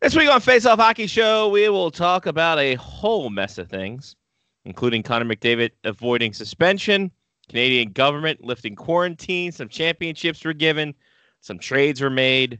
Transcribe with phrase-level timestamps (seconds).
[0.00, 3.68] This week on Face Off Hockey Show, we will talk about a whole mess of
[3.68, 4.16] things,
[4.64, 7.10] including Connor McDavid avoiding suspension,
[7.50, 10.94] Canadian government lifting quarantine, some championships were given,
[11.42, 12.58] some trades were made,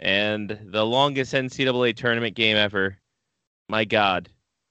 [0.00, 2.98] and the longest NCAA tournament game ever.
[3.68, 4.28] My God,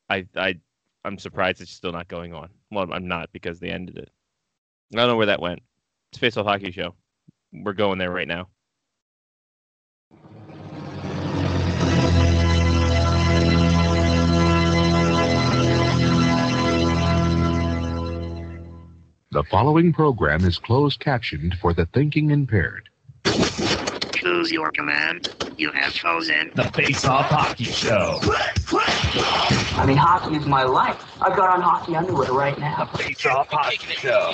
[0.09, 0.59] I I
[1.05, 2.49] I'm surprised it's still not going on.
[2.71, 4.09] Well, I'm not because they ended it.
[4.91, 5.61] I don't know where that went.
[6.11, 6.93] It's Face Off Hockey Show.
[7.53, 8.49] We're going there right now.
[19.33, 22.89] The following program is closed captioned for the thinking impaired.
[24.13, 25.33] Choose your command.
[25.57, 26.51] You have chosen.
[26.53, 28.19] The Face Off Hockey Show.
[29.77, 31.01] I mean, hockey is my life.
[31.21, 32.87] I've got on hockey underwear right now.
[32.87, 34.33] Face Off Hockey Show.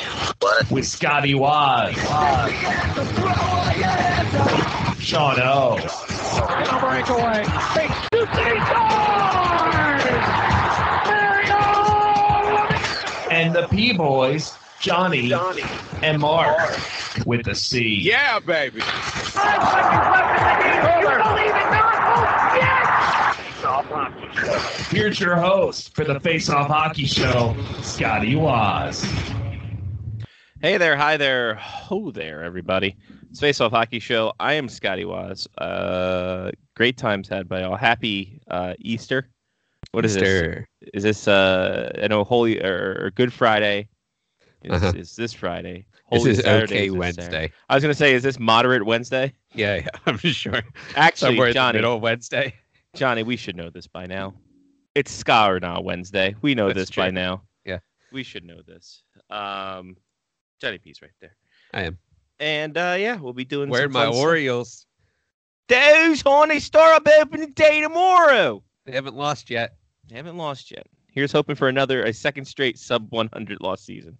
[0.72, 1.94] With Scotty Waz.
[5.00, 5.77] Sean O.
[13.30, 13.93] And the P
[14.78, 15.64] Boys, Johnny,
[16.04, 16.78] and Mark.
[17.26, 18.00] With the C.
[18.02, 18.82] Yeah, baby.
[24.90, 29.04] Here's your host for the Face Off Hockey Show, Scotty Waz.
[30.62, 32.96] Hey there, hi there, ho there, everybody.
[33.30, 34.34] It's Face Off Hockey Show.
[34.40, 35.48] I am Scotty Waz.
[35.58, 37.76] Uh, great times had by all.
[37.76, 39.28] Happy uh, Easter.
[39.92, 40.66] What is this?
[40.94, 43.90] Is this uh, I know Holy or, or Good Friday?
[44.68, 44.93] Is, Uh-huh.
[44.98, 45.85] is this Friday?
[46.12, 47.21] This is Saturday okay is this Wednesday.
[47.23, 47.54] Saturday.
[47.70, 49.34] I was gonna say, is this moderate Wednesday?
[49.54, 50.62] Yeah, yeah, I'm sure.
[50.96, 52.54] Actually, Somewhere Johnny, middle Wednesday.
[52.96, 54.34] Johnny, we should know this by now.
[54.96, 56.35] It's Ska or Nah Wednesday.
[56.41, 57.43] We know That's this by now.
[57.65, 57.79] Yeah.
[58.12, 59.04] we should know this.
[59.29, 59.96] Um,
[60.59, 61.35] Johnny P's right there.
[61.74, 61.98] I am.
[62.40, 63.74] And uh, yeah, we'll be doing.
[63.74, 64.07] Some my.
[64.07, 64.85] Orioles.
[65.68, 68.63] Those honey start up opening day tomorrow.
[68.85, 69.75] They haven't lost yet.
[70.07, 70.88] They haven't lost yet.
[71.12, 74.18] Here's hoping for another a second straight sub 100 loss season.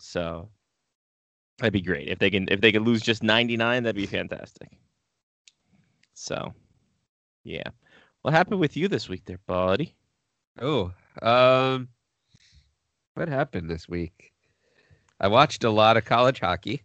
[0.00, 0.48] So
[1.58, 3.82] that'd be great if they can if they could lose just 99.
[3.82, 4.78] That'd be fantastic.
[6.14, 6.54] So
[7.44, 7.68] yeah,
[8.22, 9.94] what happened with you this week, there, buddy?
[10.60, 11.88] Oh, um,
[13.14, 14.32] what happened this week?
[15.20, 16.82] I watched a lot of college hockey.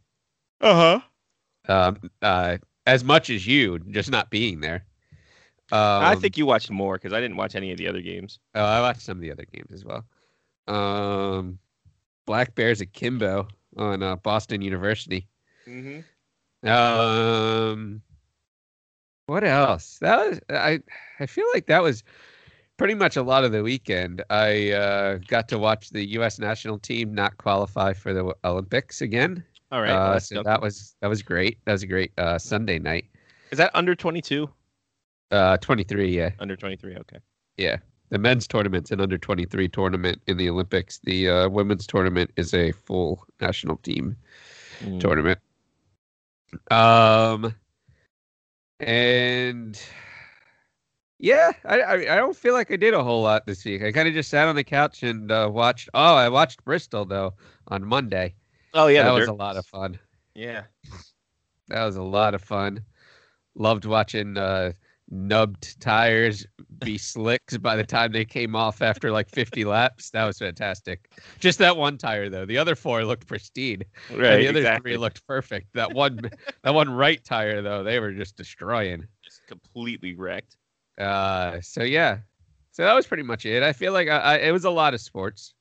[0.61, 0.99] Uh
[1.67, 1.73] huh.
[1.73, 4.85] Um, uh, as much as you, just not being there.
[5.71, 8.39] Um, I think you watched more because I didn't watch any of the other games.
[8.53, 10.05] Oh, I watched some of the other games as well.
[10.67, 11.59] Um,
[12.25, 13.47] Black Bears at Kimbo
[13.77, 15.27] on uh, Boston University.
[15.67, 16.67] Mm-hmm.
[16.67, 18.01] Um,
[19.27, 19.97] what else?
[20.01, 20.79] That was I.
[21.19, 22.03] I feel like that was
[22.77, 24.23] pretty much a lot of the weekend.
[24.29, 26.39] I uh, got to watch the U.S.
[26.39, 29.43] national team not qualify for the Olympics again.
[29.71, 29.91] All right.
[29.91, 31.57] uh, so that was that was great.
[31.65, 33.05] That was a great uh, Sunday night.
[33.51, 34.49] is that under 22?
[35.31, 36.15] Uh, twenty three.
[36.15, 36.97] Yeah, Under 23.
[36.97, 37.17] Okay.
[37.57, 37.77] yeah.
[38.15, 40.99] The men's tournament's an under twenty three tournament in the Olympics.
[41.03, 44.15] The uh, women's tournament is a full national team
[44.79, 45.01] Mm.
[45.01, 45.39] tournament.
[46.71, 47.53] Um,
[48.79, 49.77] and
[51.19, 53.83] yeah, I, I I don't feel like I did a whole lot this week.
[53.83, 55.89] I kind of just sat on the couch and uh, watched.
[55.93, 57.33] Oh, I watched Bristol though
[57.67, 58.33] on Monday.
[58.73, 59.99] Oh yeah, that was dirt- a lot of fun.
[60.35, 60.63] Yeah.
[61.67, 62.81] That was a lot of fun.
[63.55, 64.71] Loved watching uh,
[65.09, 66.45] nubbed tires
[66.79, 70.09] be slicks by the time they came off after like 50 laps.
[70.11, 71.09] That was fantastic.
[71.39, 72.45] Just that one tire though.
[72.45, 73.83] The other four looked pristine.
[74.09, 74.38] Right.
[74.38, 74.91] the other exactly.
[74.91, 75.67] three looked perfect.
[75.73, 76.29] That one,
[76.63, 79.05] that one right tire though, they were just destroying.
[79.23, 80.57] Just completely wrecked.
[80.97, 82.19] Uh, so yeah,
[82.72, 83.63] so that was pretty much it.
[83.63, 85.53] I feel like I, I, it was a lot of sports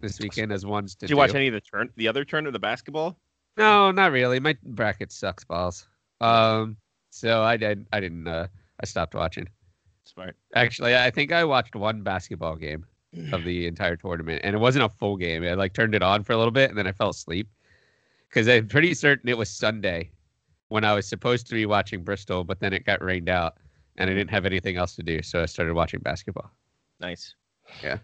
[0.00, 2.46] this weekend as ones to Did you watch any of the turn, the other turn
[2.46, 3.18] of the basketball?
[3.56, 4.40] No, not really.
[4.40, 5.86] My bracket sucks balls.
[6.20, 6.76] Um,
[7.10, 7.86] so I did.
[7.92, 8.28] I didn't.
[8.28, 8.48] Uh,
[8.82, 9.48] I stopped watching.
[10.04, 10.36] Smart.
[10.54, 12.86] Actually, I think I watched one basketball game
[13.32, 15.44] of the entire tournament, and it wasn't a full game.
[15.44, 17.48] I like turned it on for a little bit, and then I fell asleep
[18.28, 20.10] because I'm pretty certain it was Sunday
[20.68, 23.56] when I was supposed to be watching Bristol, but then it got rained out,
[23.96, 26.50] and I didn't have anything else to do, so I started watching basketball.
[27.00, 27.34] Nice.
[27.82, 27.98] Yeah.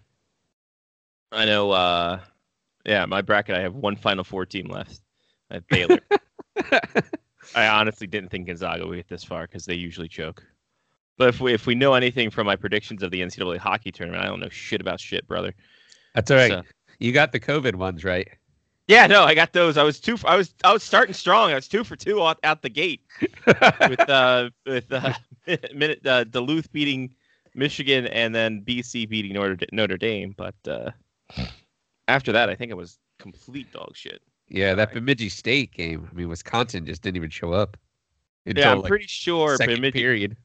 [1.33, 1.71] I know.
[1.71, 2.21] uh
[2.85, 3.57] Yeah, my bracket.
[3.57, 5.01] I have one Final Four team left.
[5.51, 6.01] I have Baylor.
[7.55, 10.45] I honestly didn't think Gonzaga would get this far because they usually choke.
[11.19, 14.23] But if we if we know anything from my predictions of the NCAA hockey tournament,
[14.23, 15.55] I don't know shit about shit, brother.
[16.15, 16.51] That's all right.
[16.51, 16.63] So-
[16.99, 18.29] You got the COVID ones right.
[18.89, 19.77] Yeah, no, I got those.
[19.77, 20.17] I was two.
[20.17, 21.51] For, I was I was starting strong.
[21.51, 23.01] I was two for two out, out the gate
[23.47, 25.13] with uh with uh,
[25.75, 27.13] minute uh, Duluth beating
[27.55, 30.35] Michigan and then BC beating Notre Notre Dame.
[30.37, 30.91] But uh,
[32.09, 34.21] after that, I think it was complete dog shit.
[34.49, 36.09] Yeah, that Bemidji State game.
[36.11, 37.77] I mean, Wisconsin just didn't even show up.
[38.45, 40.37] Yeah, I'm like, pretty sure Bemidji, period.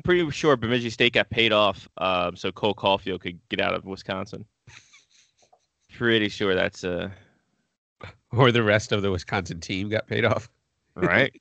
[0.00, 3.74] I'm pretty sure Bemidji State got paid off um, so Cole Caufield could get out
[3.74, 4.46] of Wisconsin.
[5.92, 7.10] Pretty sure that's uh
[8.32, 10.48] Or the rest of the Wisconsin team got paid off.
[10.96, 11.38] right.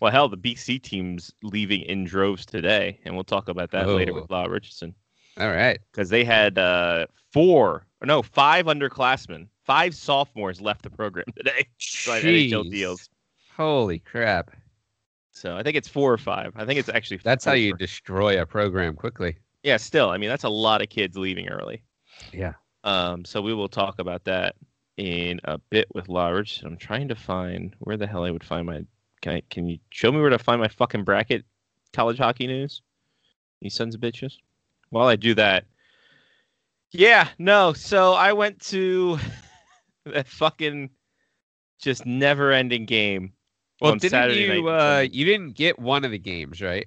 [0.00, 4.10] well, hell, the BC team's leaving in droves today, and we'll talk about that later
[4.10, 4.22] Oh.
[4.22, 4.92] with Law Richardson
[5.38, 5.78] All right.
[5.92, 11.66] because they had uh, four, or no, five underclassmen, five sophomores left the program today.
[11.78, 12.68] Jeez.
[12.68, 13.08] deals.
[13.56, 14.50] Holy crap.
[15.34, 16.52] So I think it's four or five.
[16.56, 17.20] I think it's actually.
[17.22, 19.36] That's how you destroy a program quickly.
[19.62, 21.82] Yeah, still, I mean, that's a lot of kids leaving early.
[22.32, 22.52] Yeah.
[22.84, 24.56] Um, so we will talk about that
[24.96, 26.68] in a bit with Richardson.
[26.68, 28.84] I'm trying to find where the hell I would find my.
[29.22, 31.44] Can I, Can you show me where to find my fucking bracket?
[31.92, 32.82] College hockey news.
[33.60, 34.34] You sons of bitches.
[34.90, 35.64] While I do that,
[36.90, 37.72] yeah, no.
[37.72, 39.18] So I went to
[40.04, 40.90] that fucking
[41.80, 43.32] just never-ending game.
[43.80, 44.62] Well, didn't Saturday you?
[44.62, 45.16] night, Uh, Sunday.
[45.16, 46.86] you didn't get one of the games, right?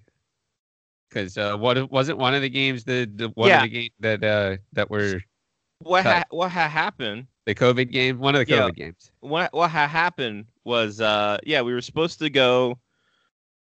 [1.10, 3.58] Because uh, what wasn't one of the games the, the one Yeah.
[3.58, 5.22] of the game that uh that were
[5.80, 7.28] what ha- what ha- happened?
[7.46, 8.20] the COVID game?
[8.20, 8.62] One of the Yeah.
[8.70, 9.12] COVID games.
[9.20, 12.78] what what ha- happened was uh yeah we were supposed to go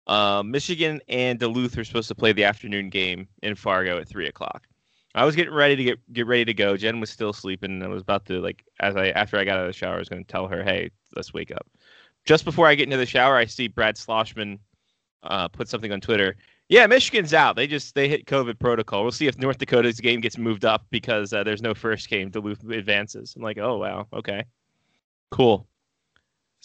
[0.07, 4.27] uh michigan and duluth were supposed to play the afternoon game in fargo at three
[4.27, 4.67] o'clock
[5.15, 7.83] i was getting ready to get get ready to go jen was still sleeping and
[7.83, 9.99] i was about to like as i after i got out of the shower i
[9.99, 11.65] was going to tell her hey let's wake up
[12.25, 14.59] just before i get into the shower i see brad schlossman
[15.23, 16.35] uh put something on twitter
[16.69, 20.19] yeah michigan's out they just they hit covid protocol we'll see if north dakota's game
[20.19, 24.07] gets moved up because uh, there's no first game duluth advances i'm like oh wow
[24.13, 24.43] okay
[25.31, 25.67] cool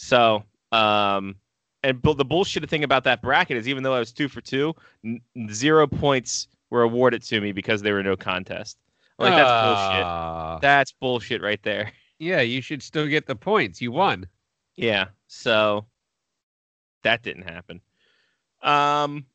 [0.00, 1.36] so, um,
[1.84, 4.74] and the bullshit thing about that bracket is even though I was two for two,
[5.04, 5.20] n-
[5.50, 8.78] zero points were awarded to me because there were no contest.
[9.18, 10.06] I'm like that's bullshit.
[10.06, 11.92] Ah, That's bullshit right there.
[12.18, 13.80] Yeah, you should still get the points.
[13.80, 14.26] You won.
[14.80, 15.08] Yeah.
[15.26, 15.84] So
[17.02, 17.82] that didn't happen.
[18.62, 19.26] Um,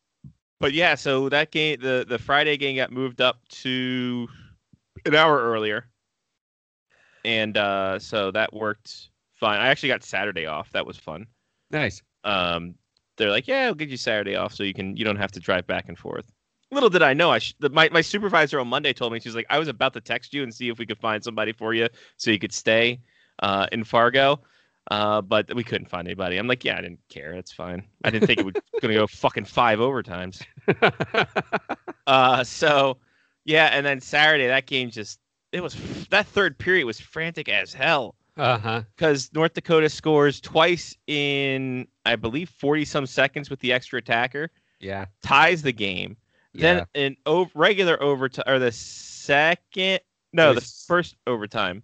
[0.59, 4.27] but yeah, so that game, the the Friday game got moved up to
[5.05, 5.85] an hour earlier,
[7.23, 9.59] and uh, so that worked fine.
[9.59, 10.71] I actually got Saturday off.
[10.71, 11.27] That was fun.
[11.69, 12.01] Nice.
[12.23, 12.75] um,
[13.17, 15.39] they're like, yeah, we'll give you Saturday off so you can you don't have to
[15.39, 16.25] drive back and forth.
[16.71, 19.35] Little did I know, I sh- the, my my supervisor on Monday told me she's
[19.35, 21.73] like, I was about to text you and see if we could find somebody for
[21.73, 21.87] you
[22.17, 22.99] so you could stay
[23.39, 24.41] uh, in Fargo,
[24.91, 26.37] uh, but we couldn't find anybody.
[26.37, 27.33] I'm like, yeah, I didn't care.
[27.33, 27.83] It's fine.
[28.03, 30.43] I didn't think it was gonna go fucking five overtimes.
[32.07, 32.97] Uh, so
[33.45, 35.19] yeah, and then Saturday that game just
[35.51, 35.75] it was
[36.09, 38.81] that third period was frantic as hell uh huh.
[38.95, 44.51] because North Dakota scores twice in, I believe, 40 some seconds with the extra attacker,
[44.81, 45.05] Yeah.
[45.23, 46.17] ties the game.
[46.53, 46.61] Yeah.
[46.61, 50.01] Then in o- regular overtime, or the second,
[50.33, 51.81] no, the first overtime,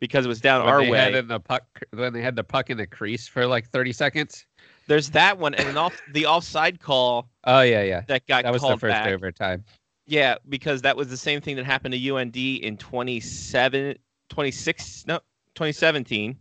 [0.00, 1.12] because it was down when our they way.
[1.12, 3.92] had in the puck when they had the puck in the crease for like 30
[3.92, 4.46] seconds.
[4.86, 8.02] There's that one, and an off the offside call Oh yeah, yeah.
[8.06, 9.08] that got That was the first back.
[9.12, 9.64] overtime.
[10.06, 13.96] Yeah, because that was the same thing that happened to UND in 27,
[14.28, 15.20] 26, no,
[15.54, 16.38] 2017.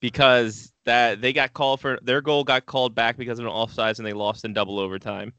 [0.00, 3.98] Because that they got called for their goal got called back because of an offsides
[3.98, 5.32] and they lost in double overtime.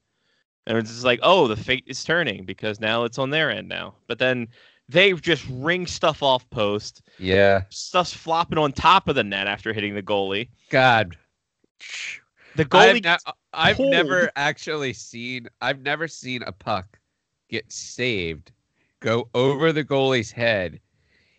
[0.68, 3.68] And it's just like, oh, the fate is turning because now it's on their end
[3.70, 3.96] now.
[4.08, 4.50] But then
[4.90, 7.04] they just ring stuff off post.
[7.20, 7.64] Yeah.
[7.70, 10.50] Stuff's flopping on top of the net after hitting the goalie.
[10.70, 11.16] God.
[12.56, 17.00] The I've, goalie ne- I've never actually seen I've never seen a puck
[17.50, 18.52] get saved,
[19.00, 20.80] go over the goalie's head,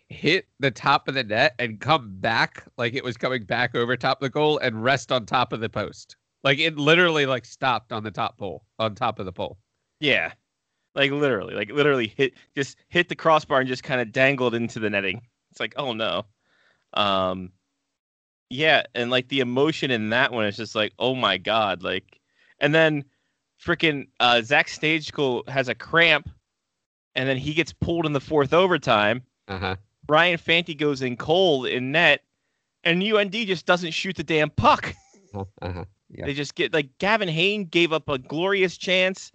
[0.07, 3.97] hit the top of the net, and come back like it was coming back over
[3.97, 6.15] top of the goal and rest on top of the post.
[6.43, 9.57] Like it literally like stopped on the top pole, on top of the pole.
[9.99, 10.31] Yeah.
[10.93, 14.79] Like literally, like literally hit just hit the crossbar and just kind of dangled into
[14.79, 15.21] the netting.
[15.51, 16.25] It's like, oh no.
[16.93, 17.51] Um
[18.49, 22.19] yeah, and like the emotion in that one is just like, oh my god, like
[22.59, 23.05] and then
[23.63, 26.29] freaking uh Zach Stejskal has a cramp
[27.15, 29.21] and then he gets pulled in the fourth overtime.
[29.47, 29.75] Uh-huh.
[30.09, 32.23] Ryan Fanti goes in cold in net
[32.83, 34.93] and UND just doesn't shoot the damn puck.
[35.33, 35.85] Uh-huh.
[36.09, 36.25] Yeah.
[36.25, 39.31] They just get like Gavin Hain gave up a glorious chance.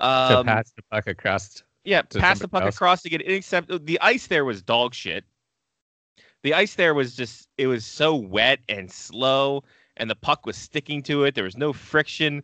[0.00, 1.62] To Um, pass the puck across.
[1.84, 2.76] Yeah, to pass the puck else.
[2.76, 3.30] across to get it.
[3.32, 5.24] Except the ice there was dog shit.
[6.42, 9.64] The ice there was just it was so wet and slow,
[9.96, 11.34] and the puck was sticking to it.
[11.34, 12.42] There was no friction.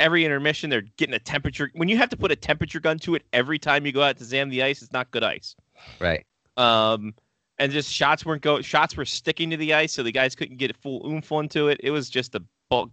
[0.00, 1.70] Every intermission, they're getting a temperature.
[1.74, 4.16] When you have to put a temperature gun to it every time you go out
[4.18, 5.56] to zam the ice, it's not good ice.
[5.98, 6.24] Right.
[6.56, 7.14] Um,
[7.58, 8.60] and just shots weren't go.
[8.62, 11.68] Shots were sticking to the ice, so the guys couldn't get a full oomph onto
[11.68, 11.80] it.
[11.82, 12.42] It was just a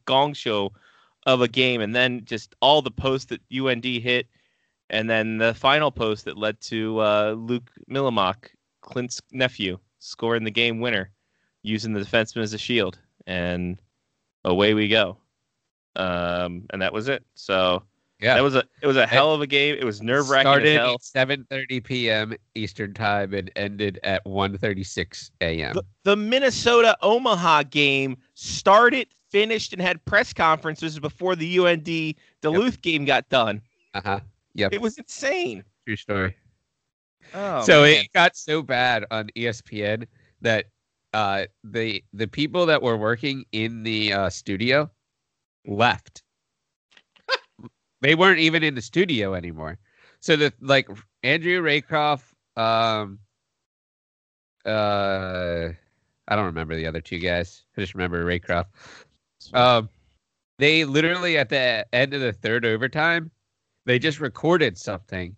[0.05, 0.71] gong show
[1.25, 4.27] of a game, and then just all the posts that UND hit,
[4.89, 8.49] and then the final post that led to uh, Luke Mylymok,
[8.81, 11.11] Clint's nephew, scoring the game winner,
[11.63, 13.81] using the defenseman as a shield, and
[14.43, 15.17] away we go.
[15.95, 17.23] Um, and that was it.
[17.35, 17.83] So
[18.21, 18.35] Yeah.
[18.35, 19.75] That was a it was a hell of a game.
[19.77, 22.33] It was nerve wracking as Started at 7:30 p.m.
[22.55, 25.73] Eastern time and ended at 1:36 a.m.
[25.73, 32.81] The, the Minnesota Omaha game started, finished, and had press conferences before the UND Duluth
[32.81, 33.61] game got done.
[33.93, 34.19] Uh huh.
[34.53, 34.73] Yep.
[34.73, 35.63] It was insane.
[35.85, 36.35] True story.
[37.33, 38.05] Oh, so man.
[38.05, 40.07] it got so bad on ESPN
[40.41, 40.67] that
[41.13, 44.89] uh, the the people that were working in the uh, studio
[45.65, 46.23] left.
[48.05, 49.79] They weren't even in the studio anymore.
[50.19, 50.87] So the like
[51.23, 52.23] Andrew Raycroft,
[52.55, 53.17] um,
[54.63, 55.69] uh,
[56.27, 57.63] I don't remember the other two guys.
[57.75, 58.67] I just remember Raycroft.
[59.53, 59.89] Um,
[60.59, 63.31] they literally at the end of the third overtime,
[63.85, 65.35] they just recorded something,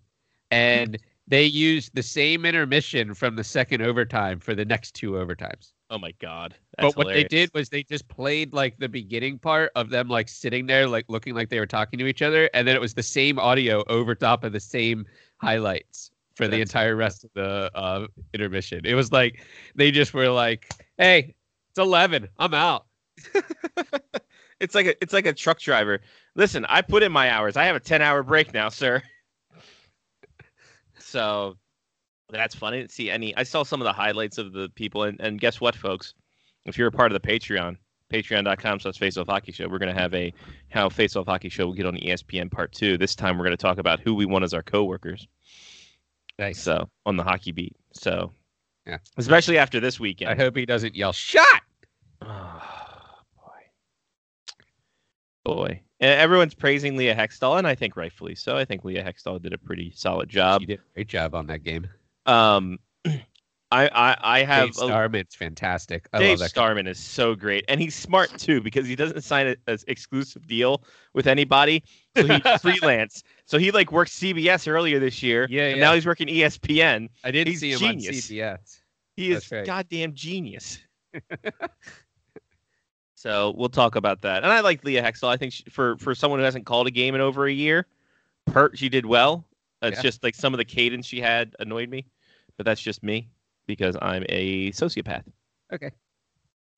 [0.51, 5.71] and they used the same intermission from the second overtime for the next two overtimes.
[5.89, 6.55] Oh my god.
[6.77, 7.23] That's but what hilarious.
[7.29, 10.87] they did was they just played like the beginning part of them like sitting there,
[10.87, 13.39] like looking like they were talking to each other, and then it was the same
[13.39, 15.05] audio over top of the same
[15.37, 18.81] highlights for the That's- entire rest of the uh, intermission.
[18.85, 19.43] It was like
[19.75, 20.67] they just were like,
[20.97, 21.35] "Hey,
[21.69, 22.85] it's eleven, I'm out."
[24.59, 26.01] it's like a it's like a truck driver.
[26.35, 27.57] Listen, I put in my hours.
[27.57, 29.01] I have a ten hour break now, sir.
[30.99, 31.57] so
[32.29, 33.35] that's funny to see any.
[33.37, 36.13] I saw some of the highlights of the people, and, and guess what, folks?
[36.65, 37.77] If you're a part of the Patreon,
[38.11, 40.33] patreon.com slash face off hockey show, we're gonna have a
[40.69, 42.97] how face off hockey show will get on ESPN part two.
[42.97, 45.27] This time we're gonna talk about who we want as our coworkers.
[46.39, 46.61] Nice.
[46.61, 47.75] So on the hockey beat.
[47.93, 48.31] So
[48.85, 48.97] Yeah.
[49.17, 50.29] especially after this weekend.
[50.31, 51.61] I hope he doesn't yell "shot."
[52.21, 52.61] Oh,
[53.35, 53.61] boy.
[55.45, 55.81] Boy.
[55.99, 58.55] And everyone's praising Leah Hextall, and I think rightfully so.
[58.57, 60.61] I think Leah Hextall did a pretty solid job.
[60.61, 61.87] you did a great job on that game.
[62.27, 62.79] Um,
[63.69, 66.07] I, I, I have Dave a, Starman's fantastic.
[66.13, 66.43] I Dave love that.
[66.45, 66.47] guy.
[66.49, 70.83] Starman is so great, and he's smart too because he doesn't sign an exclusive deal
[71.13, 71.83] with anybody,
[72.15, 73.23] so he's freelance.
[73.45, 75.83] So he like worked CBS earlier this year, Yeah, and yeah.
[75.85, 77.09] now he's working ESPN.
[77.25, 78.07] I did he's see him genius.
[78.29, 78.79] on CBS.
[79.17, 79.65] He is right.
[79.65, 80.79] goddamn genius.
[83.15, 84.43] so we'll talk about that.
[84.43, 85.27] And I like Leah Hextall.
[85.29, 87.87] I think she, for for someone who hasn't called a game in over a year,
[88.45, 89.45] Pert she did well.
[89.81, 90.01] It's Yeah.
[90.03, 92.05] just like some of the cadence she had annoyed me,
[92.57, 93.29] but that's just me
[93.67, 95.23] because I'm a sociopath.
[95.71, 95.91] Okay.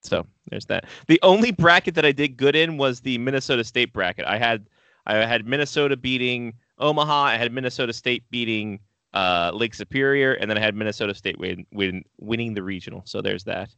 [0.02, 0.86] So there's that.
[1.08, 4.26] The only bracket that I did good in was the Minnesota State bracket.
[4.26, 4.68] I had
[5.06, 7.24] I had Minnesota beating Omaha.
[7.24, 8.80] I had Minnesota State beating
[9.14, 13.02] uh, Lake Superior, and then I had Minnesota State win, win, winning the regional.
[13.06, 13.70] So there's that.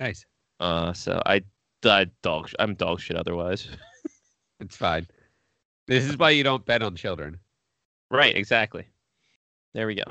[0.00, 0.26] Nice.
[0.60, 1.42] Uh, so I,
[1.84, 2.50] I dog.
[2.58, 3.68] I'm dog shit otherwise.
[4.60, 5.08] It's fine.
[5.88, 7.40] This is why you don't bet on children.
[8.12, 8.36] right.
[8.36, 8.86] Exactly.
[9.74, 10.04] There we go.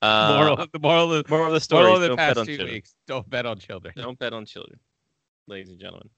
[0.00, 2.38] Uh, moral the moral of, moral of the story: moral of the don't bet past
[2.38, 2.74] on two children.
[2.74, 3.94] weeks: don't bet on children.
[3.96, 4.78] Don't bet on children,
[5.48, 6.08] ladies and gentlemen.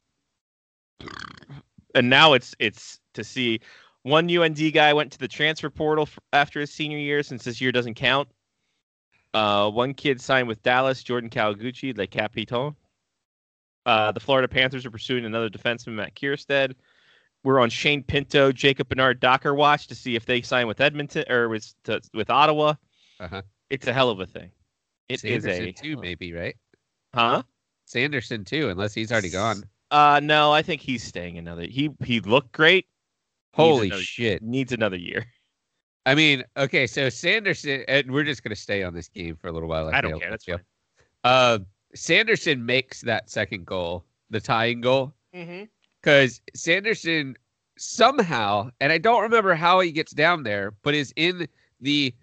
[1.94, 3.60] And now it's it's to see
[4.02, 7.60] one UND guy went to the transfer portal f- after his senior year since this
[7.60, 8.28] year doesn't count.
[9.32, 12.74] Uh, one kid signed with Dallas, Jordan Kawaguchi, Le Capitan.
[13.86, 16.74] Uh, the Florida Panthers are pursuing another defenseman, Matt Kiersted.
[17.44, 21.24] We're on Shane Pinto, Jacob Bernard Docker watch to see if they sign with Edmonton
[21.30, 22.74] or with to, with Ottawa.
[23.20, 23.42] Uh-huh.
[23.68, 24.50] It's a hell of a thing.
[25.08, 26.56] It is Sanderson a too, maybe right?
[27.14, 27.42] huh?
[27.84, 29.64] Sanderson too, unless he's already gone.
[29.90, 31.62] Uh, no, I think he's staying another.
[31.62, 32.86] He he looked great.
[33.54, 34.42] Holy another- shit!
[34.42, 35.26] Needs another year.
[36.06, 39.52] I mean, okay, so Sanderson, and we're just gonna stay on this game for a
[39.52, 39.88] little while.
[39.92, 40.30] I don't care.
[40.30, 40.60] That's fine.
[41.24, 41.58] Uh,
[41.94, 45.64] Sanderson makes that second goal, the tying goal, Mm-hmm.
[46.00, 47.36] because Sanderson
[47.76, 51.46] somehow, and I don't remember how he gets down there, but is in
[51.80, 52.14] the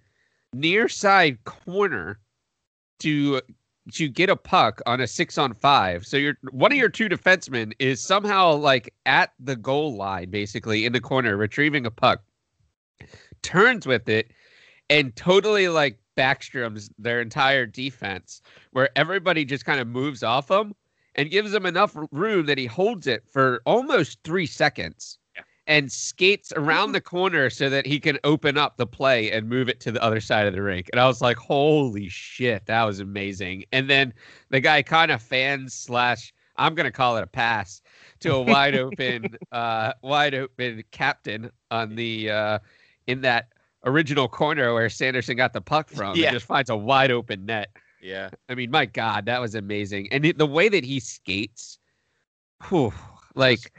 [0.59, 2.19] near side corner
[2.99, 3.41] to
[3.93, 6.05] to get a puck on a six on five.
[6.05, 10.85] So your one of your two defensemen is somehow like at the goal line, basically
[10.85, 12.21] in the corner, retrieving a puck,
[13.43, 14.31] turns with it,
[14.89, 20.73] and totally like backstroms their entire defense, where everybody just kind of moves off him
[21.15, 25.17] and gives him enough room that he holds it for almost three seconds.
[25.67, 29.67] And skates around the corner so that he can open up the play and move
[29.67, 30.89] it to the other side of the rink.
[30.93, 33.65] And I was like, holy shit, that was amazing.
[33.73, 34.13] And then
[34.49, 37.81] the guy kind of fans slash I'm gonna call it a pass
[38.21, 42.59] to a wide open, uh, wide open captain on the uh,
[43.05, 43.49] in that
[43.85, 46.15] original corner where Sanderson got the puck from.
[46.15, 46.31] Yeah.
[46.31, 47.69] Just finds a wide open net.
[48.01, 48.29] Yeah.
[48.49, 50.07] I mean, my God, that was amazing.
[50.11, 51.77] And it, the way that he skates,
[52.69, 52.93] whew,
[53.35, 53.71] like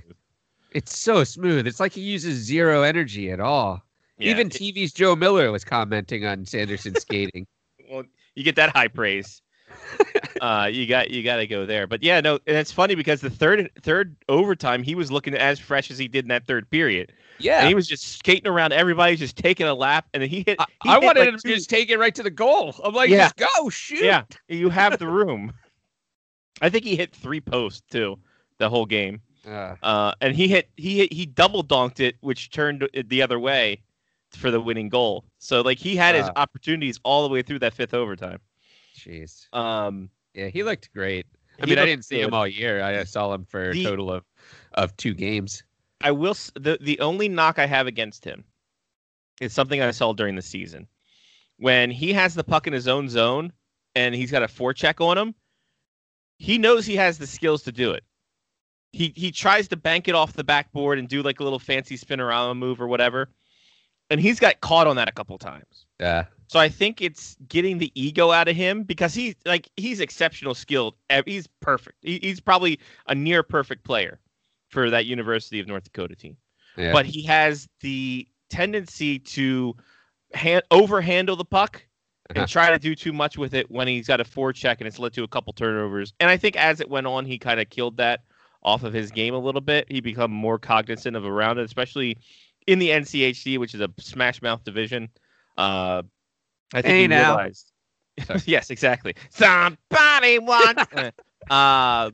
[0.73, 1.67] it's so smooth.
[1.67, 3.83] It's like he uses zero energy at all.
[4.19, 7.47] Yeah, Even TV's Joe Miller was commenting on Sanderson skating.
[7.91, 9.41] well, you get that high praise.
[10.41, 11.87] uh, you got you got to go there.
[11.87, 15.59] But yeah, no, and it's funny because the third third overtime, he was looking as
[15.59, 17.61] fresh as he did in that third period, Yeah.
[17.61, 20.57] and he was just skating around everybody, just taking a lap, and then he hit.
[20.59, 22.75] I, he I hit, wanted like, him to just take it right to the goal.
[22.83, 23.31] I'm like, Yeah.
[23.31, 24.03] just go, shoot.
[24.05, 25.53] Yeah, you have the room.
[26.63, 28.19] I think he hit three posts too,
[28.59, 29.21] the whole game.
[29.47, 33.23] Uh, Uh, and he hit he hit, he double donked it, which turned it the
[33.23, 33.83] other way
[34.33, 35.25] for the winning goal.
[35.39, 36.33] So like he had his Uh.
[36.37, 38.41] opportunities all the way through that fifth overtime.
[38.97, 39.53] jeez.
[39.55, 41.27] Um, Yeah, he looked great.
[41.61, 42.83] I mean, I didn't see him all year.
[42.83, 44.25] I saw him for The- a total of
[44.75, 45.63] of two games.
[46.01, 46.35] I will.
[46.55, 48.45] the The only knock I have against him
[49.41, 50.87] is something I saw during the season
[51.57, 53.53] when he has the puck in his own zone
[53.97, 55.35] and he's got a forecheck on him.
[56.39, 58.05] He knows he has the skills to do it.
[58.93, 61.97] He he tries to bank it off the backboard and do like a little fancy
[61.97, 63.29] spinorama move or whatever,
[64.11, 65.87] and he's got caught on that a couple times.
[66.01, 66.25] Yeah.
[66.47, 70.55] So I think it's getting the ego out of him because he's like he's exceptional
[70.55, 70.95] skilled.
[71.27, 71.97] He's perfect.
[72.03, 74.19] He, he's probably a near perfect player
[74.69, 76.37] for that University of North Dakota team.
[76.79, 76.93] Yeah.
[76.93, 79.77] But he has the tendency to
[80.33, 81.85] hand overhandle the puck
[82.31, 82.41] Uh-huh.
[82.41, 84.99] and try to do too much with it when he's got a forecheck and it's
[84.99, 86.15] led to a couple turnovers.
[86.21, 88.21] And I think as it went on, he kind of killed that
[88.63, 89.87] off of his game a little bit.
[89.91, 92.19] He become more cognizant of around it, especially
[92.67, 95.09] in the NCHC, which is a smash mouth division.
[95.57, 96.03] Uh,
[96.73, 97.37] I think Hey, he now.
[97.37, 97.73] realized.
[98.47, 99.15] Yes, exactly.
[99.31, 100.87] Somebody wants.
[101.51, 102.11] uh,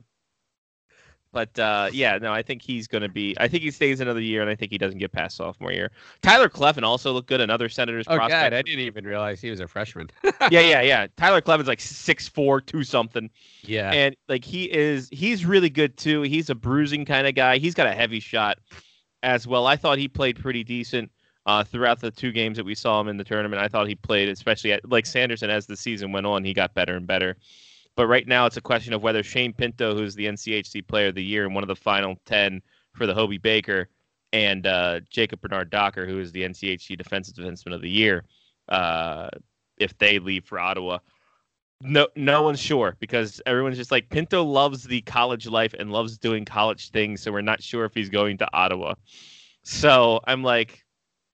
[1.35, 3.35] but uh, yeah, no, I think he's going to be.
[3.37, 5.91] I think he stays another year, and I think he doesn't get past sophomore year.
[6.21, 7.41] Tyler Kleven also looked good.
[7.41, 8.51] Another Senators Oh prospect.
[8.51, 10.09] God, I didn't even realize he was a freshman.
[10.49, 11.07] yeah, yeah, yeah.
[11.17, 13.29] Tyler Kleven's like six four, two something,
[13.63, 13.91] yeah.
[13.91, 15.09] and like he is.
[15.11, 16.21] He's really good too.
[16.21, 17.57] He's a bruising kind of guy.
[17.57, 18.57] He's got a heavy shot
[19.21, 19.67] as well.
[19.67, 21.11] I thought he played pretty decent
[21.45, 23.61] uh, throughout the two games that we saw him in the tournament.
[23.61, 26.73] I thought he played, especially at, like Sanderson, as the season went on, he got
[26.73, 27.35] better and better.
[27.95, 31.15] But right now, it's a question of whether Shane Pinto, who's the NCHC Player of
[31.15, 32.61] the Year and one of the final ten
[32.93, 33.89] for the Hobey Baker,
[34.33, 38.25] and uh, Jacob Bernard Docker, who is the NCHC Defensive Defenseman of the Year,
[38.69, 39.29] uh,
[39.77, 40.99] if they leave for Ottawa.
[41.81, 46.17] No, no one's sure because everyone's just like Pinto loves the college life and loves
[46.17, 48.95] doing college things, so we're not sure if he's going to Ottawa.
[49.63, 50.83] So I'm like,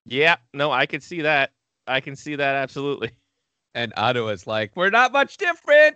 [0.06, 1.52] yeah, no, I could see that.
[1.88, 3.12] I can see that absolutely.
[3.76, 5.96] and Ottawa's like, we're not much different.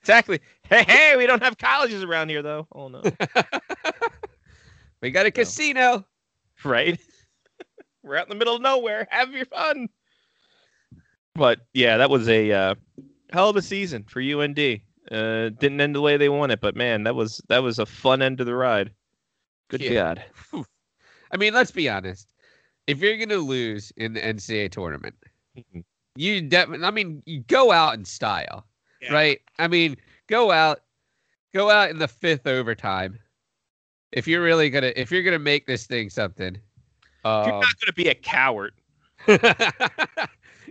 [0.00, 0.40] Exactly.
[0.68, 2.66] Hey, hey, we don't have colleges around here though.
[2.72, 3.02] Oh no.
[5.02, 6.04] we got a casino.
[6.64, 6.98] right?
[8.02, 9.06] We're out in the middle of nowhere.
[9.10, 9.88] Have your fun.
[11.34, 12.74] But yeah, that was a uh,
[13.32, 14.58] hell of a season for UND.
[15.10, 18.22] Uh, didn't end the way they wanted, but man, that was that was a fun
[18.22, 18.92] end to the ride.
[19.68, 20.14] Good Yeah.
[20.52, 20.64] God.
[21.32, 22.28] I mean, let's be honest.
[22.86, 25.14] If you're gonna lose in the NCAA tournament,
[25.56, 25.84] Mhm.
[26.16, 26.86] you definitely.
[26.86, 28.66] I mean, you go out in style,
[29.00, 29.12] Yeah.
[29.12, 29.40] right?
[29.58, 30.80] I mean, go out,
[31.54, 33.18] go out in the fifth overtime.
[34.12, 36.58] If you're really gonna, if you're gonna make this thing something,
[37.24, 38.72] You're um, not going to be a coward.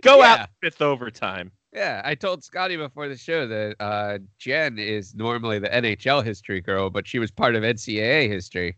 [0.02, 0.42] Go Yeah.
[0.42, 1.52] out fifth overtime.
[1.72, 6.60] Yeah, I told Scotty before the show that uh, Jen is normally the NHL history
[6.60, 8.76] girl, but she was part of NCAA history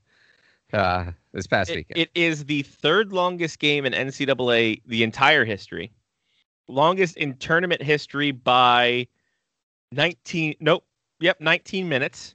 [0.74, 2.00] uh, this past It, weekend.
[2.00, 5.90] it is the third longest game in NCAA the entire history.
[6.68, 9.06] Longest in tournament history by
[9.92, 10.84] 19 nope.
[11.20, 12.34] Yep, 19 minutes.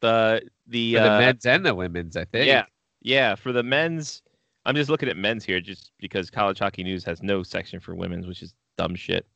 [0.00, 2.46] The the, the uh, men's and the women's, I think.
[2.46, 2.64] Yeah.
[3.02, 4.22] Yeah, for the men's
[4.66, 7.94] I'm just looking at men's here just because College Hockey News has no section for
[7.94, 9.26] women's, which is dumb shit.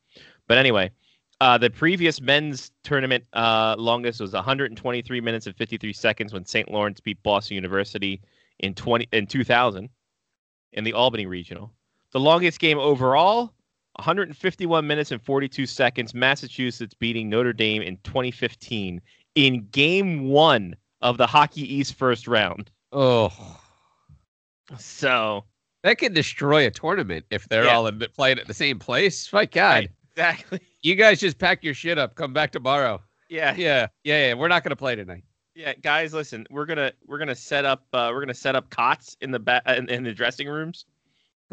[0.46, 0.90] But anyway,
[1.40, 6.70] uh, the previous men's tournament uh, longest was 123 minutes and 53 seconds when St.
[6.70, 8.20] Lawrence beat Boston University
[8.58, 9.88] in 20 in 2000
[10.72, 11.72] in the Albany Regional.
[12.12, 13.52] The longest game overall,
[13.96, 16.14] 151 minutes and 42 seconds.
[16.14, 19.00] Massachusetts beating Notre Dame in 2015
[19.34, 22.70] in Game One of the Hockey East first round.
[22.92, 23.32] Oh,
[24.78, 25.44] So
[25.82, 27.74] that could destroy a tournament if they're Yeah.
[27.76, 29.32] all in, playing at the same place.
[29.32, 33.02] My God, exactly, you guys just pack your shit up, come back tomorrow.
[33.28, 34.34] yeah, Yeah, yeah, yeah.
[34.34, 35.24] We're not gonna play tonight.
[35.54, 39.16] yeah, guys, listen, we're gonna we're gonna set up uh, we're gonna set up cots
[39.20, 40.86] in the ba- in, in the dressing rooms.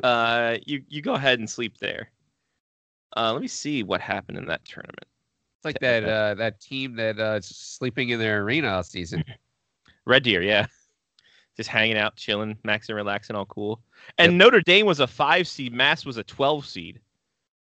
[0.03, 2.09] Uh, you you go ahead and sleep there.
[3.15, 5.05] Uh, let me see what happened in that tournament.
[5.57, 9.23] It's like that uh, that team that uh, is sleeping in their arena all season.
[10.05, 10.65] Red Deer, yeah,
[11.55, 13.81] just hanging out, chilling, maxing, relaxing, all cool.
[14.17, 16.99] And Notre Dame was a five seed, Mass was a twelve seed.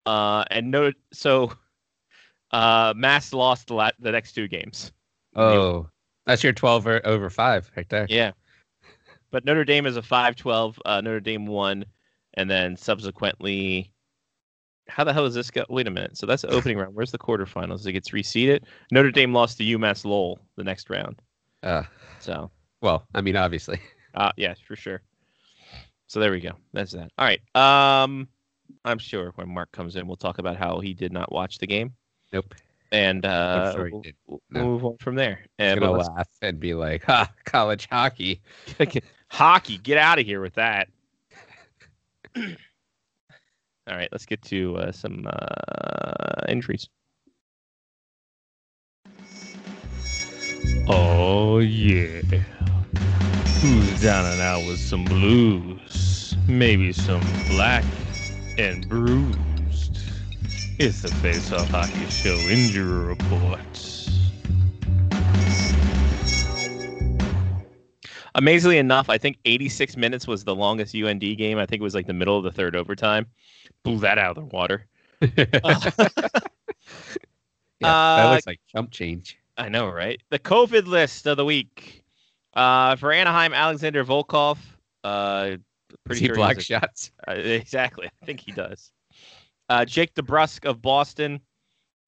[0.06, 1.54] Uh, and Notre so,
[2.52, 4.94] uh, Mass lost the la- the next two games.
[5.36, 5.90] Oh,
[6.26, 8.08] that's your twelve or over five right there.
[8.10, 8.32] Yeah.
[9.34, 10.80] But Notre Dame is a 5 12.
[10.86, 11.86] Uh, Notre Dame won.
[12.36, 13.92] And then subsequently,
[14.88, 15.66] how the hell does this go?
[15.70, 16.18] Wait a minute.
[16.18, 16.94] So that's the opening round.
[16.94, 17.86] Where's the quarterfinals?
[17.86, 18.64] It gets reseeded.
[18.92, 21.22] Notre Dame lost to UMass Lowell the next round.
[21.64, 21.84] Uh,
[22.20, 23.80] So well, I mean, obviously.
[24.16, 25.02] Uh, yeah, for sure.
[26.08, 26.52] So there we go.
[26.74, 27.12] That's that.
[27.18, 27.40] All right.
[27.56, 28.28] Um,
[28.86, 31.66] I'm sure when Mark comes in, we'll talk about how he did not watch the
[31.68, 31.94] game,
[32.34, 32.54] Nope.
[32.92, 34.64] and uh, sure we'll, we'll No.
[34.66, 35.38] move on from there.
[35.58, 38.42] He's And gonna let's- laugh and be like, "Ha, college hockey."
[39.30, 40.90] hockey, get out of here with that.
[43.90, 46.88] All right, let's get to uh, some uh, injuries.
[50.88, 52.22] Oh yeah.
[53.62, 56.36] Who's down and out with some blues?
[56.48, 57.84] Maybe some black
[58.58, 60.00] and bruised.
[60.80, 63.93] It's the Face Off Hockey Show injury reports.
[68.36, 71.58] Amazingly enough, I think 86 minutes was the longest UND game.
[71.60, 73.28] I think it was like the middle of the third overtime.
[73.84, 74.88] Blew that out of the water.
[77.80, 79.38] Yeah, Uh, that looks like jump change.
[79.58, 80.22] I know, right?
[80.30, 82.04] The COVID list of the week.
[82.54, 84.58] Uh, for Anaheim, Alexander Volkov.
[85.04, 85.58] Uh,
[86.06, 87.12] pretty he sure block he's shots?
[87.28, 88.08] uh, exactly.
[88.22, 88.92] I think he does.
[89.70, 91.42] Uh, Jake DeBrusk of Boston.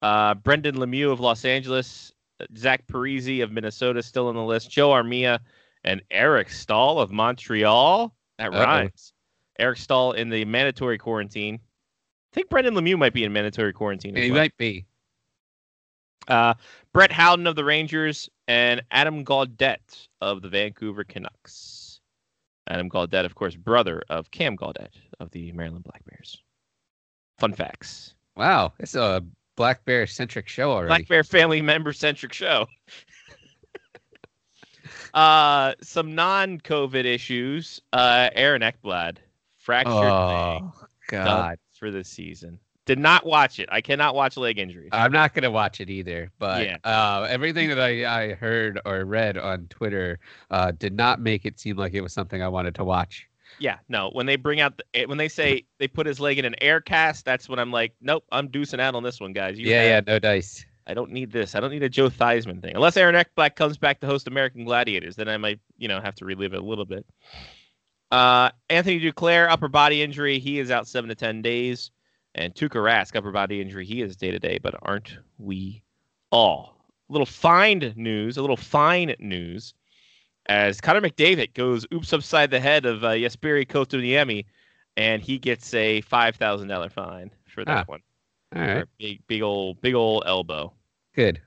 [0.02, 2.12] Uh, Brendan Lemieux of Los Angeles.
[2.40, 4.70] uh, Zach Parise of Minnesota still on the list.
[4.70, 5.40] Joe Armia
[5.86, 8.12] and Eric Staal of Montreal.
[8.38, 8.60] That Uh-oh.
[8.62, 9.12] rhymes.
[9.58, 11.54] Eric Staal in the mandatory quarantine.
[11.54, 14.14] I think Brendan Lemieux might be in mandatory quarantine.
[14.16, 14.40] as He well.
[14.42, 14.84] might be.
[16.28, 16.52] Uh,
[16.92, 22.00] Brett Howden of the Rangers and Adam Gaudette of the Vancouver Canucks.
[22.68, 26.42] Adam Gaudette, of course, brother of Cam Gaudette of the Maryland Black Bears.
[27.38, 28.14] Fun facts.
[28.36, 29.24] Wow, it's a
[29.56, 30.88] black bear centric show already.
[30.88, 32.66] Black Bear family member centric show.
[35.14, 37.80] uh, some non COVID issues.
[37.92, 39.18] Uh, Aaron Ekblad
[39.58, 40.72] fractured leg, oh
[41.10, 42.58] done God, for the season.
[42.84, 43.68] Did not watch it.
[43.72, 44.90] I cannot watch leg injuries.
[44.92, 46.30] I'm not gonna watch it either.
[46.38, 46.76] But Yeah.
[46.84, 50.20] uh, everything that I, I heard or read on Twitter
[50.52, 53.26] uh, did not make it seem like it was something I wanted to watch.
[53.58, 54.10] Yeah, no.
[54.10, 56.54] When they bring out the, eh, when they say they put his leg in an
[56.60, 59.58] air cast, that's when I'm like, nope, I'm deucing out on this one, guys.
[59.58, 60.64] You yeah, yeah, no dice.
[60.86, 61.54] I don't need this.
[61.54, 62.74] I don't need a Joe Theismann thing.
[62.76, 66.14] Unless Aaron Ekblad comes back to host American Gladiators, then I might, you know, have
[66.16, 67.04] to relive it a little bit.
[68.12, 70.38] Uh, Anthony Duclair, upper body injury.
[70.38, 71.90] He is out seven to ten days.
[72.34, 73.86] And Tuukka Rask, upper body injury.
[73.86, 75.82] He is day to day, but aren't we
[76.30, 76.76] all?
[77.08, 78.36] A little fine news.
[78.36, 79.72] A little fine news.
[80.48, 84.44] As Connor McDavid goes oops upside the head of uh, Jesperi Kotkaniemi,
[84.96, 88.00] and he gets a five thousand dollar fine for that Ah, one.
[88.56, 90.72] All right, Big, big old, big old elbow.
[91.14, 91.40] good.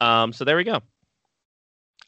[0.00, 0.80] Um, so there we go.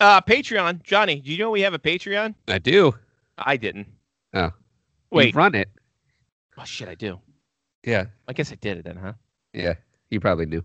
[0.01, 1.21] Uh, Patreon, Johnny.
[1.21, 2.35] Do you know we have a Patreon?
[2.49, 2.95] I do.
[3.39, 3.87] I didn't.
[4.35, 4.51] Oh.
[5.11, 5.35] wait.
[5.35, 5.69] you run it.
[6.59, 7.21] Oh shit, I do.
[7.85, 9.13] Yeah, I guess I did it then, huh?
[9.53, 9.75] yeah.
[10.11, 10.63] You probably do.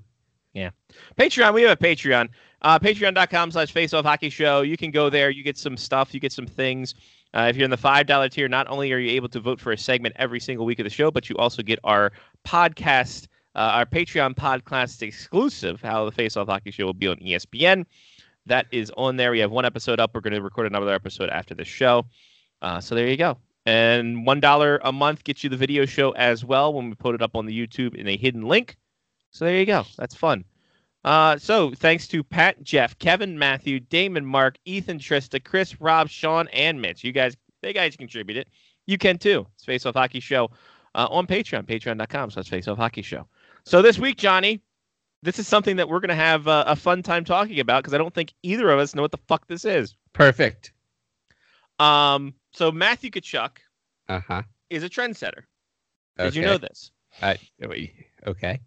[0.54, 0.72] Yeah.
[1.18, 1.54] Patreon.
[1.54, 2.30] We have a Patreon.
[2.62, 4.62] Uh, Patreon.com slash Face Off Hockey Show.
[4.62, 5.30] You can go there.
[5.30, 6.14] You get some stuff.
[6.14, 6.96] You get some things.
[7.34, 9.60] Uh, if you're in the five dollar tier, not only are you able to vote
[9.60, 12.12] for a segment every single week of the show, but you also get our
[12.46, 15.82] podcast, uh, our Patreon podcast exclusive.
[15.82, 17.86] How the Face Off Hockey Show will be on ESPN.
[18.46, 19.32] That is on there.
[19.32, 20.16] We have one episode up.
[20.16, 22.06] We're going to record another episode after the show.
[22.62, 23.38] Uh, so there you go.
[23.66, 27.14] And one dollar a month gets you the video show as well when we put
[27.14, 28.78] it up on the YouTube in a hidden link.
[29.32, 29.86] So there you go.
[29.98, 30.46] That's fun.
[31.04, 36.48] Uh, so thanks to Pat, Jeff, Kevin, Matthew, Damon, Mark, Ethan, Trista, Chris, Rob, Sean,
[36.50, 37.04] and Mitch.
[37.04, 38.48] You guys, they guys contributed.
[38.88, 39.48] You can too.
[39.56, 40.50] It's Face Off Hockey Show
[40.96, 43.28] uh, on Patreon, patreon.com slash Face Off Hockey Show.
[43.66, 44.62] So this week, Johnny,
[45.24, 47.94] this is something that we're going to have uh, a fun time talking about because
[47.94, 49.96] I don't think either of us know what the fuck this is.
[50.14, 50.74] Perfect.
[51.80, 53.58] Um, so Matthew Tkachuk
[54.10, 54.42] Uh huh.
[54.70, 55.44] is a trendsetter.
[56.18, 56.40] Did Okay.
[56.40, 56.92] you know this?
[57.22, 57.94] I, wait,
[58.26, 58.60] okay.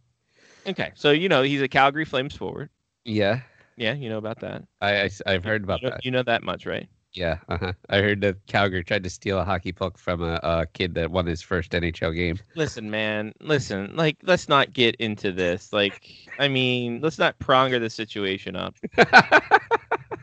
[0.66, 2.70] Okay, so you know he's a Calgary Flames forward.
[3.04, 3.40] Yeah,
[3.76, 4.64] Yeah, you know about that.
[4.80, 6.04] I, I have heard about you know, that.
[6.04, 6.88] You know that much, right?
[7.12, 7.72] Yeah, uh-huh.
[7.88, 11.10] I heard that Calgary tried to steal a hockey puck from a, a kid that
[11.10, 12.38] won his first NHL game.
[12.54, 13.32] Listen, man.
[13.40, 15.72] Listen, like, let's not get into this.
[15.72, 18.76] Like, I mean, let's not pronger the situation up.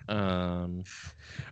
[0.07, 0.83] Um,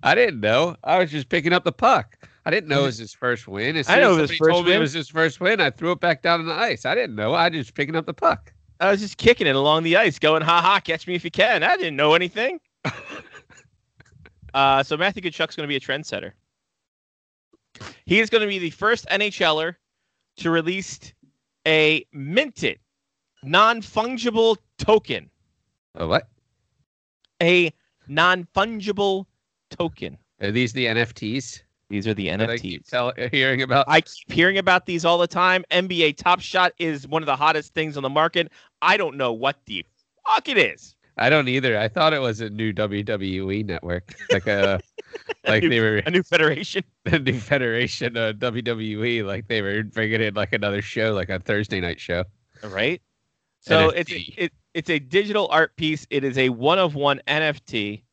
[0.03, 0.75] I didn't know.
[0.83, 2.17] I was just picking up the puck.
[2.45, 3.75] I didn't know it was his first win.
[3.75, 5.59] As I know as it was somebody first told me it was his first win.
[5.59, 6.85] I threw it back down on the ice.
[6.85, 7.33] I didn't know.
[7.33, 8.53] I was just picking up the puck.
[8.79, 11.31] I was just kicking it along the ice, going, "Ha ha, catch me if you
[11.31, 12.59] can." I didn't know anything.
[14.53, 16.31] uh, so Matthew Tkachuk's going to be a trendsetter.
[18.05, 19.75] He is going to be the first NHLer
[20.37, 21.13] to release
[21.67, 22.79] a minted,
[23.43, 25.29] non-fungible token.
[25.95, 26.29] Oh, what?
[27.41, 27.73] A
[28.07, 29.25] non-fungible
[29.69, 30.17] token.
[30.41, 31.61] Are these the NFTs?
[31.89, 32.89] These are the that I keep NFTs.
[32.89, 33.85] tell, uh, hearing about.
[33.87, 35.63] I keep hearing about these all the time.
[35.71, 38.51] NBA Top Shot is one of the hottest things on the market.
[38.81, 39.85] I don't know what the
[40.27, 40.95] fuck it is.
[41.17, 41.77] I don't either.
[41.77, 44.79] I thought it was a new WWE network, like uh,
[45.45, 46.83] a like new- they were A new federation.
[47.05, 51.29] a new federation uh, of WWE, like they were bringing in like another show, like
[51.29, 52.25] a Thursday night show.
[52.63, 53.01] right?
[53.61, 56.05] So it's a, it, it's a digital art piece.
[56.11, 58.03] It is a one of one NFT.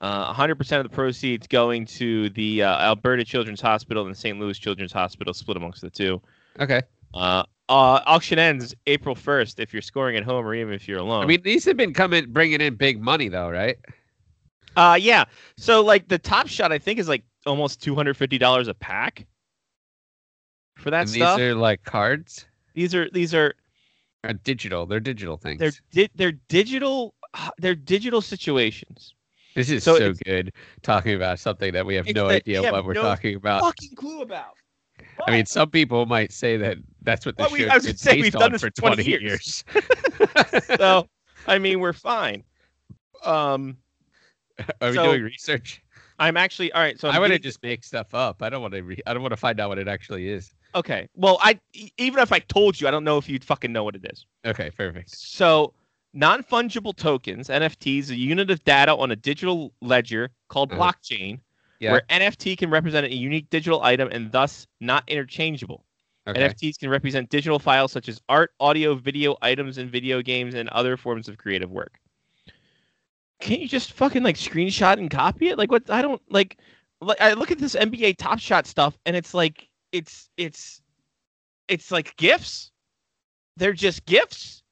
[0.00, 4.38] Uh, 100% of the proceeds going to the uh, Alberta Children's Hospital and the St.
[4.38, 6.20] Louis Children's Hospital, split amongst the two.
[6.60, 6.82] Okay.
[7.14, 10.98] Uh, uh, auction ends April 1st if you're scoring at home or even if you're
[10.98, 11.22] alone.
[11.22, 13.76] I mean, these have been coming, bringing in big money though, right?
[14.76, 15.24] uh, yeah.
[15.56, 19.26] So like the top shot, I think is like almost $250 a pack
[20.76, 21.38] for that and stuff.
[21.38, 23.54] these are like cards, these are these are
[24.24, 24.86] or digital.
[24.86, 25.60] They're digital things.
[25.60, 27.14] they're di- they're digital
[27.58, 29.14] they're digital situations.
[29.54, 32.84] This is so so, good talking about something that we have no that idea what
[32.84, 33.62] we're no talking about.
[33.62, 34.54] Fucking clue about.
[35.26, 37.84] I mean, some people might say that that's what the Well, we- show's I was
[37.84, 39.64] been gonna say, based we've done on this for for 20 20 years.
[39.74, 40.64] years.
[40.78, 41.08] so
[41.46, 42.44] I mean we're fine.
[43.24, 43.76] Um,
[44.80, 45.80] Are we So- doing research?
[46.18, 46.98] I'm actually all right.
[46.98, 48.40] So I'm I want to just make stuff up.
[48.40, 48.82] I don't want to.
[48.82, 50.54] Re- I don't want to find out what it actually is.
[50.76, 51.08] okay.
[51.16, 51.58] Well, I
[51.96, 54.24] even if I told you, I don't know if you'd fucking know what it is.
[54.46, 55.10] Okay, perfect.
[55.10, 55.74] So
[56.14, 60.80] non fungible tokens (NFTs), a unit of data on a digital ledger called Uh-huh.
[60.80, 61.40] blockchain,
[61.80, 61.92] Yeah.
[61.92, 65.84] where NFT can represent a unique digital item and thus not interchangeable.
[66.26, 66.40] Okay.
[66.40, 70.70] NFTs can represent digital files such as art, audio, video, items in video games, and
[70.70, 72.00] other forms of creative work.
[73.40, 75.58] Can't you just fucking like screenshot and copy it?
[75.58, 75.90] Like what?
[75.90, 76.56] I don't like.
[77.02, 80.80] Like I look at this NBA Top Shot stuff, and it's like it's it's
[81.68, 82.70] it's like gifs.
[83.56, 84.63] They're just gifs.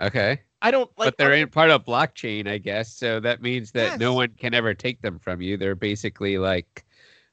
[0.00, 0.40] Okay.
[0.62, 1.08] I don't like.
[1.08, 2.92] but they're I in part of blockchain, I guess.
[2.92, 5.56] So that means that no one can ever take them from you.
[5.56, 6.84] They're basically like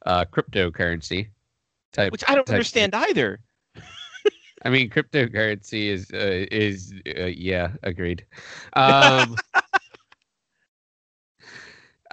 [0.06, 1.30] uh, cryptocurrency
[1.94, 2.12] type.
[2.12, 3.40] which I don't understand either.
[4.66, 8.26] I mean, cryptocurrency is uh, is uh, yeah, agreed.
[8.74, 9.36] Um,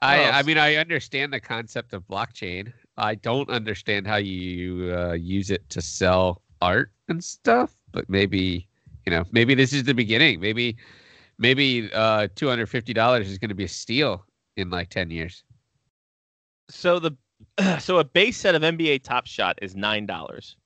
[0.01, 2.73] I I mean, I understand the concept of blockchain.
[2.97, 7.75] I don't understand how you uh, use it to sell art and stuff.
[7.91, 8.69] But maybe
[9.09, 10.39] you know, maybe this is the beginning.
[10.39, 10.77] Maybe
[11.39, 14.27] maybe uh, two hundred fifty dollars is going to be a steal
[14.59, 15.45] in like ten years.
[16.69, 17.17] So the
[17.81, 20.59] so a base set of NBA Top Shot is nine dollars.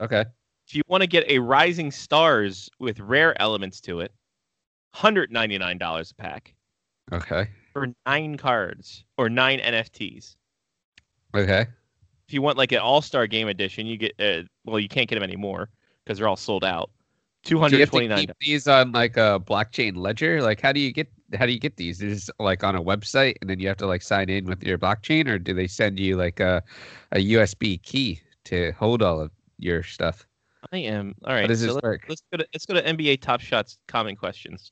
[0.00, 0.24] Okay.
[0.68, 4.12] If you want to get a Rising Stars with rare elements to it,
[4.94, 6.54] hundred ninety nine dollars a pack
[7.12, 7.48] Okay.
[7.72, 10.36] for nine cards or nine NFTs.
[11.34, 11.66] Okay.
[12.28, 15.08] If you want like an All Star Game edition, you get uh, well, you can't
[15.08, 15.70] get them anymore
[16.04, 16.92] because they're all sold out.
[17.42, 20.40] Two Do you have to keep these on like a blockchain ledger?
[20.42, 22.00] Like, how do you get how do you get these?
[22.00, 24.78] Is like on a website and then you have to like sign in with your
[24.78, 26.62] blockchain, or do they send you like a
[27.10, 30.26] a USB key to hold all of your stuff?
[30.72, 31.42] I am all right.
[31.42, 32.04] How does so this let, work?
[32.08, 34.70] let's go to let's go to NBA Top Shots common questions.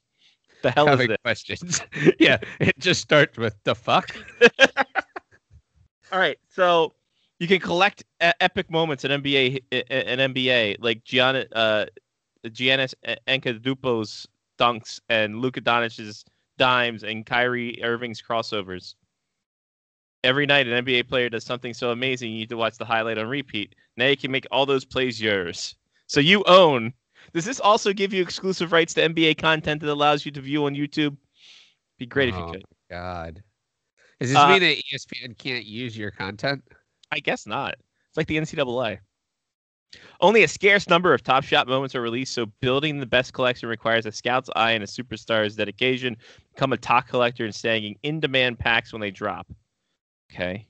[0.62, 1.18] The hell is Comic this?
[1.22, 1.80] questions.
[2.20, 4.14] yeah, it just starts with the fuck.
[6.12, 6.92] All right, so
[7.40, 11.46] you can collect epic moments in NBA in NBA like Gianna.
[11.52, 11.87] uh
[12.48, 12.94] Giannis
[13.29, 14.26] Antetokounmpo's
[14.59, 16.24] dunks and Luka Doncic's
[16.59, 18.94] dimes and Kyrie Irving's crossovers.
[20.22, 23.18] Every night, an NBA player does something so amazing you need to watch the highlight
[23.18, 23.74] on repeat.
[23.96, 25.74] Now you can make all those plays yours.
[26.07, 26.92] So you own.
[27.33, 30.66] Does this also give you exclusive rights to NBA content that allows you to view
[30.66, 31.16] on YouTube?
[31.98, 32.64] Be great if you Oh, could.
[32.90, 33.42] God,
[34.18, 36.62] does this Uh, mean that ESPN can't use your content?
[37.12, 37.74] I guess not.
[38.09, 38.98] It's like the NCAA.
[40.20, 43.68] Only a scarce number of Top Shot moments are released, so building the best collection
[43.68, 46.16] requires a scout's eye and a superstar's dedication.
[46.55, 49.46] Become a top collector and snagging in-demand packs when they drop.
[50.33, 50.66] Okay,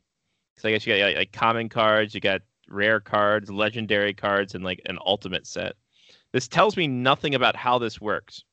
[0.57, 4.55] so I guess you got like, like common cards, you got rare cards, legendary cards,
[4.55, 5.75] and like an ultimate set.
[6.33, 8.45] This tells me nothing about how this works.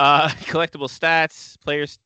[0.00, 1.98] Uh, collectible stats, players,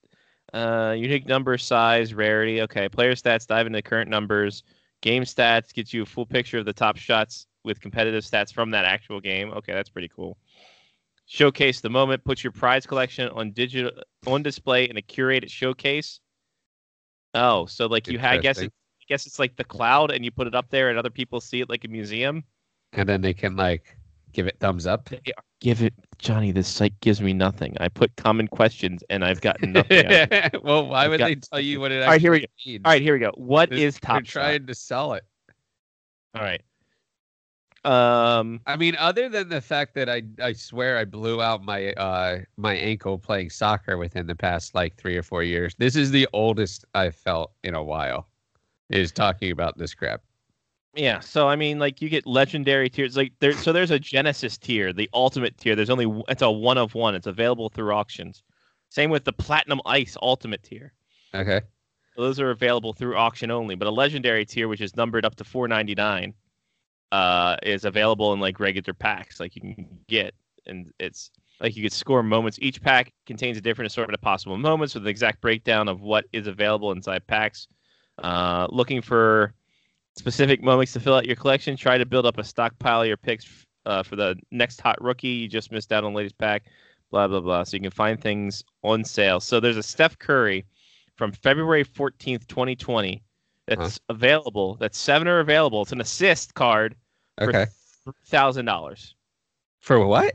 [0.52, 2.62] uh, unique number, size, rarity.
[2.62, 4.64] Okay, player stats dive into current numbers.
[5.00, 8.70] Game stats gets you a full picture of the top shots with competitive stats from
[8.70, 9.50] that actual game.
[9.52, 10.38] Okay, that's pretty cool.
[11.26, 12.24] Showcase the moment.
[12.24, 13.90] Put your prize collection on digital
[14.26, 16.20] on display in a curated showcase.
[17.34, 20.24] Oh, so like you had, I guess it, I guess it's like the cloud, and
[20.24, 22.44] you put it up there, and other people see it like a museum.
[22.94, 23.98] And then they can like
[24.32, 25.10] give it thumbs up.
[25.60, 26.52] Give it, Johnny.
[26.52, 27.76] This site gives me nothing.
[27.80, 30.06] I put common questions, and I've gotten nothing.
[30.62, 32.72] well, why I've would got- they tell you what it All right, here we actually
[32.72, 32.82] means?
[32.86, 33.32] All right, here we go.
[33.34, 34.40] What They're- is They're Top Shot?
[34.40, 35.24] trying to sell it.
[36.34, 36.62] All right.
[37.88, 38.60] Um.
[38.66, 42.40] I mean, other than the fact that I I swear I blew out my uh
[42.58, 45.74] my ankle playing soccer within the past like three or four years.
[45.78, 48.28] This is the oldest I've felt in a while.
[48.90, 50.20] is talking about this crap.
[50.94, 53.16] Yeah, so I mean, like you get legendary tiers.
[53.16, 55.74] Like there, so there's a Genesis tier, the ultimate tier.
[55.74, 57.14] There's only it's a one of one.
[57.14, 58.42] It's available through auctions.
[58.90, 60.92] Same with the Platinum Ice Ultimate tier.
[61.34, 61.60] Okay.
[62.16, 63.76] So those are available through auction only.
[63.76, 66.34] But a legendary tier, which is numbered up to 4.99,
[67.12, 69.40] uh, is available in like regular packs.
[69.40, 70.34] Like you can get,
[70.66, 72.58] and it's like you could score moments.
[72.60, 76.26] Each pack contains a different assortment of possible moments with an exact breakdown of what
[76.32, 77.68] is available inside packs.
[78.22, 79.54] Uh, looking for
[80.16, 81.76] specific moments to fill out your collection.
[81.76, 85.28] Try to build up a stockpile of your picks uh, for the next hot rookie.
[85.28, 86.64] You just missed out on latest pack.
[87.10, 87.64] Blah blah blah.
[87.64, 89.40] So you can find things on sale.
[89.40, 90.66] So there's a Steph Curry
[91.16, 93.22] from February 14th, 2020.
[93.76, 94.76] That's available.
[94.76, 95.82] That's seven are available.
[95.82, 96.96] It's an assist card
[97.40, 97.66] Okay.
[98.04, 99.14] for thousand dollars.
[99.80, 100.34] For what?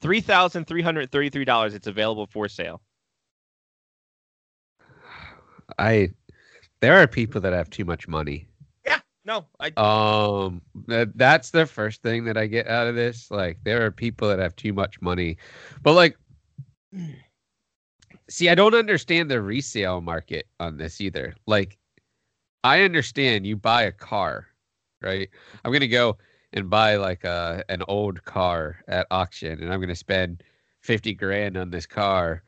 [0.00, 1.74] Three thousand three hundred thirty-three dollars.
[1.74, 2.82] It's available for sale.
[5.78, 6.10] I
[6.80, 8.48] there are people that have too much money.
[8.84, 9.00] Yeah.
[9.24, 13.30] No, I Um that, that's the first thing that I get out of this.
[13.30, 15.36] Like there are people that have too much money.
[15.82, 16.16] But like
[18.28, 21.34] see, I don't understand the resale market on this either.
[21.46, 21.78] Like
[22.64, 24.46] I understand you buy a car,
[25.00, 25.28] right?
[25.64, 26.18] I'm going to go
[26.52, 30.42] and buy like a an old car at auction and I'm going to spend
[30.82, 32.42] 50 grand on this car.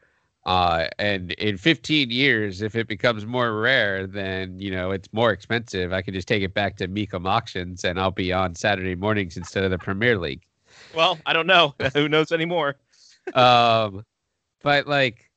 [0.47, 5.33] Uh, and in 15 years, if it becomes more rare, then you know it's more
[5.33, 5.93] expensive.
[5.93, 9.39] I can just take it back to Mecum auctions, and I'll be on Saturday mornings
[9.39, 10.43] instead of the Premier League.
[10.95, 11.75] well, I don't know.
[11.95, 12.77] Who knows anymore?
[13.35, 14.05] Um,
[14.63, 15.31] but like,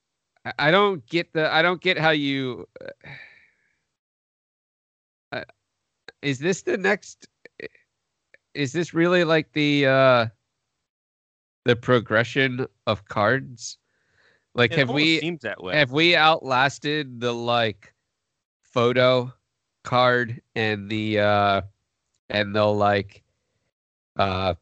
[0.44, 1.50] I- I don't get the.
[1.50, 2.68] I don't get how you.
[2.78, 2.88] Uh,
[6.22, 7.28] is this the next?
[8.54, 10.26] Is this really like the uh
[11.64, 13.78] the progression of cards?
[14.54, 15.20] Like, It have we?
[15.20, 15.74] seems that way?
[15.76, 17.94] have we outlasted the like
[18.62, 19.32] photo
[19.84, 21.62] card and the uh
[22.28, 23.22] and the like
[24.16, 24.54] uh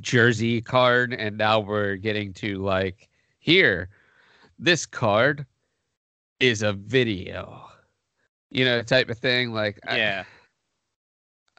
[0.00, 3.88] jersey card and now we're getting to like here
[4.58, 5.46] this card
[6.40, 7.64] is a video
[8.50, 10.24] you know type of thing like yeah.
[10.24, 10.35] I,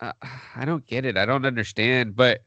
[0.02, 1.18] I don't get it.
[1.18, 2.44] I don't understand, but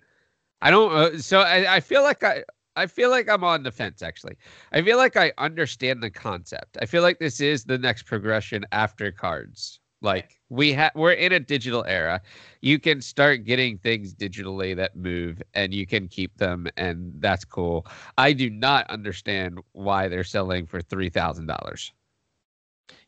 [0.62, 0.92] I don't.
[0.92, 2.44] Uh, so I, I feel like I,
[2.76, 4.02] I feel like I'm on the fence.
[4.02, 4.36] Actually,
[4.72, 6.78] I feel like I understand the concept.
[6.80, 9.80] I feel like this is the next progression after cards.
[10.02, 12.22] Like we have, we're in a digital era.
[12.62, 17.44] You can start getting things digitally that move, and you can keep them, and that's
[17.44, 17.86] cool.
[18.16, 21.92] I do not understand why they're selling for three thousand dollars.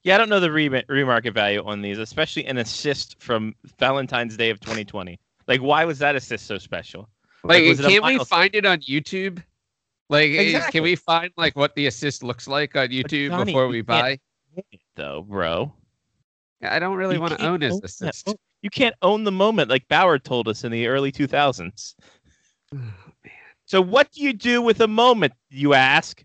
[0.04, 4.36] Yeah, I don't know the re- remarket value on these, especially an assist from Valentine's
[4.36, 5.18] Day of 2020.
[5.46, 7.08] Like, why was that assist so special?
[7.44, 9.42] Like, it a can we find it on YouTube?
[10.08, 10.72] Like, Exactly.
[10.72, 13.86] can we find like what the assist looks like on YouTube Johnny, before we can't
[13.86, 14.18] buy?
[14.96, 15.72] Though, bro,
[16.62, 18.26] I don't really want to own his own assist.
[18.26, 18.40] moment.
[18.60, 21.94] you can't own the moment like Bauer told us in the early 2000s.
[23.64, 26.22] So, what do you do with a moment, you ask?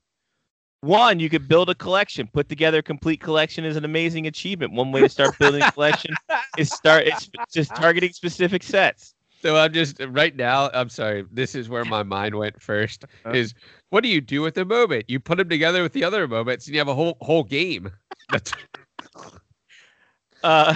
[0.81, 2.27] One, you could build a collection.
[2.31, 4.73] Put together a complete collection is an amazing achievement.
[4.73, 6.13] One way to start building a collection
[6.57, 9.15] is start it's just targeting specific sets.
[9.41, 10.69] So I'm just right now.
[10.73, 11.25] I'm sorry.
[11.31, 13.05] This is where my mind went first.
[13.25, 13.35] Uh-huh.
[13.35, 13.53] Is
[13.89, 15.05] what do you do with a moment?
[15.07, 17.91] You put them together with the other moments, and you have a whole whole game.
[18.31, 18.53] That's
[20.43, 20.75] Uh,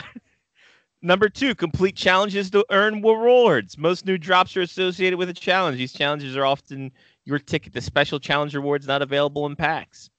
[1.02, 3.78] number two, complete challenges to earn rewards.
[3.78, 5.78] Most new drops are associated with a challenge.
[5.78, 6.92] These challenges are often
[7.26, 10.10] your ticket to special challenge rewards not available in packs.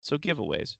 [0.00, 0.76] So giveaways.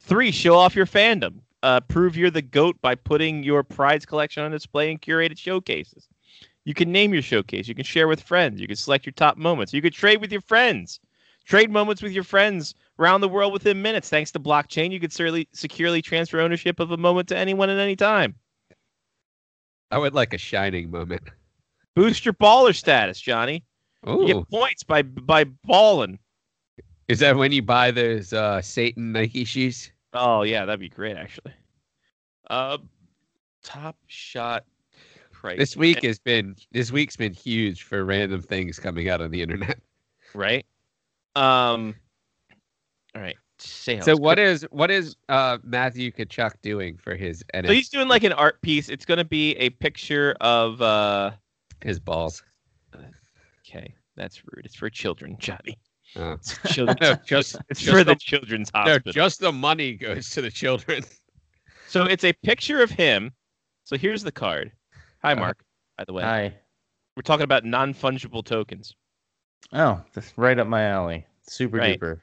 [0.00, 1.40] Three, show off your fandom.
[1.62, 6.08] Uh, prove you're the GOAT by putting your prize collection on display in curated showcases.
[6.64, 7.68] You can name your showcase.
[7.68, 8.60] You can share with friends.
[8.60, 9.72] You can select your top moments.
[9.72, 11.00] You could trade with your friends.
[11.44, 14.08] Trade moments with your friends around the world within minutes.
[14.08, 17.78] Thanks to blockchain, you could securely, securely transfer ownership of a moment to anyone at
[17.78, 18.34] any time.
[19.92, 21.22] I would like a shining moment.
[21.94, 23.64] Boost your baller status, Johnny.
[24.06, 26.18] You get points by by balling.
[27.08, 29.90] is that when you buy those uh, Satan Nike shoes?
[30.12, 31.52] Oh yeah, that'd be great actually.
[32.48, 32.78] Uh,
[33.62, 34.64] top shot
[35.32, 35.58] price.
[35.58, 39.42] This week has been this week's been huge for random things coming out on the
[39.42, 39.78] internet.
[40.34, 40.64] right?
[41.34, 41.94] Um.
[43.14, 43.36] All right.
[43.58, 44.04] Sales.
[44.04, 48.22] So what is what is uh, Matthew Tkachuk doing for his So he's doing like
[48.22, 48.88] an art piece.
[48.88, 50.80] It's gonna be a picture of.
[50.82, 51.32] uh
[51.82, 52.42] His balls.
[53.76, 54.64] Okay, that's rude.
[54.64, 55.78] It's for children, Johnny.
[56.16, 56.32] Oh.
[56.32, 56.96] It's children.
[57.00, 60.50] No, just it's just for the the- children's No, just the money goes to the
[60.50, 61.02] children.
[61.88, 63.32] So it's a picture of him.
[63.84, 64.72] So here's the card.
[65.22, 65.40] Hi, Uh-huh.
[65.40, 65.64] Mark.
[65.98, 66.54] By the way, Hi.
[67.16, 68.94] we're talking about non fungible tokens.
[69.72, 71.26] Oh, that's right up my alley.
[71.48, 71.98] Super Right.
[72.00, 72.20] duper.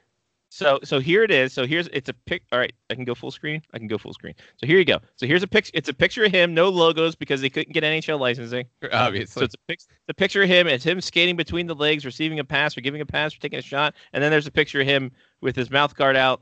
[0.54, 1.52] So so here it is.
[1.52, 2.44] So here's it's a pic.
[2.52, 3.60] All right, I can go full screen.
[3.72, 4.34] I can go full screen.
[4.56, 5.00] So here you go.
[5.16, 5.72] So here's a picture.
[5.74, 8.64] It's a picture of him, no logos because they couldn't get NHL licensing.
[8.92, 9.40] Obviously.
[9.40, 10.68] So it's a, pic- it's a picture of him.
[10.68, 13.58] It's him skating between the legs, receiving a pass or giving a pass or taking
[13.58, 13.94] a shot.
[14.12, 16.40] And then there's a picture of him with his mouth guard out.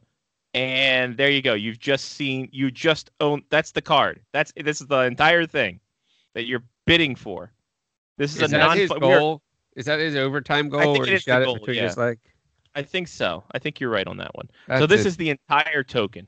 [0.52, 1.54] And there you go.
[1.54, 2.50] You've just seen.
[2.52, 3.42] You just own.
[3.48, 4.20] That's the card.
[4.34, 5.80] That's this is the entire thing
[6.34, 7.50] that you're bidding for.
[8.18, 8.76] This is, is a non.
[8.76, 9.40] His goal?
[9.74, 11.02] Is that his overtime goal?
[11.02, 11.84] it he shot goal, it between yeah.
[11.84, 12.18] his leg?
[12.74, 13.44] I think so.
[13.52, 14.48] I think you're right on that one.
[14.68, 15.06] so this it.
[15.06, 16.26] is the entire token.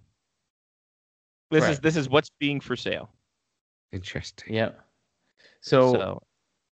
[1.51, 3.11] This is this is what's being for sale.
[3.92, 4.55] interesting.
[4.55, 4.70] Yeah.
[5.61, 6.22] So, So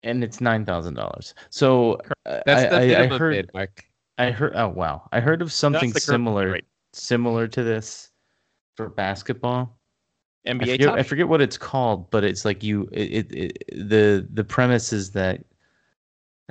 [0.03, 1.33] and it's nine thousand dollars.
[1.49, 1.95] So
[2.25, 3.85] uh, That's I, the I, I minimum heard bid, Mark.
[4.17, 5.07] I heard oh wow.
[5.11, 6.65] I heard of something similar rate.
[6.93, 8.11] similar to this
[8.75, 9.77] for basketball.
[10.45, 10.89] I NBA forget.
[10.89, 14.91] I forget what it's called, but it's like you it, it, it the the premise
[14.91, 15.43] is that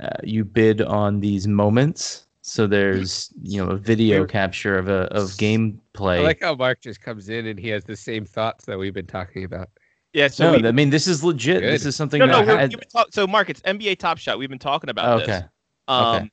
[0.01, 2.25] uh, you bid on these moments.
[2.43, 6.19] So there's you know a video There- capture of a of gameplay.
[6.19, 8.93] I like how Mark just comes in and he has the same thoughts that we've
[8.93, 9.69] been talking about.
[10.13, 10.27] yeah.
[10.27, 11.61] So no, we, I mean this is legit.
[11.61, 12.31] This is something no, no.
[12.37, 14.39] that we're- had- we've talk- so Mark, it's NBA Top Shot.
[14.39, 15.25] We've been talking about okay.
[15.33, 15.43] this.
[15.87, 16.31] Um,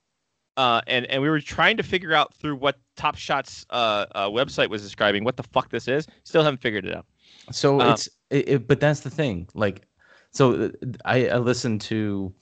[0.57, 4.29] uh, and and we were trying to figure out through what Top Shot's uh, uh,
[4.29, 6.07] website was describing what the fuck this is.
[6.25, 7.07] Still haven't figured it out.
[7.53, 9.47] So Um, it's it, it- but that's the thing.
[9.55, 9.87] Like,
[10.33, 10.69] so uh,
[11.05, 12.33] I I listened to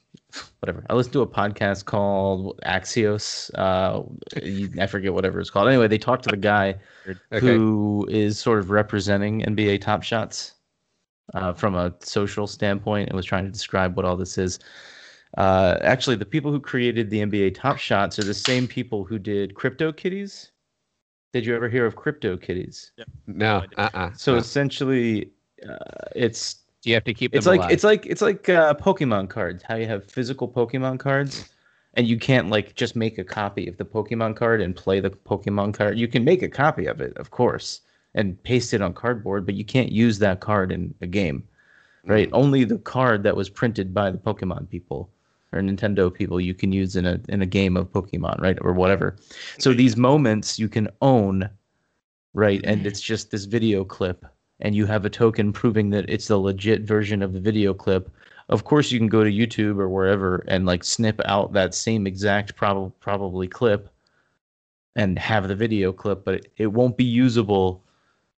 [0.61, 0.85] whatever.
[0.91, 3.51] I listened to a podcast called Axios.
[3.55, 4.03] Uh,
[4.81, 5.69] I forget whatever it's called.
[5.69, 6.77] Anyway, they talked to the guy
[7.33, 7.41] Okay.
[7.41, 10.55] who is sort of representing NBA Top Shots
[11.35, 14.59] uh, from a social standpoint and was trying to describe what all this is.
[15.37, 19.19] Uh, actually, the people who created the NBA Top Shots are the same people who
[19.19, 20.53] did Crypto Kitties.
[21.33, 22.93] Did you ever hear of Crypto Kitties?
[22.97, 25.31] no, No, uh, uh So essentially,
[25.69, 25.77] uh,
[26.15, 27.73] it's Do you have to keep it's like alive?
[27.73, 29.61] it's like it's like uh, Pokemon cards.
[29.65, 31.51] How you have physical Pokemon cards,
[31.95, 35.11] and you can't like just make a copy of the Pokemon card and play the
[35.11, 35.99] Pokemon card.
[35.99, 37.81] You can make a copy of it, of course,
[38.15, 41.43] and paste it on cardboard, but you can't use that card in a game,
[42.05, 42.29] right?
[42.33, 45.11] Only the card that was printed by the Pokemon people
[45.53, 48.73] or Nintendo people you can use in a in a game of Pokemon, right, or
[48.73, 49.17] whatever.
[49.59, 51.51] So these moments you can own,
[52.33, 54.25] right, and it's just this video clip
[54.61, 58.11] and you have a token proving that it's the legit version of the video clip,
[58.49, 62.07] of course you can go to YouTube or wherever and like snip out that same
[62.07, 63.91] exact prob- probably clip
[64.95, 67.85] and have the video clip, but it, it won't be usable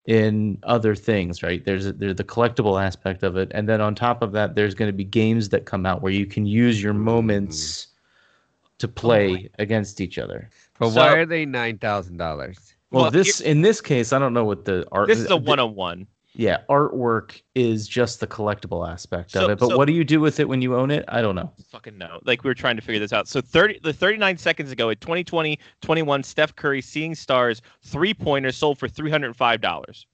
[0.07, 1.65] in other things, right?
[1.65, 4.75] There's a, there's the collectible aspect of it, and then on top of that, there's
[4.75, 8.71] going to be games that come out where you can use your moments mm-hmm.
[8.79, 10.49] to play oh against each other.
[10.79, 12.76] but So- why are they nine thousand dollars?
[12.91, 15.09] Well, Well, this in this case, I don't know what the art.
[15.09, 16.07] This is a the- one on one.
[16.35, 19.59] yeah, artwork is just the collectible aspect So- of it.
[19.59, 21.05] But so- what do you do with it when you own it?
[21.09, 21.53] I don't know.
[21.71, 22.21] fucking know.
[22.25, 23.27] Like we were trying to figure this out.
[23.29, 28.89] So 30 the 39 seconds ago at 2020-21 Steph Curry Seeing Stars three-pointer sold for
[28.89, 30.07] $305.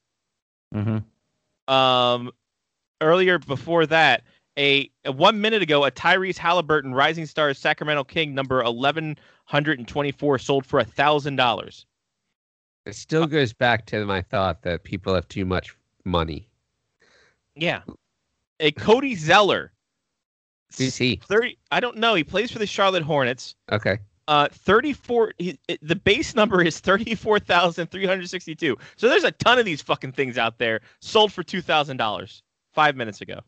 [0.74, 1.72] Mm-hmm.
[1.72, 2.32] Um
[3.00, 4.22] earlier before that,
[4.58, 10.64] a, a 1 minute ago a Tyrese Halliburton Rising Stars Sacramento King number 1124 sold
[10.66, 11.84] for $1000.
[12.84, 16.48] It still goes back to my thought that people have too much money.
[17.54, 17.82] Yeah.
[18.60, 19.72] A Cody Zeller
[20.78, 21.20] Who's he?
[21.26, 23.54] 30 I don't know, he plays for the Charlotte Hornets.
[23.70, 23.98] Okay.
[24.28, 25.34] Uh, 34.
[25.38, 28.76] He, the base number is 34,362.
[28.96, 33.20] So there's a ton of these fucking things out there sold for $2,000 five minutes
[33.20, 33.40] ago.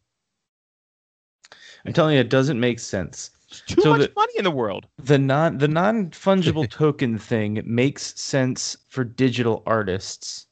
[1.87, 3.30] I'm telling you, it doesn't make sense.
[3.63, 4.87] It's too So much the- money in the world.
[4.99, 10.47] The non the non fungible token thing makes sense for digital artists.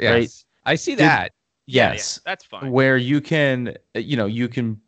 [0.00, 0.12] Yes.
[0.12, 0.44] Right.
[0.72, 1.32] I see that.
[1.68, 2.70] Yeah, Yes, yeah, that's fine.
[2.70, 4.80] where you can, you know, you can,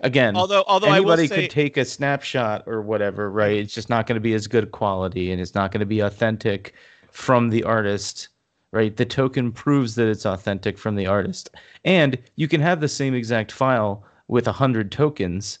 [0.00, 3.56] again, Although, although I will anybody say, could take a snapshot or whatever, right?
[3.56, 6.00] It's just not going to be as good quality and it's not going to be
[6.00, 6.74] authentic
[7.12, 8.28] from the artist,
[8.72, 8.96] right?
[8.96, 11.50] The token proves that it's authentic from the artist.
[11.84, 15.60] And you can have the same exact file with a hundred tokens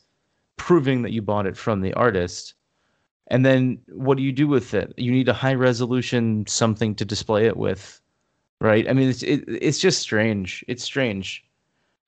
[0.58, 2.54] proving that you bought it from the artist.
[3.28, 4.94] And then what do you do with it?
[4.98, 8.00] You need a high resolution something to display it with,
[8.60, 8.88] right?
[8.88, 10.64] I mean, it's it, it's just strange.
[10.68, 11.44] It's strange.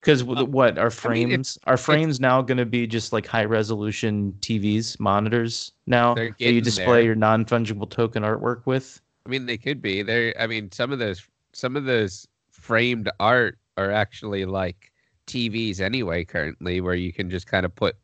[0.00, 1.58] Because Uh, what are I mean, frames?
[1.66, 6.60] are frames now going to be just like high resolution TVs, monitors now that you
[6.62, 7.02] display there.
[7.04, 9.00] your non fungible token artwork with?
[9.26, 10.02] I mean, they could be.
[10.02, 10.34] They're.
[10.40, 14.92] I mean, some of those some of those framed art are actually like
[15.26, 16.24] TVs anyway.
[16.24, 17.96] Currently, where you can just kind of put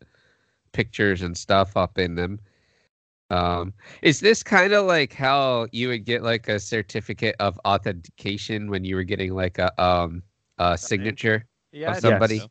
[0.77, 2.39] pictures and stuff up in them.
[3.31, 3.73] Um,
[4.03, 8.85] is this kind of like how you would get like a certificate of authentication when
[8.85, 10.23] you were getting like a um
[10.59, 11.47] a signature?
[11.73, 12.39] yeah, of somebody.
[12.41, 12.49] so.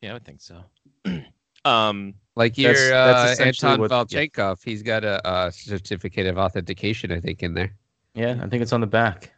[0.00, 0.64] Yeah, I would think so.
[1.64, 4.54] um, Like your That's- that's uh, essentially Anton what- yeah.
[4.64, 7.74] He's got a, a certificate of authentication, I think, in there.
[8.14, 9.32] Yeah, I think it's on the back.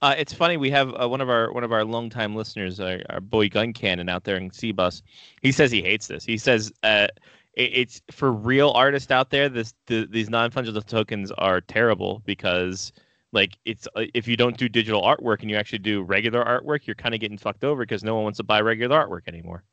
[0.00, 0.56] Uh, it's funny.
[0.56, 3.72] We have uh, one of our one of our longtime listeners, our, our boy Gun
[3.72, 5.02] Cannon out there in Cbus.
[5.42, 6.24] He says he hates this.
[6.24, 7.08] He says uh,
[7.54, 9.48] it, it's for real artists out there.
[9.48, 12.92] This the, these non fungible tokens are terrible because
[13.32, 16.86] like it's uh, if you don't do digital artwork and you actually do regular artwork,
[16.86, 19.64] you're kind of getting fucked over because no one wants to buy regular artwork anymore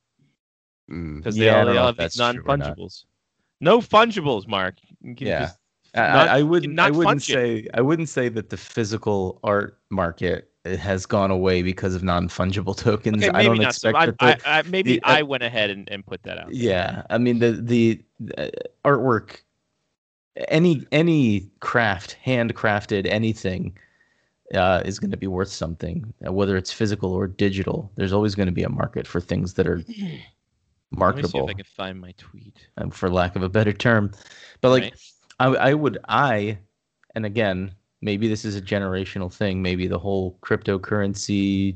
[0.90, 1.18] Mm.
[1.18, 2.78] because Yeah, they all, they all if have these non true or not.
[2.78, 3.06] fungibles.
[3.60, 4.76] No fungibles, Mark.
[5.02, 5.40] You can Yeah.
[5.42, 5.60] just- I-
[5.96, 6.80] Not- I, I wouldn't.
[6.80, 7.68] I wouldn't say.
[7.74, 12.76] I wouldn't say that the physical art market has gone away because of non fungible
[12.88, 13.24] tokens.
[13.24, 13.68] okay, I don't not.
[13.72, 14.14] expect so.
[14.20, 14.42] That.
[14.46, 16.54] I, I, maybe the- uh, I went ahead and, and put that out.
[16.54, 18.02] yeah, I mean the the
[18.38, 18.48] uh,
[18.84, 19.42] artwork,
[20.50, 23.78] any any craft, handcrafted anything,
[24.54, 27.90] uh, is going to be worth something, uh, whether it's physical or digital.
[27.96, 29.82] There's always going to be a market for things that are
[30.98, 32.68] Let me see if I can find my tweet.
[32.78, 34.12] um, for lack of a better term.
[34.62, 34.94] But like, Right.
[35.40, 36.58] I, I would I,
[37.16, 37.72] and again,
[38.02, 39.62] maybe this is a generational thing.
[39.62, 41.76] Maybe the whole cryptocurrency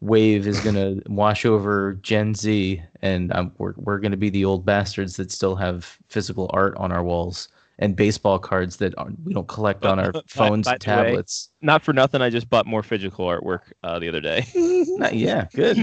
[0.00, 4.64] wave is gonna wash over Gen Z, and um, we're we're gonna be the old
[4.64, 7.48] bastards that still have physical art on our walls
[7.80, 10.96] and baseball cards that aren't, we don't collect on our phones by and the way,
[11.04, 11.50] tablets.
[11.60, 12.20] Not for nothing.
[12.20, 14.44] I just bought more physical artwork uh, the other day.
[14.54, 15.78] Not- yeah, good.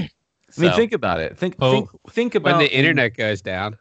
[0.58, 1.38] I mean, think about it.
[1.38, 3.78] Think Oh, think think about When the internet goes down,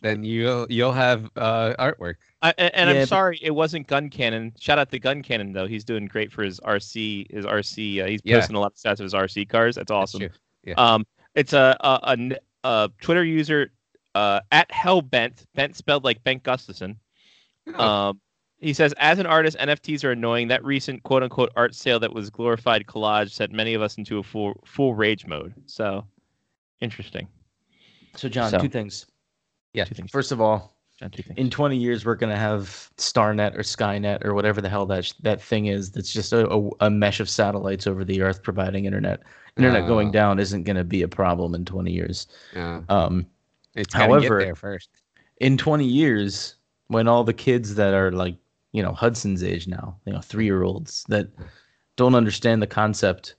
[0.00, 2.16] then you'll you'll have uh, artwork.
[2.40, 4.52] I, and Yeah, I'm but- sorry, it wasn't Gun Cannon.
[4.60, 5.66] Shout out to Gun Cannon though.
[5.66, 7.26] He's doing great for his RC.
[7.32, 8.00] His RC.
[8.02, 8.38] Uh, he's Yeah.
[8.38, 9.74] posting a lot of stats of his RC cars.
[9.74, 10.20] That's That's awesome.
[10.20, 10.30] true.
[10.64, 10.74] Yeah.
[10.74, 13.72] Um, it's a a, a a Twitter user
[14.14, 16.98] uh, at Hellbent, Bent spelled like Bent Gustafson.
[17.74, 18.20] Oh, Um,
[18.60, 20.48] he says, as an artist, NFTs are annoying.
[20.48, 24.18] That recent quote unquote art sale that was glorified collage sent many of us into
[24.18, 25.54] a full full rage mode.
[25.66, 26.04] So
[26.80, 27.26] interesting.
[28.16, 29.06] So John, So- two things.
[29.74, 29.84] Yeah.
[29.84, 30.10] Two things.
[30.10, 30.77] First of all, John, two things.
[31.36, 35.04] In 20 years we're going to have starnet or skynet or whatever the hell that
[35.04, 38.42] sh- that thing is that's just a, a, a mesh of satellites over the earth
[38.42, 39.20] providing internet
[39.56, 40.12] internet going Oh.
[40.12, 42.82] down isn't going to be a problem in 20 years yeah.
[42.88, 43.26] um,
[43.74, 44.88] It's However- get there first.
[45.40, 46.56] in 20 years
[46.88, 48.36] when all the kids that are like
[48.72, 51.28] you know hudson's age now you know three year olds that
[51.96, 53.34] don't understand the concept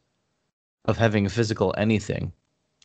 [0.85, 2.31] of having a physical anything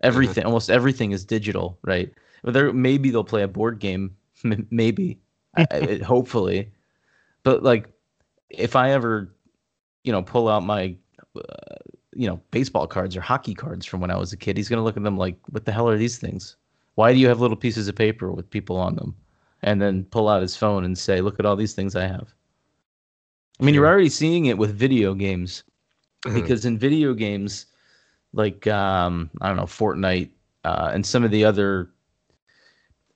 [0.02, 2.12] everything almost everything is digital right
[2.42, 4.16] Well, there maybe they'll play a board game
[4.52, 5.18] m- maybe.
[5.56, 6.72] I, I- hopefully.
[7.44, 7.88] But like
[8.50, 9.34] if i ever
[10.04, 10.94] you know pull out my
[11.36, 11.40] uh,
[12.14, 14.78] you know baseball cards or hockey cards from when i was a kid he's going
[14.78, 16.56] to look at them like what the hell are these things?
[16.96, 19.16] Why do you have little pieces of paper with people on them?
[19.62, 22.34] And then pull out his phone and say look at all these things i have.
[23.60, 25.64] I mean you're already seeing it with video games
[26.26, 26.34] Uh-huh.
[26.34, 27.66] because in video games
[28.32, 30.30] like um i don't know fortnite
[30.64, 31.90] uh, and some of the other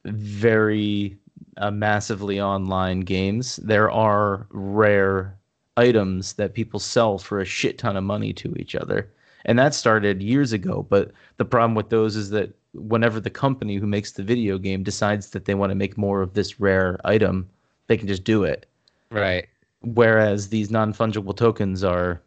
[0.04, 1.16] very
[1.58, 3.56] uh, massively online games.
[3.56, 5.36] There are rare
[5.76, 9.10] items that people sell for a shit ton of money to each other.
[9.44, 13.76] And that started years ago but the problem with those is that whenever the company
[13.76, 16.98] who makes the video game decides that they want to make more of this rare
[17.04, 17.48] item
[17.86, 18.66] they can just do it.
[19.10, 19.46] Right.
[19.80, 22.20] whereas these non-fungible tokens are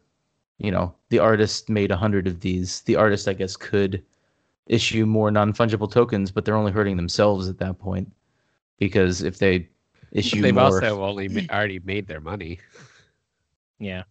[0.57, 2.81] you know the artist made a hundred of these.
[2.81, 4.03] The artist i guess could
[4.71, 8.11] issue more non-fungible tokens but they're only hurting themselves at that point
[8.79, 9.69] because if they
[10.11, 12.59] issue They've more also only ma- already made their money.
[13.79, 14.05] Yeah.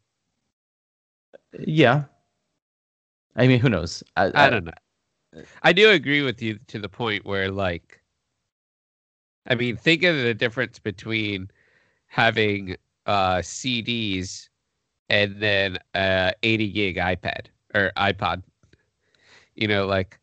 [1.59, 2.05] yeah
[3.37, 4.73] i mean who knows i, I don't know.
[5.63, 8.03] I do agree with you to the point where, like,
[9.47, 11.51] I mean, think of the difference between
[12.07, 14.51] having uh, CDs
[15.09, 18.43] and then uh, 80 gig iPad or iPod.
[19.55, 20.19] You know, like,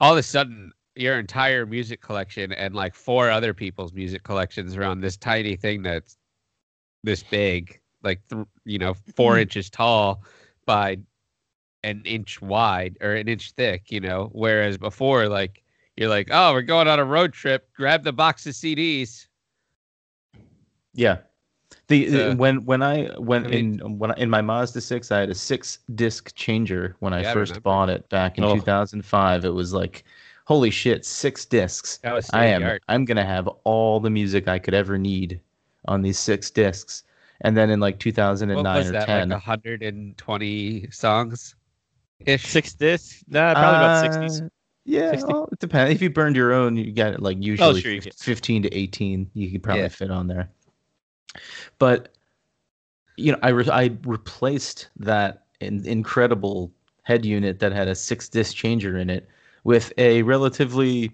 [0.00, 4.76] all of a sudden, your entire music collection and like four other people's music collections
[4.76, 6.16] around this tiny thing that's
[7.04, 9.42] this big, like, th- you know, 4 mm-hmm.
[9.42, 10.22] inches tall
[10.66, 10.98] by
[11.84, 14.30] an inch wide or an inch thick, you know.
[14.32, 15.62] Whereas before, like
[15.96, 17.68] you're like, oh, we're going on a road trip.
[17.74, 19.26] Grab the box of CDs.
[20.94, 21.18] Yeah.
[21.88, 25.10] The, So- when when I when I mean- in when I, in my Mazda 6
[25.10, 27.62] I had a 6 disc changer when I Yeah, I first remember.
[27.62, 28.54] bought it back in Oh.
[28.54, 30.04] 2005 it was like
[30.44, 32.82] holy shit 6 discs I am state-of-the-art.
[32.88, 35.40] I'm going to have all the music I could ever need
[35.86, 37.04] on these 6 discs
[37.40, 39.06] and then in like What 2009 was or that?
[39.06, 41.54] 10 Like 120 songs
[42.26, 42.44] ish.
[42.44, 43.24] Six discs?
[43.28, 44.40] Nah, probably about sixties.
[44.42, 44.48] Uh,
[44.84, 45.32] Yeah, 60?
[45.32, 45.94] well, it depends.
[45.94, 48.62] If you burned your own, you got it like usually sure you fif- get- 15
[48.64, 49.30] to 18.
[49.34, 49.88] You could probably Yeah.
[49.88, 50.50] fit on there.
[51.78, 52.14] But
[53.16, 56.72] you know, I re- I replaced that in- incredible
[57.02, 59.28] head unit that had a six disc changer in it
[59.64, 61.12] with a relatively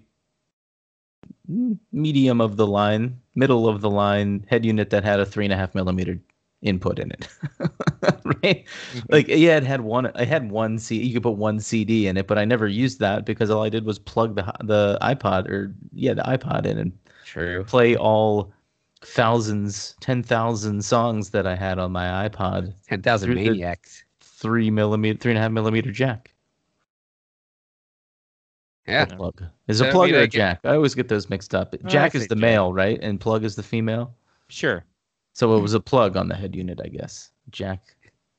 [1.91, 5.53] medium of the line, middle of the line head unit that had a three and
[5.53, 6.19] a half millimeter
[6.61, 7.27] input in it,
[8.25, 8.65] right?
[8.65, 8.99] Mm-hmm.
[9.09, 10.11] Like yeah, it had one.
[10.15, 11.01] I had one C.
[11.01, 13.69] You could put one CD in it, but I never used that because all I
[13.69, 16.91] did was plug the the iPod or yeah the iPod in and
[17.25, 17.63] True.
[17.63, 18.53] play all
[19.01, 22.73] thousands, ten thousand songs that I had on my iPod.
[22.87, 24.03] Ten thousand Through maniacs.
[24.21, 26.31] Three millimeter, three and a half millimeter jack.
[28.87, 29.05] Yeah.
[29.05, 30.59] Plug is a plug mean, or I a get- jack.
[30.63, 31.73] I always get those mixed up.
[31.83, 32.41] I Jack is the jack.
[32.41, 32.99] male, right?
[33.01, 34.13] And plug is the female.
[34.47, 34.83] Sure.
[35.33, 37.31] So it was a plug on the head unit, I guess.
[37.49, 37.81] Jack.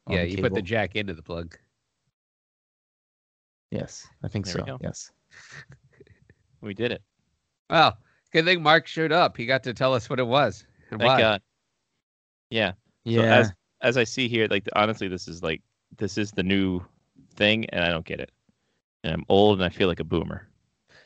[0.06, 1.56] on Yeah, you put the jack into the plug.
[3.72, 4.64] Yes, I think There so.
[4.64, 4.78] go.
[4.80, 5.10] Yes.
[6.60, 7.02] We did it.
[7.68, 7.98] Well,
[8.36, 9.36] good thing Mark showed up.
[9.36, 11.20] He got to tell us what it was and Thank why.
[11.20, 11.42] God.
[12.50, 12.70] Yeah.
[12.72, 13.36] So Yeah.
[13.38, 15.62] as as I see here, like honestly, this is like
[15.96, 16.80] this is the new
[17.34, 18.30] thing, and I don't get it.
[19.04, 20.48] And I'm old, and I feel like a boomer.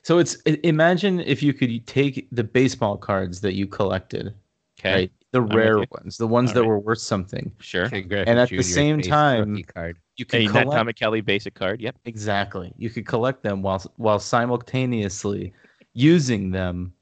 [0.03, 4.35] So it's imagine if you could take the baseball cards that you collected,
[4.79, 4.93] Okay.
[4.95, 5.13] right?
[5.33, 6.69] The with rare ones, the ones All that right.
[6.69, 7.53] were worth something.
[7.61, 7.85] Sure.
[7.93, 9.99] And at the same time- rookie card.
[10.17, 11.81] You could Hey, Nat collect Tommy Kelly basic card.
[11.81, 11.97] Yep.
[12.05, 12.73] exactly.
[12.77, 15.53] You could collect them while while simultaneously
[15.95, 16.93] using them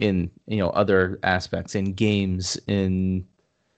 [0.00, 3.26] in you know other aspects in games in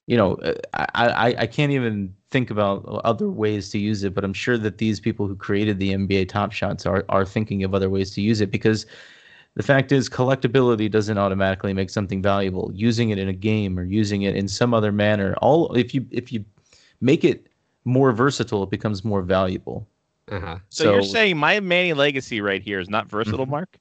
[0.06, 4.14] you know uh, I, I I can't even think about other ways to use it
[4.14, 7.64] but I'm sure that these people who created the NBA Top Shots are are thinking
[7.64, 8.86] of other ways to use it because
[9.56, 13.84] the fact is collectability doesn't automatically make something valuable using it in a game or
[13.84, 16.44] using it in some other manner all if you if you
[17.00, 17.46] make it
[17.84, 19.88] more versatile it becomes more valuable
[20.30, 20.58] Uh-huh.
[20.68, 23.50] So, you're saying my Manny legacy right here is not versatile, Mhm.
[23.50, 23.78] Mark?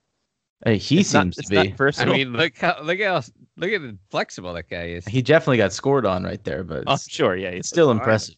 [0.66, 3.22] Uh, he It's seems it's to not be I mean, look how look how
[3.56, 5.06] look at how flexible that guy is.
[5.06, 7.36] he definitely got scored on right there but oh, it's, sure.
[7.38, 7.50] Yeah.
[7.50, 7.98] it's He's still fine.
[7.98, 8.36] impressive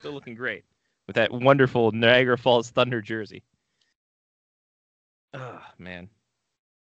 [0.00, 0.64] Still looking great
[1.06, 3.42] with that wonderful Niagara Falls Thunder jersey.
[5.34, 6.08] Oh man.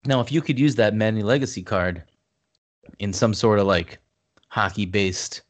[0.04, 2.04] now if you could use that manny Legace card
[2.98, 3.98] in some sort of like
[4.48, 5.42] hockey based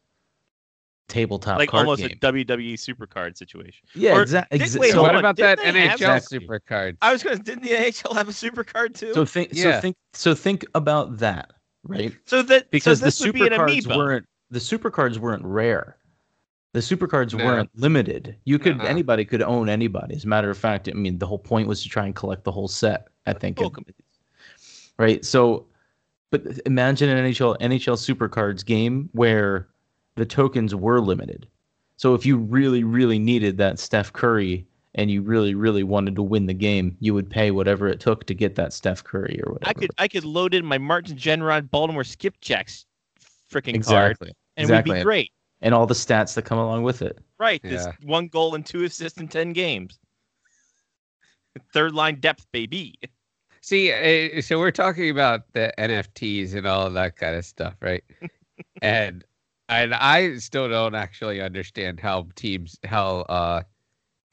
[1.08, 2.18] tabletop like card almost game.
[2.22, 3.86] a WWE supercard situation.
[3.94, 6.16] yeah or- exactly did- wait, so, hold what on, about didn't that they have NHL
[6.16, 6.38] Exactly.
[6.40, 6.96] super card?
[7.02, 7.36] I was gonna.
[7.38, 9.12] Didn't the NHL have a supercard too?
[9.14, 9.76] so think Yeah.
[9.76, 11.52] so think so think about that
[11.86, 15.18] right so that because so the this would be super cards weren't the super cards
[15.18, 15.96] weren't rare
[16.72, 17.44] the super cards No.
[17.44, 18.86] weren't limited you could Uh-uh.
[18.86, 21.82] anybody could own anybody as a matter of fact i mean the whole point was
[21.82, 23.84] to try and collect the whole set i think and- Welcome.
[24.98, 25.66] right so
[26.30, 29.68] but imagine an nhl nhl super cards game where
[30.16, 31.46] the tokens were limited
[31.96, 36.22] so if you really really needed that steph curry and you really really wanted to
[36.22, 39.52] win the game you would pay whatever it took to get that steph curry or
[39.52, 42.84] whatever I could I could load in my Martin Gendron Baltimore Skipjacks
[43.50, 45.32] freaking card, exactly and we'd be great.
[45.62, 47.62] and all the stats that come along with it Right.
[47.62, 49.98] This one goal and two assists in ten games.
[51.74, 52.94] Third line depth, baby.
[53.60, 57.74] See, uh, so we're talking about the NFTs and all of that kind of stuff,
[57.82, 58.02] right?
[58.82, 59.24] and
[59.82, 63.62] and I still don't actually understand how teams how uh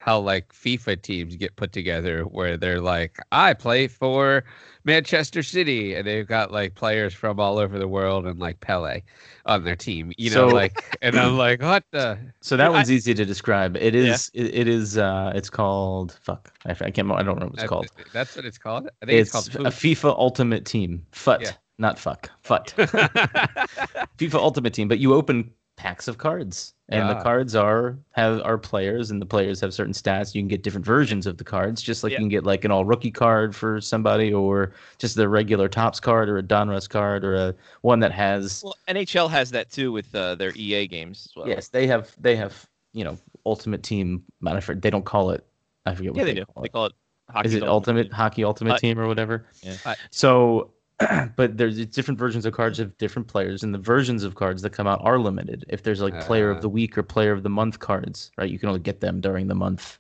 [0.02, 4.44] how like FIFA teams get put together where they're like, I play for
[4.84, 9.04] Manchester City and they've got like players from all over the world and like Pele
[9.46, 10.12] on their team.
[10.18, 13.26] You know, So- like and I'm like, what the So that I- one's easy to
[13.26, 13.78] describe.
[13.78, 14.44] It is yeah.
[14.44, 16.18] it, it is Uh, it's called.
[16.24, 16.52] Fuck.
[16.66, 17.12] I, I can't.
[17.12, 17.86] I don't know what it's called.
[18.12, 18.90] That's what it's called.
[19.04, 21.06] I think it's, It's, called a FIFA Ultimate Team.
[21.12, 21.42] Fut.
[21.42, 21.52] Yeah.
[21.82, 22.30] Not fuck.
[22.42, 22.74] Fut.
[22.78, 24.88] FIFA Ultimate Team.
[24.88, 29.26] But you open packs of cards, and the cards are have are players, and the
[29.26, 30.36] players have certain stats.
[30.36, 32.20] You can get different versions of the cards, just like Yeah.
[32.20, 36.00] you can get like an all rookie card for somebody, or just the regular tops
[36.00, 38.62] card, or a Donruss card, or a one that has.
[38.64, 41.48] Well, NHL has that too with uh, their EA games as well.
[41.48, 42.16] Yes, they have.
[42.20, 42.68] They have.
[42.94, 44.22] You know, Ultimate Team.
[44.46, 45.46] I forget- They don't call it.
[45.86, 46.46] I forget what Yeah, they they do.
[46.46, 46.72] call They it.
[46.74, 46.94] call it
[47.30, 47.48] hockey.
[47.48, 49.96] is it ultimate hockey ultimate Uh, team or whatever Yeah.
[50.12, 50.74] So
[51.36, 54.72] but there's different versions of cards of different players and the versions of cards that
[54.72, 56.56] come out are limited if there's like player Uh.
[56.56, 59.22] of the week or player of the month cards right you can only get them
[59.22, 59.98] during the month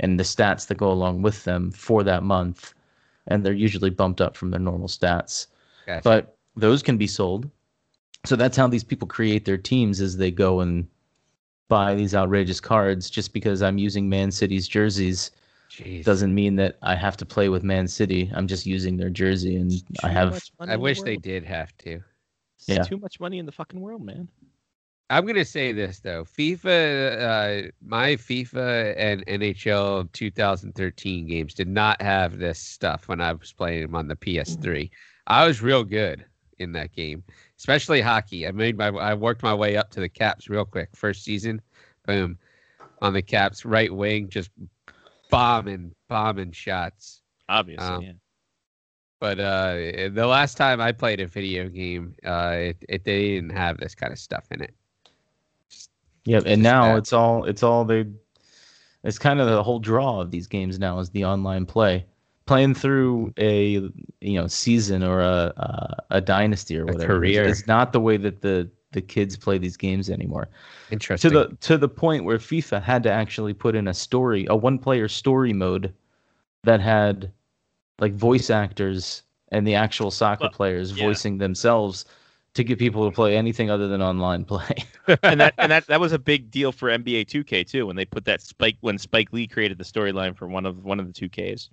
[0.00, 2.74] and the stats that go along with them for that month
[3.26, 5.46] and they're usually bumped up from their normal stats
[5.86, 6.02] Gotcha.
[6.04, 7.48] but those can be sold
[8.24, 10.86] so that's how these people create their teams as they go and
[11.68, 15.30] buy these outrageous cards just because i'm using man city's jerseys
[15.74, 16.04] Jeez.
[16.04, 18.30] doesn't mean that I have to play with Man City.
[18.34, 19.72] I'm just using their jersey, and
[20.02, 20.40] I have.
[20.60, 22.00] I in the wish they did have to.
[22.58, 22.82] It's Yeah.
[22.84, 24.28] Too much money in the fucking world, man.
[25.10, 32.00] I'm gonna say this though, FIFA, uh, my FIFA and NHL 2013 games did not
[32.00, 34.90] have this stuff when I was playing them on the PS3.
[35.26, 36.24] I was real good
[36.58, 37.22] in that game,
[37.58, 38.46] especially hockey.
[38.46, 40.88] I made my, I worked my way up to the Caps real quick.
[40.94, 41.60] First season,
[42.06, 42.38] boom,
[43.02, 44.50] on the Caps right wing, just
[45.34, 47.20] bombing, bombing shots.
[47.48, 48.12] Obviously, Um, yeah.
[49.20, 49.74] But uh,
[50.12, 53.94] the last time I played a video game, uh, it, it they didn't have this
[53.94, 54.74] kind of stuff in it.
[56.24, 56.98] Yeah, and now that.
[56.98, 58.06] it's all it's all they.
[59.02, 62.06] It's kind of the whole draw of these games now is the online play.
[62.46, 63.68] Playing through a
[64.20, 67.44] you know season or a a, a dynasty or A whatever is- career.
[67.44, 70.50] is not the way that the the kids play these games anymore.
[70.90, 71.30] Interesting.
[71.32, 74.56] To the to the point where FIFA had to actually put in a story, a
[74.56, 75.94] one player story mode
[76.64, 77.32] that had
[78.00, 81.04] like voice actors and the actual soccer Well, players yeah.
[81.04, 82.06] voicing themselves
[82.54, 84.76] to get people to play anything other than online play.
[85.28, 88.04] and that and that that was a big deal for NBA 2K too when they
[88.04, 91.12] put that Spike when Spike Lee created the storyline for one of one of the
[91.12, 91.70] 2Ks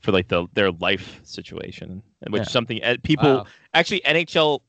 [0.00, 2.50] for like the their life situation, and which Yeah.
[2.50, 3.46] something uh, people Wow.
[3.74, 4.60] actually NHL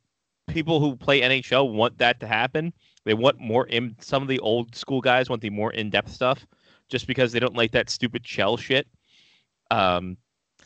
[0.48, 2.74] people who play NHL want that to happen.
[3.06, 6.12] They want more in some of the old school guys want the more in depth
[6.12, 6.46] stuff,
[6.90, 8.88] just because they don't like that stupid shell shit.
[9.72, 10.18] Um,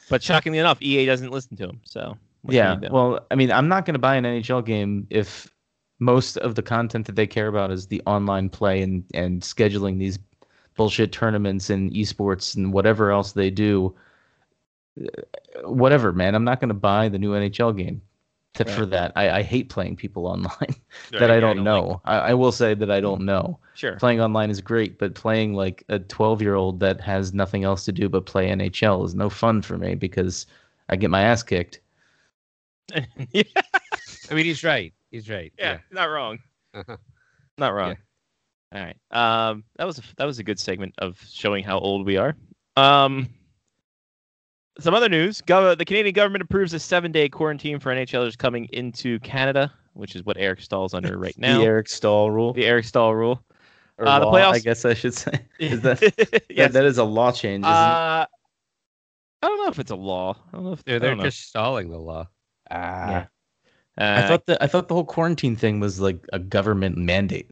[0.09, 1.82] but shockingly enough, EA doesn't listen to them.
[1.86, 2.17] So
[2.47, 2.77] yeah.
[2.89, 5.51] Well, I mean, I'm not going to buy an NHL game if
[5.99, 9.99] most of the content that they care about is the online play and and scheduling
[9.99, 10.17] these
[10.75, 13.93] bullshit tournaments and esports and whatever else they do.
[14.99, 15.07] Uh,
[15.63, 16.34] Whatever, man.
[16.34, 18.01] I'm not going to buy the new NHL game
[18.56, 19.14] to, for that.
[19.16, 22.02] I, I hate playing people online Right, that I yeah, don't like- know.
[22.06, 23.60] I, I will say that I don't know.
[23.76, 23.95] sure.
[23.97, 27.86] Playing online is great, but playing like a 12 year old that has nothing else
[27.86, 30.45] to do but play NHL is no fun for me because
[30.89, 31.80] I get my ass kicked.
[33.32, 33.43] yeah,
[34.30, 34.93] I mean, he's right.
[35.12, 35.54] He's right.
[35.58, 36.39] yeah, not wrong.
[36.74, 36.97] Uh-huh.
[37.58, 37.95] Not wrong.
[38.74, 38.97] All right.
[39.12, 42.36] Um, that was a, that was a good segment of showing how old we are.
[42.78, 43.30] Um,
[44.82, 49.19] some other news: Gov- the Canadian government approves a seven-day quarantine for NHLers coming into
[49.19, 51.59] Canada, which is what Eric Staal's under right now.
[51.59, 52.53] The Eric Staal rule.
[52.53, 53.41] The Eric Staal rule.
[53.97, 55.45] Or Uh, the law, I guess I should say.
[55.59, 57.77] Is that, that- that is a law change, isn't it?
[57.77, 58.25] uh,
[59.43, 60.36] I don't know if it's a law.
[60.49, 61.23] I don't know if They're, they're know.
[61.23, 62.27] just stalling the law.
[62.71, 63.27] Ah.
[63.97, 67.51] Uh, I thought the I thought the whole quarantine thing was like a government mandate.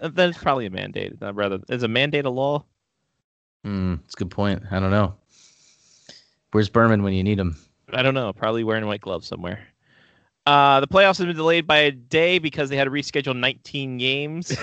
[0.00, 1.12] uh, that's probably a mandate.
[1.22, 2.64] Uh, rather, is a mandate a law?
[3.64, 4.62] Hmm, it's a good point.
[4.70, 5.14] I don't know.
[6.52, 7.56] Where's Berman when you need him?
[7.92, 8.32] I don't know.
[8.32, 9.60] Probably wearing white gloves somewhere.
[10.46, 13.98] Uh, the playoffs have been delayed by a day because they had to reschedule 19
[13.98, 14.48] games.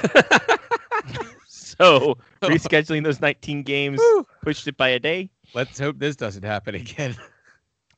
[1.48, 4.02] so rescheduling those 19 games
[4.42, 5.30] pushed it by a day.
[5.54, 7.16] Let's hope this doesn't happen again.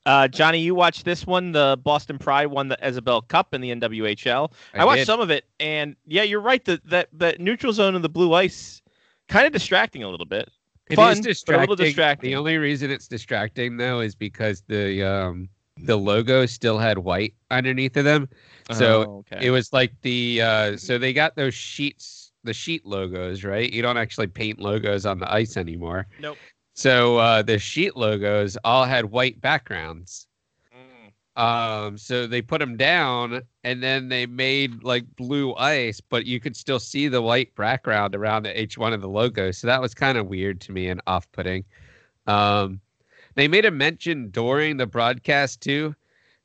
[0.06, 1.52] Uh, Johnny, you watched this one.
[1.52, 4.52] The Boston Pride won the Isobel Cup in the NWHL.
[4.76, 5.08] I, watched did.
[5.08, 6.64] some of it, and yeah, you're right.
[6.64, 8.84] The that that neutral zone and the blue ice
[9.30, 10.48] kind of distracting a little bit.
[10.90, 11.60] It is fun, a distracting.
[11.62, 12.30] little distracting.
[12.32, 17.34] The only reason it's distracting though is because the um the logo still had white
[17.52, 18.30] underneath of them.
[18.72, 19.46] So Oh, okay.
[19.48, 23.72] it was like the uh so they got those sheets the sheet logos, right?
[23.74, 26.08] You don't actually paint logos on the ice anymore.
[26.20, 26.38] Nope.
[26.76, 30.25] So uh the sheet logos all had white backgrounds.
[31.36, 36.40] Um, so they put them down, and then they made like blue ice, but you
[36.40, 39.52] could still see the white background around the H1 of the logo.
[39.52, 41.66] So that was kind of weird to me and off-putting.
[42.26, 42.80] Um,
[43.36, 45.94] they made a mention during the broadcast too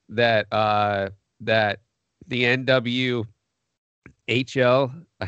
[0.08, 1.10] that uh,
[1.40, 1.80] that
[2.26, 3.24] the NWHL.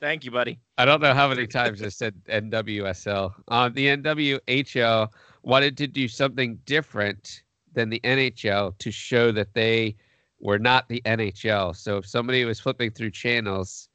[0.00, 0.58] Thank you, buddy.
[0.78, 3.32] I don't know how many times I said NWSL.
[3.48, 5.08] Uh, the NWHL
[5.42, 7.41] wanted to do something different
[7.74, 9.96] than the NHL to show that they
[10.40, 11.74] were not the NHL.
[11.76, 13.88] So if somebody was flipping through channels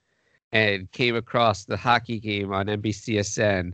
[0.52, 3.74] and came across the hockey game on NBCSN,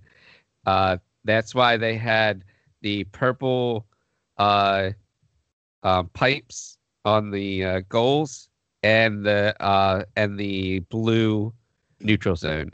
[0.65, 2.43] uh, that's why they had
[2.81, 3.85] the purple
[4.37, 4.91] uh,
[5.83, 8.49] uh, pipes on the uh, goals
[8.81, 11.53] and the uh, and the blue
[11.99, 12.71] neutral zone.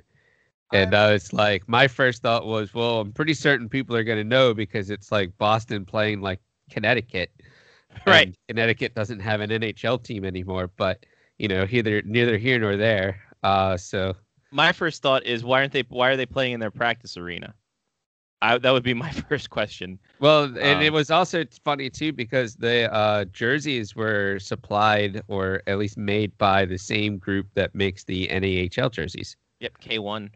[0.71, 4.19] And uh, it's like my first thought was, well, I'm pretty certain people are going
[4.19, 6.39] to know because it's like Boston playing like
[6.69, 7.31] Connecticut.
[8.05, 8.27] Right.
[8.27, 11.05] And Connecticut doesn't have an NHL team anymore, but
[11.39, 13.19] you know, neither neither here nor there.
[13.41, 14.15] Uh, so
[14.51, 15.83] My first thought is why aren't they?
[15.89, 17.55] Why are they playing in their practice arena?
[18.43, 19.97] I, that would be my first question.
[20.19, 25.63] well, and it Um, was also funny too because the uh, jerseys were supplied or
[25.65, 29.35] at least made by the same group that makes the NHL jerseys.
[29.61, 30.29] Yep, K one,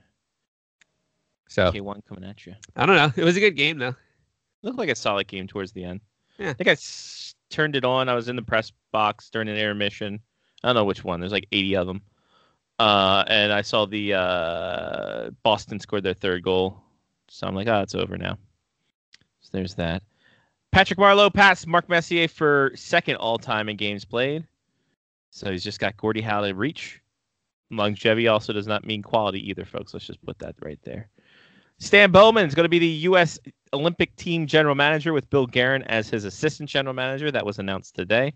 [1.50, 2.56] So K one coming at you.
[2.76, 3.12] I don't know.
[3.16, 3.96] It was a good game though.
[4.64, 6.02] Looked like a solid game towards the end.
[6.38, 6.50] Yeah.
[6.50, 8.10] I think I s- turned it on.
[8.10, 10.20] I was in the press box during an intermission.
[10.64, 11.20] I don't know which one.
[11.20, 12.02] There's like 80 of them.
[12.80, 16.82] Uh, and I saw the uh, Boston scored their third goal.
[17.30, 18.38] So I'm like, oh, it's over now.
[19.42, 20.04] So there's that.
[20.72, 24.46] Patrick Marleau passed Mark Messier for second all time in games played.
[25.30, 27.00] So he's just got Gordie Howe to reach.
[27.72, 29.94] Longevity also does not mean quality either, folks.
[29.94, 31.10] Let's just put that right there.
[31.80, 33.40] Stan Bowman is going to be the U.S.
[33.74, 37.32] Olympic team general manager with Bill Guerin as his assistant general manager.
[37.32, 38.34] That was announced today.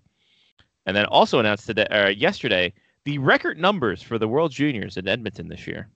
[0.85, 2.73] And then also announced today, uh, yesterday,
[3.03, 5.89] the record numbers for the World Juniors in Edmonton this year.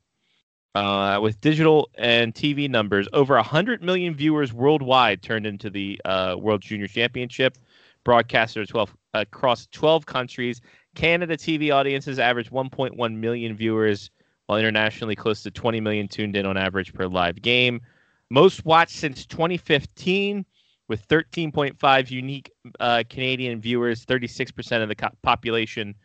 [0.73, 6.35] Uh, with digital and TV numbers, over 100 million viewers worldwide turned into the uh,
[6.39, 7.57] World Junior Championship,
[8.05, 10.61] broadcasted 12, across 12 countries.
[10.95, 14.11] Canada TV audiences averaged 1.1 million viewers,
[14.45, 17.81] while internationally close to 20 million tuned in on average per live game.
[18.29, 20.45] Most watched since 2015,
[20.87, 25.95] with 13.5 unique uh, Canadian viewers, 36% of the population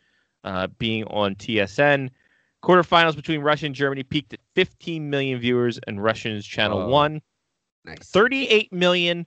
[0.43, 2.09] uh, being on TSN.
[2.63, 6.89] Quarterfinals between Russia and Germany peaked at 15 million viewers, and Russians Channel Oh.
[6.89, 7.21] 1.
[7.85, 7.97] Nice.
[8.09, 9.25] 38 million.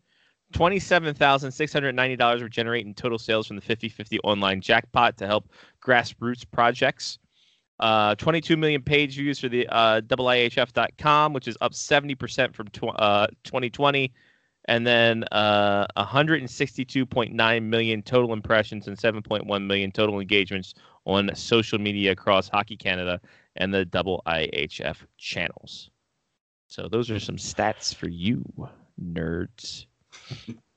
[0.53, 5.49] $27,690 were generated in total sales from the 50-50 online jackpot to help
[5.85, 7.19] grassroots projects.
[7.81, 12.95] Uh, 22 million page views for the uh, IIHF.com, which is up 70% from tw-
[12.97, 14.13] uh, 2020.
[14.67, 20.75] And then uh, 162.9 million total impressions and 7.1 million total engagements
[21.07, 23.21] on social media across Hockey Canada
[23.57, 25.91] and the IIHF channels.
[26.69, 28.45] So those are some stats for you,
[29.03, 29.87] nerds.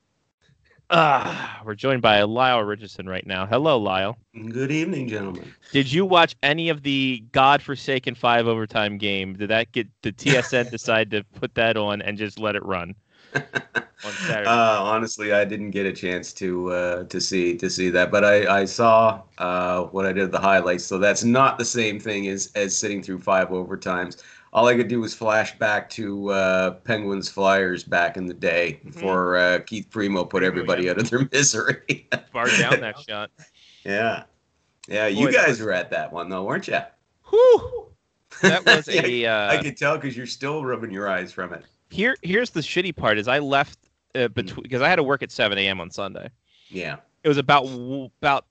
[0.90, 3.46] Ah, we're joined by Lyle Richardson right now.
[3.46, 4.18] Hello, Lyle.
[4.50, 5.54] Good evening, gentlemen.
[5.72, 9.34] Did you watch any of the godforsaken five overtime game?
[9.34, 12.94] Did that get the TSN decide to put that on and just let it run
[13.34, 14.12] on
[14.46, 18.24] Uh, honestly, I didn't get a chance to uh, to see to see that, but
[18.24, 20.84] I, I saw uh, what I did the highlights.
[20.84, 24.22] So that's not the same thing as as sitting through five overtimes.
[24.54, 28.80] All I could do was flash back to uh, Penguins Flyers back in the day
[28.84, 30.92] before uh, Keith Primeau put Primeau, everybody yeah.
[30.92, 32.06] out of their misery.
[32.32, 33.30] Bar down that shot.
[33.84, 34.22] yeah,
[34.86, 35.08] yeah.
[35.08, 36.78] You Boy, that guys was- were at that one though, weren't you?
[37.30, 37.80] Whew.
[38.42, 39.26] That was Yeah, a.
[39.26, 41.64] Uh, I could tell because you're still rubbing your eyes from it.
[41.90, 43.78] here, here's the shitty part: is I left
[44.16, 45.80] uh, between because I had to work at 7 a.m.
[45.80, 46.28] on Sunday.
[46.68, 46.96] Yeah.
[47.22, 47.66] It was about
[48.20, 48.46] about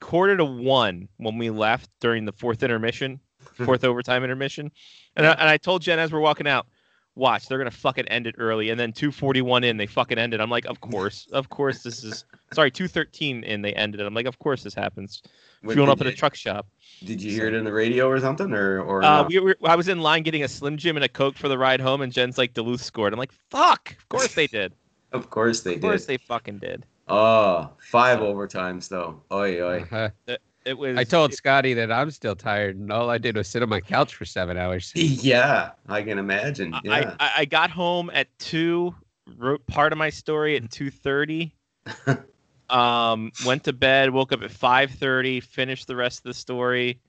[0.00, 3.18] quarter to one when we left during the fourth intermission,
[3.64, 4.70] fourth overtime intermission,
[5.18, 6.66] and I, and I told Jen as we're walking out,
[7.14, 10.40] watch they're gonna fucking end it early, and then 2:41 in they fucking ended.
[10.40, 14.06] I'm like, of course, of course this is sorry 2:13 in they ended it.
[14.06, 15.22] I'm like, of course this happens.
[15.62, 16.68] What Fueling up did at a truck shop.
[17.04, 19.28] Did you hear it in the radio or something, or or Uh, no?
[19.28, 21.58] we were, I was in line getting a Slim Jim and a Coke for the
[21.58, 23.12] ride home, and Jen's like, Duluth scored.
[23.12, 24.72] I'm like, fuck, of course they did.
[25.10, 25.76] Of course they did.
[25.76, 26.08] Of course did.
[26.08, 26.84] they fucking did.
[27.08, 29.22] Oh, five overtimes though.
[29.32, 29.84] Oi, oi.
[29.90, 30.36] Uh,
[30.68, 30.98] It was.
[30.98, 33.70] I told it- Scotty that I'm still tired, and all I did was sit on
[33.70, 34.92] my couch for seven hours.
[34.96, 36.74] Yeah, I can imagine.
[36.74, 37.16] I, Yeah.
[37.18, 38.94] I I got home at two.
[39.36, 41.54] Wrote part of my story at two thirty.
[42.70, 44.10] um, went to bed.
[44.10, 45.40] Woke up at five thirty.
[45.40, 47.00] Finished the rest of the story,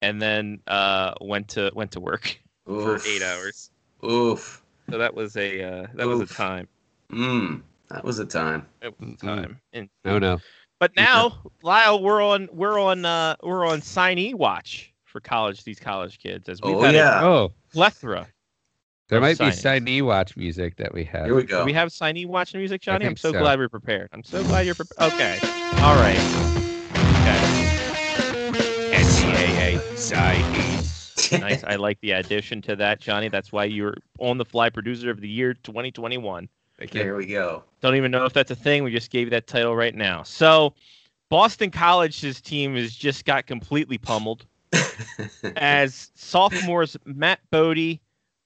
[0.00, 3.70] and then uh went to went to work for eight hours.
[4.04, 4.62] Oof.
[4.90, 6.66] So that was a uh, that was a time.
[7.10, 8.66] Mm, that was a time.
[8.80, 9.20] It was a Mm-mm.
[9.20, 9.60] time.
[9.72, 10.38] And- No, no.
[10.82, 15.78] But now, Lyle, we're on we're on uh we're on signee watch for college these
[15.78, 17.20] college kids as we've Oh had yeah.
[17.22, 18.26] Oh, a plethora.
[19.08, 19.84] there of might be signings.
[19.84, 21.26] signee watch music that we have.
[21.26, 21.64] Here we Do go.
[21.64, 23.06] we have signee watch music, Johnny?
[23.06, 23.38] I'm so, so.
[23.38, 24.08] glad we're prepared.
[24.12, 25.12] I'm so glad you're prepared.
[25.12, 25.38] Okay.
[25.84, 26.18] All right.
[27.20, 27.38] Okay.
[28.90, 30.90] NCAA signees.
[31.40, 31.62] Nice.
[31.62, 33.28] I like the addition to that, Johnny.
[33.28, 36.48] That's why you're on the fly producer of the year 2021.
[36.82, 37.02] Thank you.
[37.04, 37.62] There we go.
[37.80, 38.82] Don't even know if that's a thing.
[38.82, 40.24] We just gave you that title right now.
[40.24, 40.74] So,
[41.30, 44.44] Boston College's team has just got completely pummeled
[45.56, 48.00] as sophomores Matt Boldy,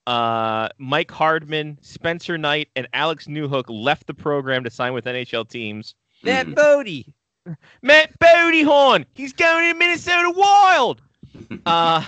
[0.06, 5.48] uh, Mike Hardman, Spencer Knight, and Alex Newhook left the program to sign with NHL
[5.48, 5.94] teams.
[6.22, 6.54] Matt Mhm.
[6.54, 11.00] Boldy, Matt Boldy Horn, he's going to Minnesota Wild.
[11.66, 12.02] Uh,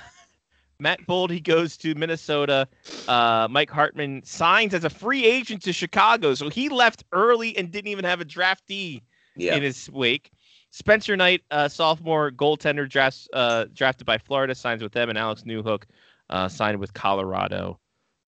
[0.81, 2.69] Matt Boldy goes to Minnesota.
[3.09, 7.73] Uh, Mike Hardman signs as a free agent to Chicago, so he left early and
[7.73, 9.03] didn't even have a draftee
[9.37, 9.57] yeah.
[9.57, 10.31] in his wake.
[10.71, 15.43] Spencer Knight, uh, sophomore goaltender, drafts, uh, drafted by Florida, signs with them, and Alex
[15.43, 15.85] Newhook
[16.31, 17.81] uh, signed with Colorado.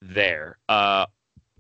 [0.03, 0.59] There.
[0.69, 1.07] Uh,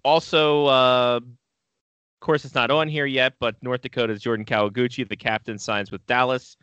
[0.04, 5.16] also, uh, of course, it's not on here yet, but North Dakota's Jordan Kawaguchi, the
[5.16, 6.56] captain, signs with Dallas.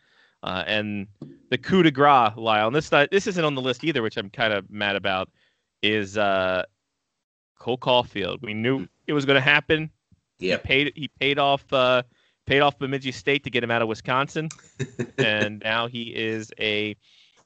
[0.47, 1.07] Uh, and
[1.49, 4.15] the coup de grace, Lyle, and this not, this isn't on the list either, which
[4.15, 5.29] I'm kind of mad about,
[5.83, 6.63] is uh,
[7.59, 8.41] Cole Caufield.
[8.41, 9.89] We knew it was going to happen.
[10.39, 10.61] Yep.
[10.61, 12.03] He paid he paid off uh,
[12.45, 14.47] paid off Bemidji State to get him out of Wisconsin,
[15.17, 16.95] and now he is a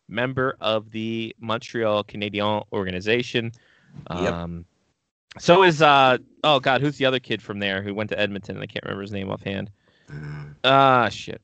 [0.08, 3.52] member of the Montreal Canadiens organization.
[4.12, 4.32] Yep.
[4.32, 4.66] Um,
[5.40, 8.58] so is uh oh god, who's the other kid from there who went to Edmonton?
[8.58, 9.72] I can't remember his name offhand.
[10.08, 11.42] Mm, Ah shit,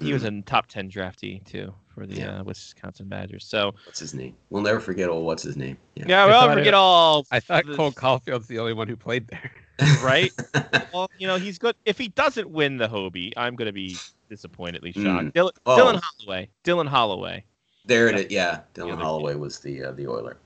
[0.00, 0.38] he was mm.
[0.38, 2.40] a top ten draftee too for the Yeah.
[2.40, 3.44] uh, Wisconsin Badgers.
[3.44, 4.34] So What's his name?
[4.50, 5.76] We'll never forget old what's his name.
[5.94, 6.04] Yeah.
[6.08, 7.26] yeah, I well, thought forget it- all.
[7.30, 9.50] I thought the- Cole Caufield's the only one who played there.
[10.02, 10.30] right.
[10.92, 11.74] Well, you know, he's good.
[11.84, 13.96] If he doesn't win the Hobey, I'm going to be
[14.28, 15.04] disappointedly shocked.
[15.04, 15.32] Mm.
[15.32, 15.76] Dylan, Oh.
[15.76, 16.48] Dylan Holloway.
[16.62, 17.44] Dylan Holloway.
[17.86, 18.26] There it is.
[18.30, 20.36] Yeah, Dylan other Holloway was the uh, the Oiler.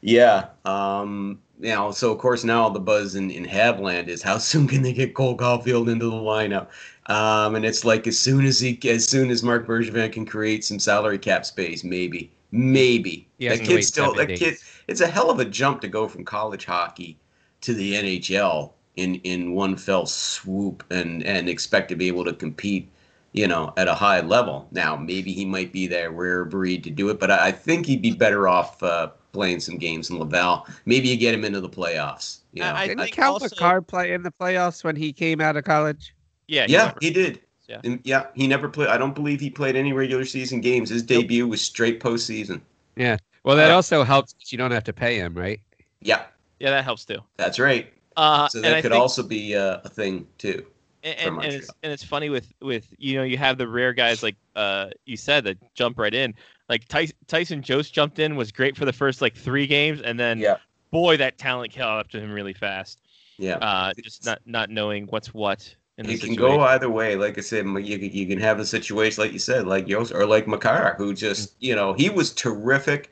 [0.00, 0.46] Yeah.
[0.64, 4.66] Um, you know, so of course now the buzz in, in Havland is how soon
[4.66, 6.68] can they get Cole Caufield into the lineup?
[7.06, 10.64] Um, and it's like as soon as he, as soon as Marc Bergevin can create
[10.64, 13.26] some salary cap space, maybe, maybe.
[13.38, 15.44] He that has to wait kid still, seven that kid, it's a hell of a
[15.44, 17.18] jump to go from college hockey
[17.62, 22.32] to the NHL in in one fell swoop and and expect to be able to
[22.32, 22.90] compete
[23.32, 26.90] you know at a high level now maybe he might be that rare breed to
[26.90, 30.18] do it but i, I think he'd be better off uh, playing some games in
[30.18, 33.32] laval maybe you get him into the playoffs you know I- I Didn't think Cale
[33.34, 36.12] also- Makar play in the playoffs when he came out of college?
[36.50, 37.80] Yeah, he yeah went- he did Yeah.
[37.84, 41.02] And, yeah he never played i don't believe he played any regular season games his
[41.04, 42.60] debut was straight postseason
[42.96, 43.16] Yeah.
[43.44, 44.34] Well, that Uh, also helps.
[44.52, 45.60] you don't have to pay him, right?
[46.02, 46.24] yeah
[46.58, 47.18] yeah, that helps too.
[47.36, 50.66] that's right Uh, so that could think- also be uh, a thing too
[51.04, 53.92] and, and, and it's and it's funny with with you know you have the rare
[53.94, 56.34] guys like uh you said that jump right in
[56.68, 60.18] like Tyson, Tyson Jost jumped in was great for the first like three games and
[60.20, 60.56] then yeah
[60.90, 63.00] boy that talent caught up to him really fast
[63.38, 65.74] yeah uh just not not knowing what's what
[66.08, 67.16] It can go either way.
[67.16, 70.12] Like I said, you can, you can have a situation like you said, like Jost
[70.12, 73.10] or like Makar, who just you know he was terrific,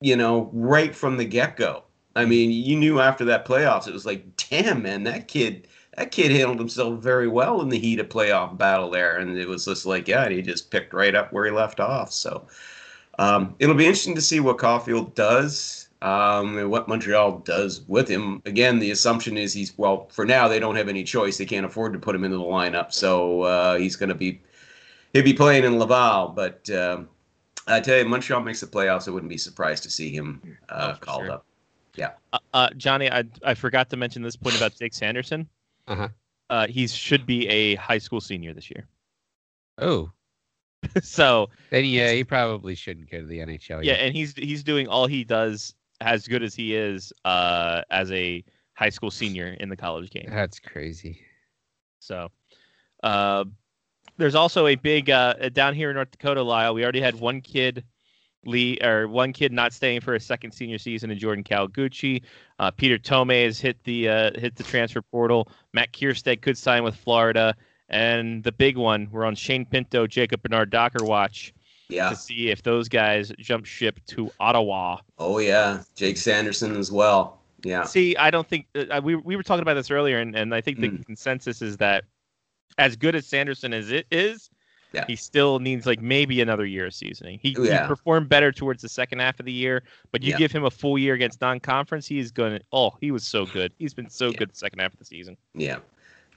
[0.00, 1.84] you know, right from the get go.
[2.14, 5.66] I mean, you knew after that playoffs, it was like, damn man, that kid,
[5.96, 9.48] that kid handled himself very well in the heat of playoff battle there, and it
[9.48, 12.12] was just like, yeah, he just picked right up where he left off.
[12.12, 12.46] So
[13.18, 15.81] um, it'll be interesting to see what Caufield does.
[16.02, 18.42] Um, and what Montreal does with him.
[18.44, 20.08] Again, the assumption is he's well.
[20.10, 21.38] For now, they don't have any choice.
[21.38, 24.40] They can't afford to put him into the lineup, so uh, he's going to be
[25.12, 26.28] he'll be playing in Laval.
[26.28, 27.08] But um,
[27.68, 29.06] I tell you, Montreal makes the playoffs.
[29.06, 31.32] I wouldn't be surprised to see him uh, Oh, called sure.
[31.32, 31.46] up.
[32.32, 35.48] Uh, uh, Johnny, I I forgot to mention this point about Jake Sanderson.
[35.86, 36.08] Uh-huh.
[36.50, 38.86] Uh, he should be a high school senior this year.
[39.78, 40.10] Oh,
[41.02, 43.84] so then yeah, he probably shouldn't go to the NHL.
[43.84, 48.10] yeah, and he's he's doing all he does as good as he is uh, as
[48.12, 48.44] a
[48.74, 50.28] high school senior in the college game.
[50.28, 51.20] that's crazy.
[52.00, 52.28] So
[53.02, 53.44] uh,
[54.16, 56.74] there's also a big uh, down here in North Dakota, Lyle.
[56.74, 57.84] We already had one kid.
[58.44, 62.22] Lee or one kid not staying for a second senior season in Jordan Kawaguchi.
[62.58, 65.48] Uh, Peter Thome has hit the uh, hit the transfer portal.
[65.72, 67.54] Matt Kiersted could sign with Florida,
[67.88, 71.54] and the big one we're on Shane Pinto, Jacob Bernard Docker watch
[71.92, 72.10] Yeah.
[72.10, 74.98] to see if those guys jump ship to Ottawa.
[75.18, 75.82] Oh yeah.
[75.94, 77.38] Jake Sanderson as well.
[77.64, 77.84] Yeah.
[77.84, 80.60] See, I don't think uh, we we were talking about this earlier, and, and I
[80.60, 81.06] think the Mm.
[81.06, 82.04] consensus is that
[82.78, 84.50] as good as Sanderson as it is,
[84.92, 85.04] Yeah.
[85.06, 87.38] he still needs like maybe another year of seasoning.
[87.42, 87.82] He, Yeah.
[87.82, 90.38] he performed better towards the second half of the year, but you Yeah.
[90.38, 92.60] give him a full year against non-conference, he's gonna.
[92.72, 93.72] Oh, he was so good.
[93.78, 95.36] He's been so good the second half of the season.
[95.54, 95.78] Yeah.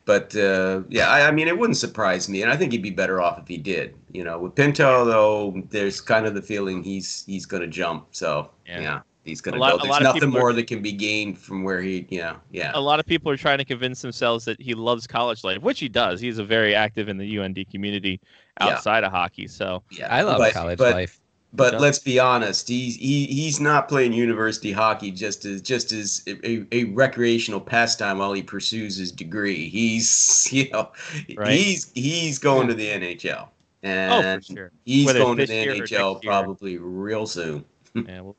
[0.06, 2.91] But uh, yeah, I, I mean, it wouldn't surprise me, and I think he'd be
[2.91, 3.95] better off if he did.
[4.12, 8.08] You know, with Pinto though, there's kind of the feeling he's he's going to jump.
[8.12, 8.82] So Yeah.
[8.82, 9.66] yeah, he's going to go.
[9.66, 12.20] a There's lot nothing people are- more that can be gained from where he, you
[12.20, 15.43] know, yeah, A lot of people are trying to convince themselves that he loves college
[15.43, 16.22] life, which he does.
[16.22, 18.20] He's a very active in the UND community
[18.62, 18.68] Yeah.
[18.68, 19.47] outside of hockey.
[19.47, 20.14] So yeah.
[20.14, 21.20] I love But- college but, life.
[21.56, 26.24] But let's be honest, he's he, he's not playing university hockey just as just as
[26.28, 29.70] a, a recreational pastime while he pursues his degree.
[29.70, 30.91] He's you know
[31.36, 31.58] Right.
[31.58, 33.49] he's he's going to the NHL.
[33.84, 34.72] And oh, for sure.
[34.86, 37.66] He's Whether going to the NHL probably real soon.
[37.95, 38.36] Yeah, we'll,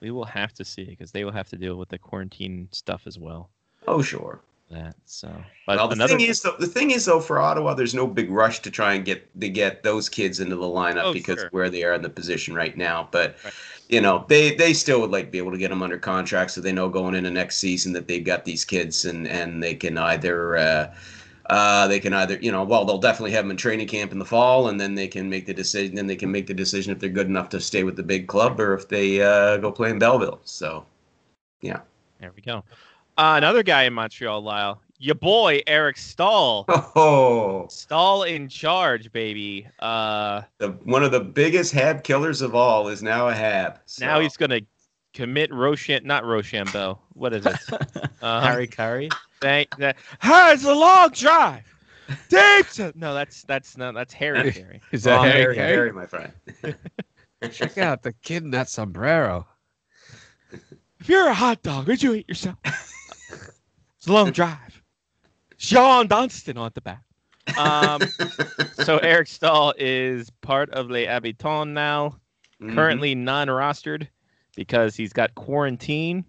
[0.00, 3.06] we will have to see because they will have to deal with the quarantine stuff
[3.06, 3.48] as well.
[3.86, 4.40] Oh, sure.
[4.70, 5.28] That so,
[5.66, 8.06] but well, the another thing is, though, the thing is, though, for Ottawa, there's no
[8.06, 11.38] big rush to try and get to get those kids into the lineup Oh, because
[11.38, 11.46] sure.
[11.46, 13.08] of where they are in the position right now.
[13.10, 13.54] But Right.
[13.88, 16.60] you know, they they still would like be able to get them under contract so
[16.60, 19.96] they know going into next season that they've got these kids and and they can
[19.96, 20.56] either.
[20.58, 20.94] Uh,
[21.50, 24.18] uh, they can either, you know, well, they'll definitely have them in training camp in
[24.18, 25.94] the fall, and then they can make the decision.
[25.94, 28.26] Then they can make the decision if they're good enough to stay with the big
[28.26, 30.40] club or if they uh, go play in Belleville.
[30.44, 30.84] So,
[31.62, 31.80] yeah.
[32.20, 32.62] there we go.
[33.18, 36.64] Uh, another guy in Montreal, Lyle, your boy Eric Staal.
[36.68, 39.66] oh, Staal in charge, baby.
[39.80, 43.80] Uh, the one of the biggest hab killers of all is now a hab.
[43.98, 44.60] now he's gonna
[45.14, 46.98] commit Rochambeau, not Rochambeau.
[47.14, 47.56] What is it?
[48.20, 49.08] Uh, Harry Curry.
[49.40, 49.96] Thank that.
[50.20, 51.62] Hey, it's a long drive.
[52.28, 52.66] Deep.
[52.70, 54.80] to-" No, that's that's not that's Harry Caray.
[54.90, 55.72] Is Wrong that Harry Harry, Caray?
[55.72, 56.32] Harry, my friend.
[57.52, 59.46] Check out the kid in that sombrero.
[60.98, 62.56] If you're a hot dog, would you eat yourself?
[63.98, 64.82] It's a long drive.
[65.58, 67.02] Shawon Dunston on the back.
[67.56, 68.02] Um,
[68.84, 72.16] so Eric Staal is part of Les Habitants now,
[72.62, 72.74] Mhm.
[72.74, 74.06] currently non-rostered
[74.54, 76.24] because he's got quarantine.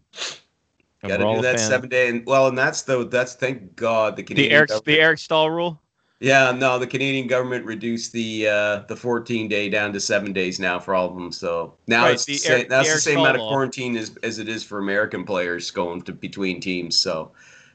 [1.07, 1.69] Got to do that fan.
[1.69, 4.85] seven day, and well, and that's the that's thank God the The Canadian Eric government-
[4.85, 5.81] the Eric Staal rule.
[6.21, 10.59] Yeah, no, the Canadian government reduced the uh, the 14 day down to seven days
[10.59, 11.31] now for all of them.
[11.31, 13.39] So now Right, it's the the sa- Eric- that's the the Eric same amount of
[13.39, 13.51] Staal law.
[13.53, 16.97] quarantine as, as it is for American players going to between teams.
[16.97, 17.31] So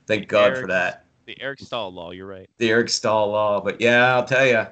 [0.07, 1.05] thank God for that.
[1.27, 2.11] The Eric Staal law.
[2.11, 2.49] You're right.
[2.59, 4.67] The Eric Staal law, but yeah, I'll tell you,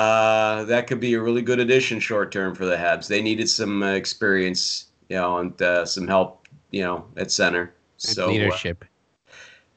[0.00, 3.08] uh, that could be a really good addition short term for the Habs.
[3.08, 7.74] They needed some uh, experience, you know, and uh, some help, you know, at center.
[8.04, 8.84] And So uh, leadership.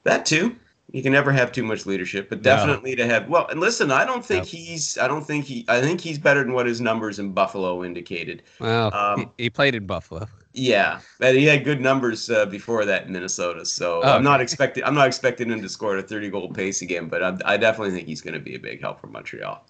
[0.04, 0.56] that too.
[0.92, 2.44] You can never have too much leadership, but No.
[2.44, 3.28] definitely to have.
[3.28, 4.50] Well, and listen, I don't think No.
[4.50, 4.96] he's.
[4.98, 5.64] I don't think he.
[5.68, 8.44] I think he's better than what his numbers in Buffalo indicated.
[8.60, 10.28] Well, um, he, he played in Buffalo.
[10.58, 13.64] Yeah, but he had good numbers uh, before that in Minnesota.
[13.66, 14.40] So Oh, I'm not okay.
[14.40, 14.84] expecting.
[14.84, 17.56] I'm not expecting him to score at a 30 goal pace again, but I, I
[17.58, 19.64] definitely think he's going to be a big help for Montreal.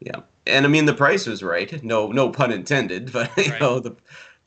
[0.00, 1.82] Yeah, and I mean the price was right.
[1.84, 3.60] No, no pun intended, but you Right.
[3.60, 3.96] know the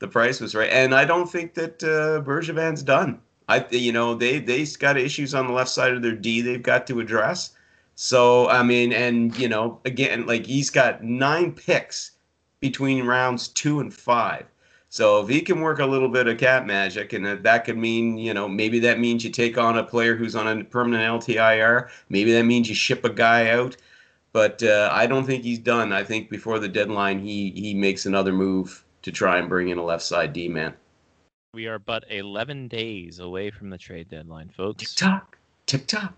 [0.00, 3.20] the price was right, and I don't think that uh, Bergevin's done.
[3.48, 6.62] I you know they they've got issues on the left side of their D they've
[6.62, 7.56] got to address.
[7.96, 12.12] So I mean, and you know again, like he's got nine picks
[12.60, 14.46] between rounds two and five.
[14.92, 18.18] So if he can work a little bit of cap magic, and that, could mean,
[18.18, 21.88] you know, maybe that means you take on a player who's on a permanent LTIR.
[22.10, 23.74] Maybe that means you ship a guy out.
[24.34, 25.94] But uh, I don't think he's done.
[25.94, 29.78] I think before the deadline, he he makes another move to try and bring in
[29.78, 30.74] a left side D man.
[31.54, 34.92] We are but 11 days away from the trade deadline, folks.
[34.94, 36.12] Tick tock, tick tock.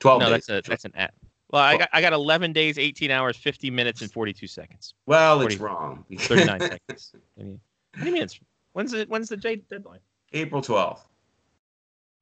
[0.00, 0.46] Twelve No, days.
[0.46, 1.14] that's a that's an app.
[1.52, 4.94] Well, I got I got 11 days, 18 hours, 50 minutes, and 42 seconds.
[5.06, 6.04] well, it's wrong.
[6.12, 7.12] 39 seconds.
[7.38, 7.60] I mean,
[7.96, 8.22] What do you mean?
[8.24, 8.38] It's,
[8.72, 10.00] when's the when's the trade deadline?
[10.32, 11.06] April twelfth.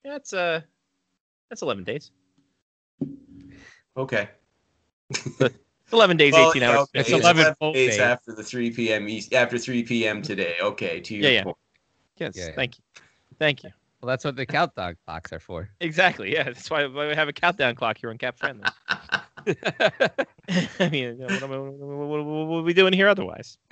[0.05, 0.61] Yeah, it's uh,
[1.49, 2.11] that's 11 days.
[3.97, 4.29] Okay.
[5.93, 6.79] 11 days, Well, 18 hours.
[6.81, 8.01] okay, It's it's 11 full days days.
[8.01, 9.09] after the 3 p.m.
[9.09, 10.23] East, after 3 p.m.
[10.23, 10.55] today.
[10.61, 11.43] Okay, to your Yeah, yeah.
[11.45, 11.57] point.
[12.17, 12.53] Yes, Yeah, yeah.
[12.55, 12.85] thank you,
[13.39, 13.71] thank you.
[14.01, 15.69] Well, that's what the countdown clocks are for.
[15.81, 16.33] Exactly.
[16.33, 18.65] Yeah, that's why why we have a countdown clock here on Cap Friendly.
[20.81, 23.59] I mean, what, I- what, what- are we doing here otherwise?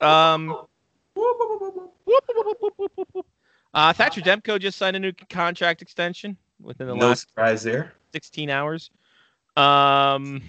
[0.00, 0.66] Um,
[3.74, 7.92] uh, Thatcher Demko just signed a new contract extension within the no last surprise there.
[8.12, 8.90] 16 hours.
[9.56, 10.42] Um,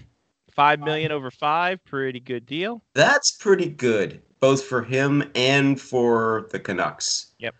[0.55, 2.83] five million over five, pretty good deal.
[2.93, 7.27] That's pretty good, both for him and for the Canucks.
[7.39, 7.55] Yep.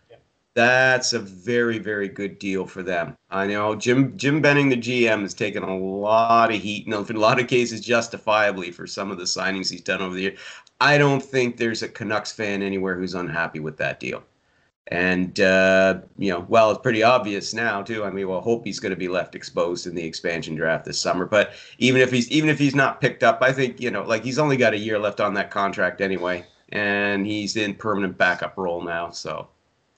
[0.54, 3.16] That's a very, very good deal for them.
[3.30, 7.16] I know Jim Jim Benning, the GM, has taken a lot of heat, and in
[7.16, 10.36] a lot of cases, justifiably for some of the signings he's done over the year.
[10.80, 14.22] I don't think there's a Canucks fan anywhere who's unhappy with that deal.
[14.88, 18.04] And uh, you know, well, it's pretty obvious now too.
[18.04, 21.26] I mean, well, Holtby's going to be left exposed in the expansion draft this summer.
[21.26, 24.24] But even if he's even if he's not picked up, I think you know, like
[24.24, 28.56] he's only got a year left on that contract anyway, and he's in permanent backup
[28.56, 29.10] role now.
[29.10, 29.48] So,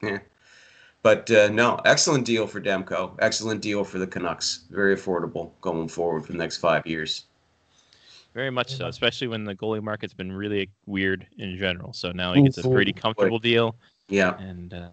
[0.03, 0.19] yeah.
[1.03, 3.17] But uh, no, excellent deal for Demko.
[3.19, 4.65] Excellent deal for the Canucks.
[4.71, 7.25] Very affordable going forward for the next five years.
[8.35, 11.93] Very much so, especially when the goalie market's been really weird in general.
[11.93, 13.77] So now he gets a pretty comfortable deal,
[14.09, 14.89] Yeah, and uh,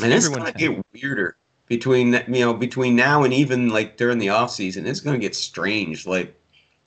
[0.00, 1.36] and it's Everyone's going to get weirder
[1.66, 4.86] between you know between now and even like during the off season.
[4.86, 6.06] It's going to get strange.
[6.06, 6.37] Like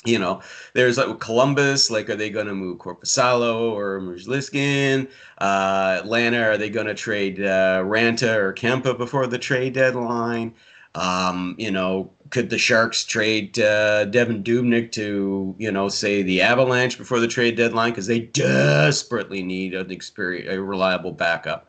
[0.06, 0.41] you know,
[0.74, 1.91] there's like Columbus.
[1.91, 5.08] Like, are they going to move Korpisalo or Merzlikins?
[5.38, 10.54] Uh, Atlanta, are they going to trade uh, Raanta or Kuemper before the trade deadline?
[10.95, 16.41] Um, you know, could the Sharks trade uh, Devan Dubnyk to, you know, say the
[16.41, 21.68] Avalanche before the trade deadline because they desperately need an experience, a reliable backup.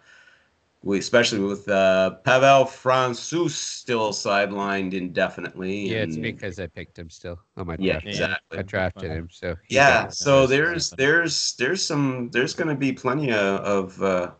[0.85, 5.91] We, especially with uh, Pavel Francouz still sidelined indefinitely.
[5.91, 8.07] Yeah, it's because I picked him still on my yeah, draft.
[8.07, 8.59] exactly.
[8.59, 13.31] I drafted him, so Yeah, so there's there's there's some there's going to be plenty
[13.31, 14.31] of, of uh,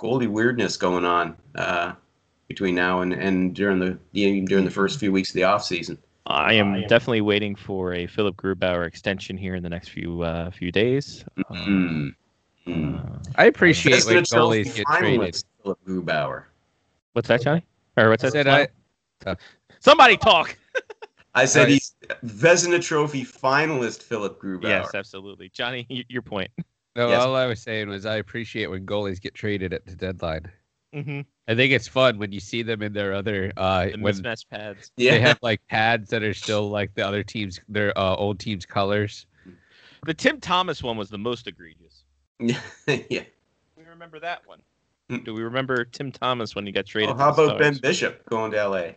[0.00, 1.92] goalie weirdness going on uh,
[2.48, 5.64] between now and, and during the even during the first few weeks of the off
[5.64, 5.96] season.
[6.26, 10.50] I am definitely waiting for a Philipp Grubauer extension here in the next few uh,
[10.50, 11.24] few days.
[11.50, 12.14] Mm.
[12.66, 12.98] Mm.
[12.98, 15.42] Uh, I appreciate Vezina when goalies get traded.
[15.64, 16.44] Finalist Philipp Grubauer.
[17.12, 17.64] what's that, Johnny?
[17.96, 18.32] Or what's I that?
[18.32, 18.70] said
[19.26, 19.36] I,
[19.80, 20.56] Somebody talk.
[21.34, 21.68] I said Right.
[21.70, 24.62] he's Vezina Trophy finalist Philipp Grubauer.
[24.64, 25.86] Yes, absolutely, Johnny.
[25.90, 26.50] y- Your point.
[26.96, 27.22] no, Yes.
[27.22, 30.50] all I was saying was I appreciate when goalies get traded at the deadline.
[30.94, 31.20] Mm-hmm.
[31.48, 34.48] I think it's fun when you see them in their other uh The when mismatch
[34.48, 34.92] pads.
[34.96, 38.38] yeah, they have like pads that are still like the other team's their uh, old
[38.38, 39.26] team's colors.
[40.06, 42.04] The Tim Thomas one was the most egregious.
[42.38, 43.24] yeah.
[43.76, 44.60] We remember that one.
[45.10, 45.24] Mm.
[45.24, 47.10] Do we remember Tim Thomas when he got traded?
[47.10, 48.96] Well, how the about Ben Bishop going to L.A.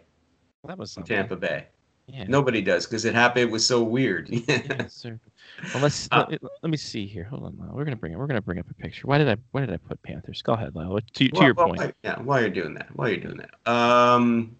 [0.65, 0.97] That was.
[1.05, 1.67] Tampa Bay?
[2.07, 2.23] Yeah.
[2.27, 3.49] Nobody does because it happened.
[3.49, 4.29] It was so weird.
[4.47, 5.19] Yeah, sir.
[5.73, 7.25] Well, let's Uh, let, let me see here.
[7.25, 7.71] Hold on, Lyle.
[7.73, 8.17] We're gonna bring it.
[8.19, 9.07] We're gonna bring up a picture.
[9.07, 9.35] Why did I?
[9.51, 10.41] Why did I put Panthers?
[10.41, 10.97] Go ahead, Lyle.
[10.97, 11.79] To, to Well, your well, point.
[11.79, 14.55] why- yeah, while you're doing that, while you're doing that, um,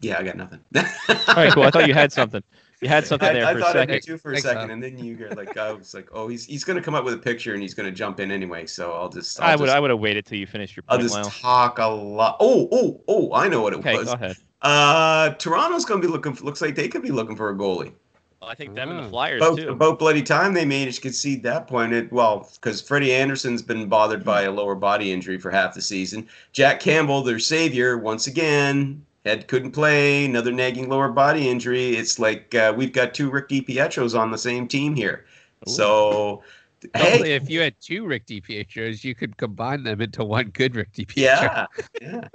[0.00, 0.60] Yeah, I got nothing.
[0.76, 1.62] All right, cool.
[1.62, 2.42] I thought you had something.
[2.80, 3.94] You had something I, there I for a thought I second.
[3.94, 4.70] did too for a Thanks, second, Tom.
[4.70, 7.12] and then you hear like I was like, oh, he's he's gonna come up with
[7.14, 8.64] a picture and he's gonna jump in anyway.
[8.66, 10.84] So I'll just I'll I would just, I would have waited till you finished your
[10.88, 11.24] I'll just Lyle.
[11.24, 12.36] talk a lot.
[12.40, 13.34] Oh oh oh!
[13.34, 14.06] I know what it Okay, was.
[14.06, 14.36] go ahead.
[14.62, 16.34] Uh, Toronto's gonna be looking.
[16.42, 17.92] Looks like they could be looking for a goalie.
[18.40, 19.10] Well, I think them and the Oh.
[19.10, 19.68] Flyers About, too.
[19.68, 21.92] about bloody time they managed to concede that point.
[21.92, 25.82] It, well, because Freddie Andersen's been bothered by a lower body injury for half the
[25.82, 26.26] season.
[26.52, 30.24] Jack Campbell, their savior, once again, had couldn't play.
[30.24, 31.90] Another nagging lower body injury.
[31.90, 35.24] It's like uh, we've got two Rick DiPietros on the same team here.
[35.68, 35.70] Ooh.
[35.70, 36.42] So,
[36.94, 40.92] hey, if you had two Rick DiPietros, you could combine them into one good Rick
[40.94, 41.16] DiPietro.
[41.16, 41.66] yeah,
[42.00, 42.28] yeah,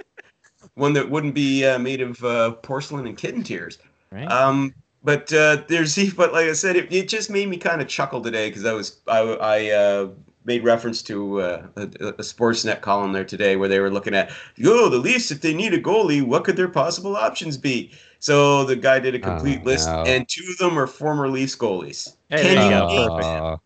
[0.74, 3.78] one that wouldn't be uh, made of uh, porcelain and kitten tears.
[4.10, 4.30] right?
[4.30, 7.88] Um, but uh, there's, but like I said, it, it just made me kind of
[7.88, 10.08] chuckle today because I was, I, I uh,
[10.46, 14.30] made reference to uh, a, a Sportsnet column there today where they were looking at,
[14.64, 17.92] oh, the Leafs, if they need a goalie, what could their possible options be?
[18.20, 20.04] So the guy did a complete Oh, list, no.
[20.04, 22.14] and two of them are former Leafs goalies.
[22.30, 23.26] Hey, Can you you name- Perfect.
[23.26, 23.60] Oh,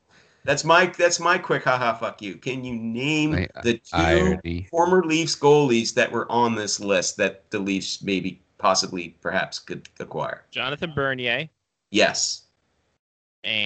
[0.44, 2.36] That's my that's my quick haha fuck you.
[2.36, 4.66] Can you name Wait, the two irony.
[4.70, 9.88] former Leafs goalies that were on this list that the Leafs maybe possibly perhaps could
[10.00, 10.44] acquire?
[10.50, 11.48] Jonathan Bernier
[11.90, 12.46] Yes.
[13.44, 13.60] and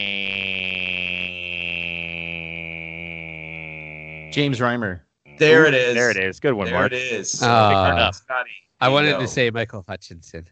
[4.35, 5.01] James Reimer.
[5.39, 5.94] There it is.
[5.94, 6.40] There it is.
[6.40, 6.93] Good one, There Mark.
[6.93, 7.39] it is.
[7.39, 8.15] Turn up.
[8.15, 8.51] Scotty.
[8.81, 9.20] I wanted go.
[9.20, 10.47] to say Michael Hutchinson.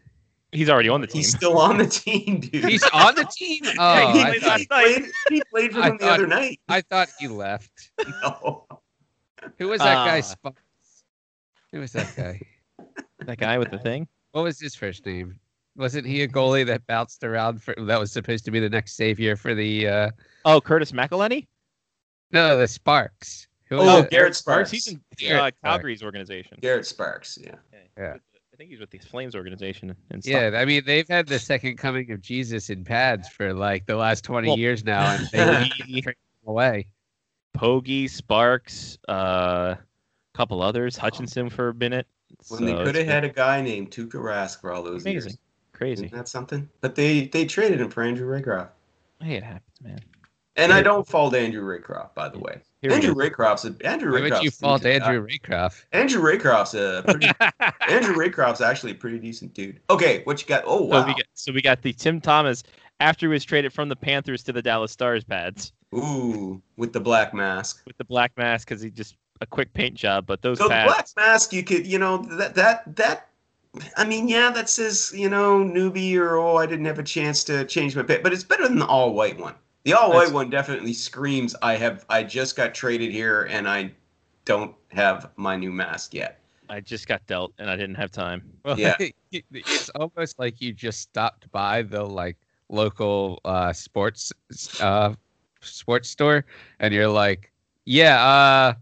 [0.51, 1.19] He's already on the team.
[1.19, 2.63] he's still on the team, dude.
[2.65, 3.63] He's on the team.
[3.79, 6.59] Oh, he, I he thought, played, he played for I them the other night.
[6.69, 7.91] I thought he left.
[8.21, 8.65] No.
[9.57, 10.19] Who was that guy?
[10.19, 10.21] Ah.
[10.23, 10.57] Sp-
[11.73, 12.39] Who was that guy?
[13.25, 14.07] that guy with the thing.
[14.31, 15.37] What was his first name?
[15.75, 18.93] Wasn't he a goalie that bounced around for that was supposed to be the next
[18.95, 20.11] savior for the uh
[20.45, 21.47] Oh, Curtis McElhinney.
[22.31, 23.47] no the Sparks?
[23.79, 24.09] Who Oh, it?
[24.09, 24.71] Garrett Sparks.
[24.71, 25.57] He's in Garrett uh, Sparks.
[25.63, 26.57] Calgary's organization.
[26.61, 27.37] Garrett Sparks.
[27.41, 27.55] Yeah.
[27.97, 28.15] Yeah.
[28.53, 29.95] I think he's with the Flames organization.
[30.11, 30.31] And stuff.
[30.53, 33.95] Yeah, I mean they've had the second coming of Jesus in pads for like the
[33.95, 35.69] last twenty Well, years now, and they
[36.01, 36.15] traded him
[36.47, 36.85] away.
[37.57, 39.75] Pogge, Sparks, a uh,
[40.33, 42.07] couple others, Hutchinson for a minute.
[42.49, 45.37] When they could have had a guy named Tuukka Rask for all those amazing, years.
[45.71, 46.05] crazy.
[46.05, 46.67] Isn't that something?
[46.81, 48.69] But they they traded him for Andrew Raycroft.
[49.21, 49.99] Hey, it happens, man.
[50.57, 50.77] And Yeah.
[50.77, 52.59] I don't fault Andrew Raycroft, by the way.
[52.83, 53.21] Here Andrew go.
[53.21, 54.85] Raycroft's a, Andrew Why Raycroft's would you a fault.
[54.85, 55.85] Andrew Raycroft?
[55.93, 57.27] Andrew Raycroft's a pretty
[57.89, 59.79] Andrew Raycroft's actually a pretty decent dude.
[59.89, 60.63] Okay, what you got?
[60.67, 61.07] Oh So wow.
[61.07, 62.61] we got so we got the Tim Thomas
[62.99, 66.99] after he was traded from the Panthers to the Dallas Stars pads Ooh, with the
[66.99, 67.83] black mask.
[67.87, 70.25] with the black mask because he just a quick paint job.
[70.25, 73.29] But those So the pads, black mask, you could, you know, that that that.
[73.97, 77.45] I mean, yeah, that says you know newbie or oh, I didn't have a chance
[77.45, 79.55] to change my pick, but it's better than the all white one.
[79.83, 83.91] The all white one definitely screams, I have, I just got traded here and I
[84.45, 86.39] don't have my new mask yet.
[86.69, 88.43] I just got dealt and I didn't have time.
[88.65, 88.95] Well, Yeah.
[89.31, 92.37] it's almost like you just stopped by the like
[92.69, 94.31] local uh sports
[94.79, 95.13] uh
[95.59, 96.45] sports store
[96.79, 97.51] and you're like,
[97.83, 98.73] yeah, uh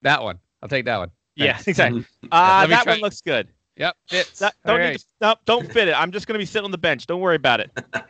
[0.00, 0.38] that one.
[0.62, 1.10] I'll take that one.
[1.34, 2.04] Yeah, exactly.
[2.30, 3.48] Uh, that try- one looks good.
[3.76, 3.96] Yep.
[4.10, 4.98] It's That- don't all need right.
[4.98, 5.92] to, no, don't fit it.
[5.94, 7.06] I'm just gonna be sitting on the bench.
[7.06, 7.70] Don't worry about it.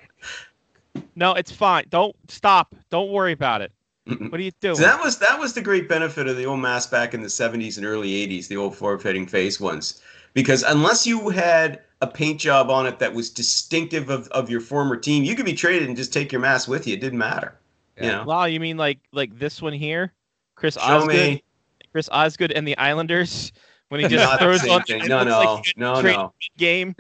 [1.14, 1.84] no, it's fine.
[1.88, 2.74] Don't stop.
[2.90, 3.72] Don't worry about it.
[4.04, 4.74] What are you doing?
[4.74, 7.28] So that was that was the great benefit of the old mask back in the
[7.28, 10.02] 70s and early 80s, the old forward-fitting face ones.
[10.34, 14.60] Because unless you had a paint job on it that was distinctive of, of your
[14.60, 16.94] former team, you could be traded and just take your mask with you.
[16.94, 17.54] It didn't matter.
[18.00, 18.24] You know.
[18.24, 20.12] Wow, you mean like like this one here,
[20.56, 21.44] Chris Show Osgood, me.
[21.92, 23.52] Chris Osgood and the Islanders
[23.88, 25.06] when he just throws same on thing.
[25.06, 26.34] No, no, like no, no.
[26.58, 26.96] game.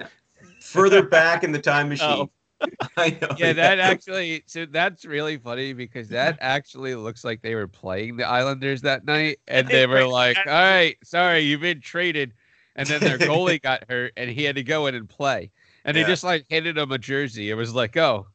[0.60, 1.88] Further back in the time oh.
[1.88, 2.08] machine.
[2.08, 2.30] Oh.
[2.96, 3.28] I know.
[3.36, 8.16] Yeah, that actually so that's really funny because that actually looks like they were playing
[8.16, 12.32] the Islanders that night and they were like, All right, sorry, you've been traded.
[12.76, 15.50] And then their goalie got hurt and he had to go in and play.
[15.84, 16.02] And Yeah.
[16.04, 17.50] they just like handed him a jersey.
[17.50, 18.26] It was like, oh,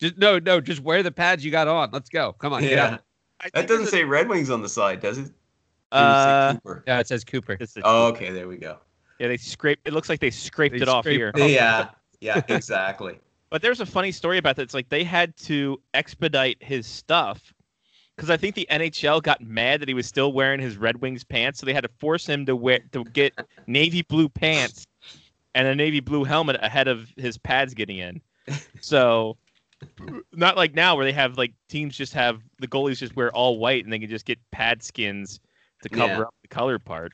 [0.00, 1.90] just no, no, just wear the pads you got on.
[1.92, 2.32] Let's go.
[2.34, 2.84] Come on, Yeah.
[2.94, 3.00] out.
[3.52, 5.30] That doesn't there's say Red Wings on the side, does it?
[5.92, 6.74] a- Or does it Uh.
[6.86, 7.56] Yeah, it says Cooper.
[7.60, 8.30] it's a- Oh, okay.
[8.30, 8.78] There we go.
[9.20, 9.86] yeah, they scraped.
[9.86, 11.30] It looks like they scraped They it off here.
[11.36, 11.90] it Yeah.
[12.20, 12.40] Yeah.
[12.48, 13.20] Exactly.
[13.54, 14.62] But there's a funny story about that.
[14.62, 17.54] It's like they had to expedite his stuff
[18.16, 21.22] because I think the NHL got mad that he was still wearing his Red Wings
[21.22, 23.32] pants, so they had to force him to wear to get
[23.68, 24.88] navy blue pants
[25.54, 28.20] and a navy blue helmet ahead of his pads getting in.
[28.80, 29.36] So
[30.32, 33.58] not like now where they have like teams just have the goalies just wear all
[33.60, 35.38] white and they can just get pad skins
[35.82, 36.20] to cover Yeah.
[36.22, 37.12] up the color part.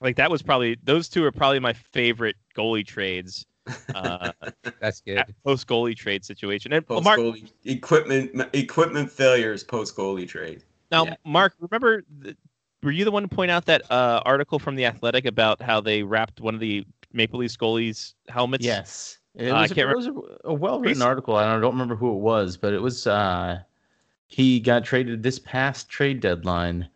[0.00, 3.44] Like that was probably those two are probably my favorite goalie trades.
[3.94, 4.32] Uh,
[4.80, 5.24] That's good.
[5.44, 6.72] post goalie trade situation.
[6.72, 7.20] And Post Mark,
[7.64, 10.64] equipment equipment failures post goalie trade.
[10.90, 11.16] now yeah.
[11.24, 12.36] Mark, remember, th-
[12.82, 15.80] were you the one to point out that uh, article from the Athletic about how
[15.80, 18.64] they wrapped one of the Maple Leafs goalies' helmets.
[18.64, 19.18] Yes.
[19.34, 20.12] It Uh, I was, can't it was a,
[20.44, 21.36] a well-written Recent- article.
[21.36, 23.60] I don't remember who it was, but it was uh
[24.26, 26.88] he got traded this past trade deadline.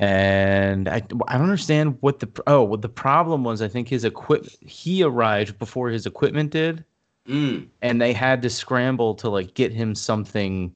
[0.00, 3.60] And I, I don't understand what the oh what the problem was.
[3.62, 6.84] I think his equip he arrived before his equipment did,
[7.26, 7.68] Mm.
[7.82, 10.72] and they had to scramble to like get him something,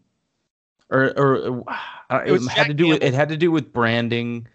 [0.90, 1.64] or or
[2.10, 4.48] uh, It it, had to do with it had to do with branding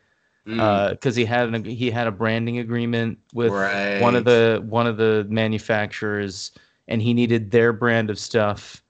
[0.46, 0.92] Mm.
[0.92, 4.00] because he had an, he had a branding agreement with right.
[4.02, 6.52] one of the one of the manufacturers,
[6.88, 8.82] and he needed their brand of stuff.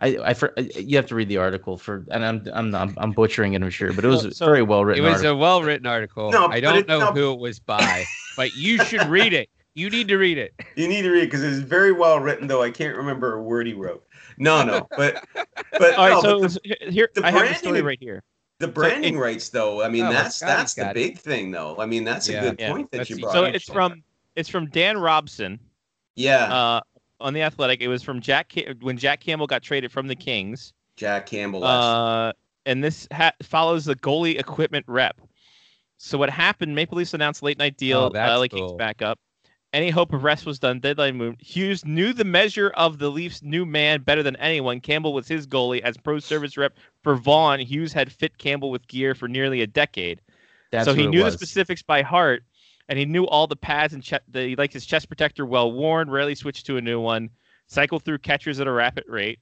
[0.00, 3.12] I, I for, you have to read the article for, and I'm I'm I'm, I'm
[3.12, 5.04] butchering it, I'm sure, but it was So- a very well written.
[5.04, 5.32] It was article.
[5.32, 6.30] a well written article.
[6.32, 7.12] No, I don't know no.
[7.12, 8.04] who it was by,
[8.36, 9.48] but you should read it.
[9.76, 10.54] You need to read it.
[10.76, 13.42] You need to read it because it's very well written, though I can't remember a
[13.42, 14.04] word he wrote.
[14.38, 15.24] No, no, but
[15.78, 16.58] but, All right, no, so but it was,
[16.92, 18.22] here the I have the branding story right here.
[18.58, 19.80] the, the branding it- rights, though.
[19.82, 20.94] I mean, Oh, that's Scotty's that's the got it.
[20.94, 21.76] big thing, though.
[21.78, 22.42] I mean, that's Yeah.
[22.42, 22.72] a good Yeah.
[22.72, 23.32] point that you a- brought.
[23.32, 24.02] So it's from
[24.34, 25.60] it's from Dan Robson
[26.16, 26.80] yeah, uh,
[27.24, 27.80] on the Athletic.
[27.80, 30.72] It was from Jack Ca- when Jack Campbell got traded from the Kings.
[30.96, 31.64] Jack Campbell.
[31.64, 32.32] Uh,
[32.66, 35.20] and this ha- follows the goalie equipment rep.
[35.98, 36.74] So what happened?
[36.74, 37.98] Maple Leafs announced late night deal.
[37.98, 38.76] Oh, that's LA Kings cool.
[38.76, 39.18] back up.
[39.72, 40.78] Any hope of rest was done.
[40.78, 41.34] Deadline move.
[41.40, 44.80] Hughes knew the measure of the Leafs' new man better than anyone.
[44.80, 47.58] Campbell was his goalie as pro service rep for Vaughn.
[47.58, 50.20] Hughes had fit Campbell with gear for nearly a decade.
[50.70, 52.44] That's so he what it knew the specifics by heart,
[52.88, 55.72] and he knew all the pads and che- the, he liked his chest protector well
[55.72, 56.10] worn.
[56.10, 57.30] Rarely switched to a new one.
[57.66, 59.38] Cycled through catchers at a rapid rate.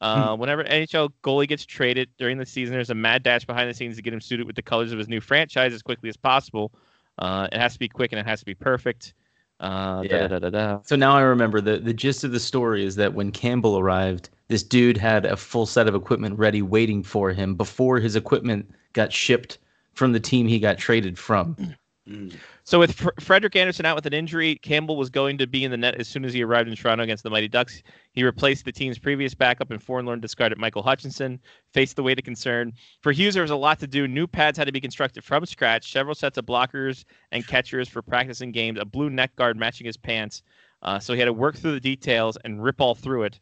[0.00, 0.40] Uh, Hmm.
[0.40, 3.96] whenever NHL goalie gets traded during the season, there's a mad dash behind the scenes
[3.96, 6.72] to get him suited with the colors of his new franchise as quickly as possible.
[7.18, 9.12] Uh, it has to be quick and it has to be perfect.
[9.60, 10.26] Uh, Yeah.
[10.26, 10.78] da, da, da.
[10.84, 14.30] So now I remember the the gist of the story is that when Campbell arrived,
[14.48, 18.70] this dude had a full set of equipment ready waiting for him before his equipment
[18.94, 19.58] got shipped
[19.92, 21.56] from the team he got traded from.
[22.08, 22.34] Mm.
[22.64, 25.70] So with Fr- Frederik Andersen out with an injury, Campbell was going to be in
[25.70, 27.82] the net as soon as he arrived in Toronto against the Mighty Ducks.
[28.12, 31.38] He replaced the team's previous backup and forlorn discarded Michael Hutchinson,
[31.72, 32.72] faced the weight of concern.
[33.02, 34.08] For Hughes, there was a lot to do.
[34.08, 38.02] New pads had to be constructed from scratch, several sets of blockers and catchers for
[38.02, 40.42] practicing games, a blue neck guard matching his pants.
[40.82, 43.38] Uh, so he had to work through the details and rip all through it.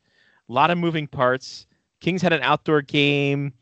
[0.49, 1.67] A lot of moving parts.
[2.01, 3.53] Kings had an outdoor game.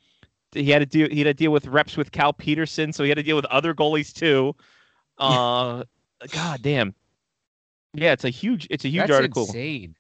[0.53, 1.09] He had to deal.
[1.11, 3.45] He had to deal with reps with Cal Petersen, so he had to deal with
[3.47, 4.55] other goalies too.
[5.19, 5.85] Uh,
[6.31, 6.95] God damn.
[7.95, 8.67] Yeah, it's a huge.
[8.71, 9.45] It's a huge That's article.
[9.47, 9.95] insane.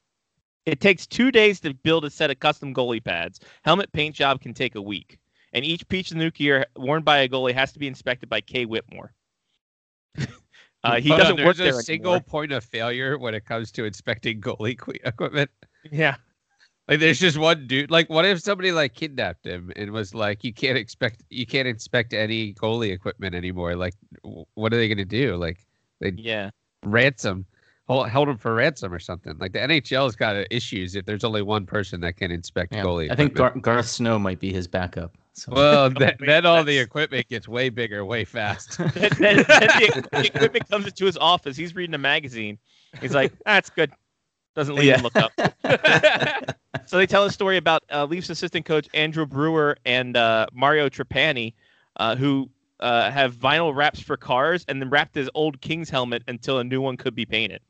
[0.66, 3.40] It takes two days to build a set of custom goalie pads.
[3.62, 5.18] Helmet paint job can take a week,
[5.52, 8.40] and each piece of new gear worn by a goalie has to be inspected by
[8.40, 9.14] Kay Whitmore.
[10.84, 12.24] uh, he Hold doesn't work there's there a single anymore.
[12.26, 15.50] point of failure when it comes to inspecting goalie equipment.
[15.90, 16.16] Yeah,
[16.88, 17.90] Like there's just one dude.
[17.90, 21.66] Like what if somebody like kidnapped him and was like, you can't expect, you can't
[21.66, 23.74] inspect any goalie equipment anymore.
[23.74, 23.94] Like,
[24.54, 25.36] what are they gonna do?
[25.36, 25.66] Like
[26.00, 26.50] they yeah.
[26.84, 27.44] ransom,
[27.88, 29.36] hold, held him for ransom or something.
[29.38, 32.84] Like the NHL's got issues if there's only one person that can inspect Yeah.
[32.84, 33.10] goalie.
[33.10, 33.64] I think equipment.
[33.64, 35.16] Gar- Garth Snow might be his backup.
[35.32, 35.52] So.
[35.52, 38.78] Well, then, then all the equipment gets way bigger, way fast.
[38.78, 41.56] then, then, then the, the equipment comes into his office.
[41.56, 42.58] He's reading a magazine.
[43.00, 43.92] He's like, "That's good."
[44.56, 44.94] Doesn't leave Yeah.
[44.94, 45.32] and look up.
[46.86, 50.88] so they tell a story about uh, Leafs assistant coach Andrew Brewer and uh, Mario
[50.88, 51.54] Trapani,
[51.96, 52.50] uh, who
[52.80, 56.64] uh, have vinyl wraps for cars, and then wrapped his old Kings helmet until a
[56.64, 57.60] new one could be painted.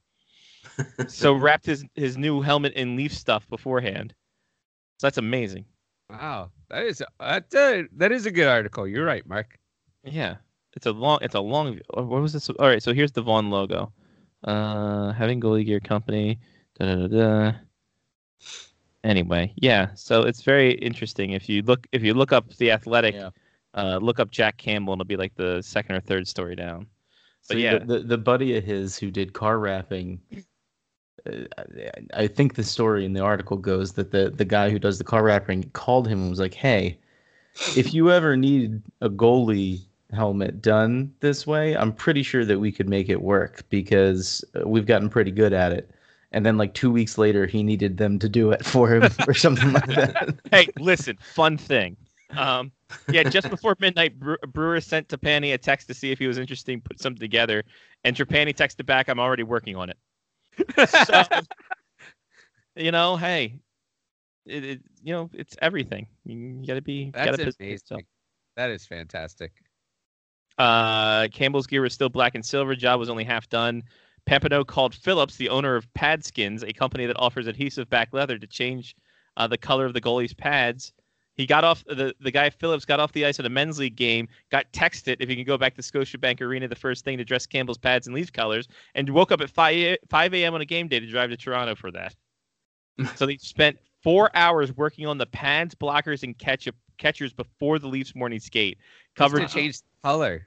[1.09, 4.15] so wrapped his his new helmet in Leaf stuff beforehand.
[4.99, 5.65] So that's amazing.
[6.11, 8.87] Wow, that is that's a, that is a good article.
[8.87, 9.59] You're right, Mark.
[10.05, 10.37] Yeah,
[10.75, 11.19] it's a long.
[11.23, 11.81] It's a long.
[11.97, 12.49] uh, What was this?
[12.51, 13.93] All right, so here's the Vaughn logo.
[14.45, 16.39] Uh, having goalie gear company.
[16.79, 17.53] Da, da, da.
[19.05, 19.89] Anyway, yeah.
[19.95, 21.31] So it's very interesting.
[21.31, 23.31] If you look, if you look up the Athletic, Yeah.
[23.75, 26.87] uh, look up Jack Campbell, and it'll be like the second or third story down.
[27.43, 27.79] So yeah.
[27.79, 30.21] the, the the buddy of his who did car wrapping.
[31.25, 31.63] Uh, I-
[32.15, 35.05] I think the story in the article goes that the the guy who does the
[35.05, 36.99] car wrapping called him and was like, "Hey,
[37.77, 39.83] if you ever need a goalie
[40.13, 44.67] helmet done this way, I'm pretty sure that we could make it work because uh,
[44.69, 45.91] we've gotten pretty good at it."
[46.33, 49.35] And then like two weeks later, he needed them to do it for him or
[49.35, 50.39] something like that.
[50.51, 51.97] hey, listen, fun thing.
[52.37, 52.73] Um,
[53.11, 56.39] yeah, just before midnight, Bre- Brewer sent Trapani a text to see if he was
[56.39, 57.63] interested in put something together,
[58.05, 59.97] and Trapani texted back, "I'm already working on it."
[61.07, 61.23] so,
[62.75, 63.61] you know, hey,
[64.45, 66.09] it, it you know it's everything.
[66.25, 66.93] You, you gotta be.
[66.93, 68.07] you That's gotta amazing.
[68.57, 69.53] That is fantastic.
[70.59, 72.75] Uh, Campbell's gear was still black and silver.
[72.75, 73.83] Job was only half done.
[74.29, 78.47] Pampano called Phillips, the owner of Padskins, a company that offers adhesive back leather, to
[78.47, 78.97] change
[79.37, 80.93] uh, the color of the goalie's pads.
[81.35, 83.95] He got off the the guy Phillips got off the ice at a men's league
[83.95, 87.25] game, got texted if he can go back to Scotiabank Arena the first thing to
[87.25, 90.55] dress Campbell's pads and Leafs colors, and woke up at 5 5 a.m.
[90.55, 92.15] on a game day to drive to Toronto for that.
[93.17, 97.87] so they spent four hours working on the pads, blockers, and catch catchers before the
[97.87, 98.79] Leafs morning skate.
[99.15, 100.47] Covered Covered to change the color.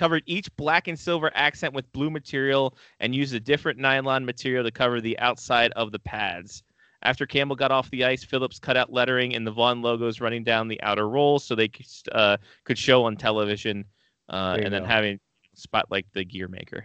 [0.00, 4.64] Covered each black and silver accent with blue material and used a different nylon material
[4.64, 6.62] to cover the outside of the pads.
[7.02, 10.42] After Campbell got off the ice, Phillips cut out lettering and the Vaughn logos running
[10.42, 13.84] down the outer rolls so they could, uh, could show on television
[14.30, 14.88] uh, and then go.
[14.88, 15.20] having
[15.54, 16.82] spot like the gear maker.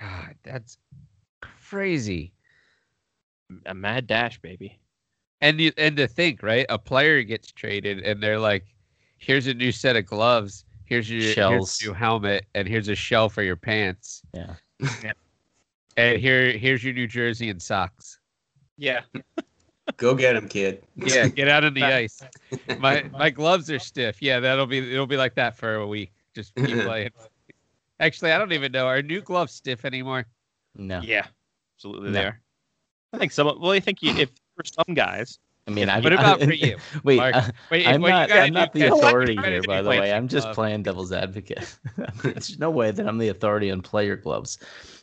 [0.00, 0.78] God, that's
[1.40, 2.32] crazy.
[3.66, 4.78] A mad dash, baby.
[5.40, 6.66] And you and to think, right?
[6.68, 8.66] A player gets traded, and they're like,
[9.18, 10.64] "Here's a new set of gloves.
[10.86, 11.82] Here's your here's Shells.
[11.82, 14.22] a new helmet, and here's a shell for your pants.
[14.32, 14.54] Yeah.
[15.98, 18.18] And here here's your new jersey and socks.
[18.76, 19.00] Yeah.
[19.96, 20.84] Go get him, kid.
[20.94, 22.20] Yeah, get out on the ice.
[22.78, 24.20] My my gloves are stiff.
[24.20, 26.12] Yeah, that'll be it'll be like that for a week.
[26.34, 27.12] Just keep playing.
[27.98, 28.86] Actually, I don't even know.
[28.86, 30.26] Are new gloves stiff anymore?
[30.74, 31.00] No.
[31.02, 31.28] Yeah.
[31.78, 32.12] Absolutely No.
[32.20, 32.40] they are.
[33.14, 36.12] I think some well I think you, if for some guys I mean, I What
[36.12, 36.76] about for you?
[37.04, 37.34] Wait, Mark?
[37.34, 38.30] uh, Wait, I'm what you not.
[38.32, 40.12] I'm not the authority here, by the way.
[40.12, 40.54] I'm just glove.
[40.54, 41.76] playing devil's advocate.
[42.22, 44.58] There's no way that I'm the authority on player gloves.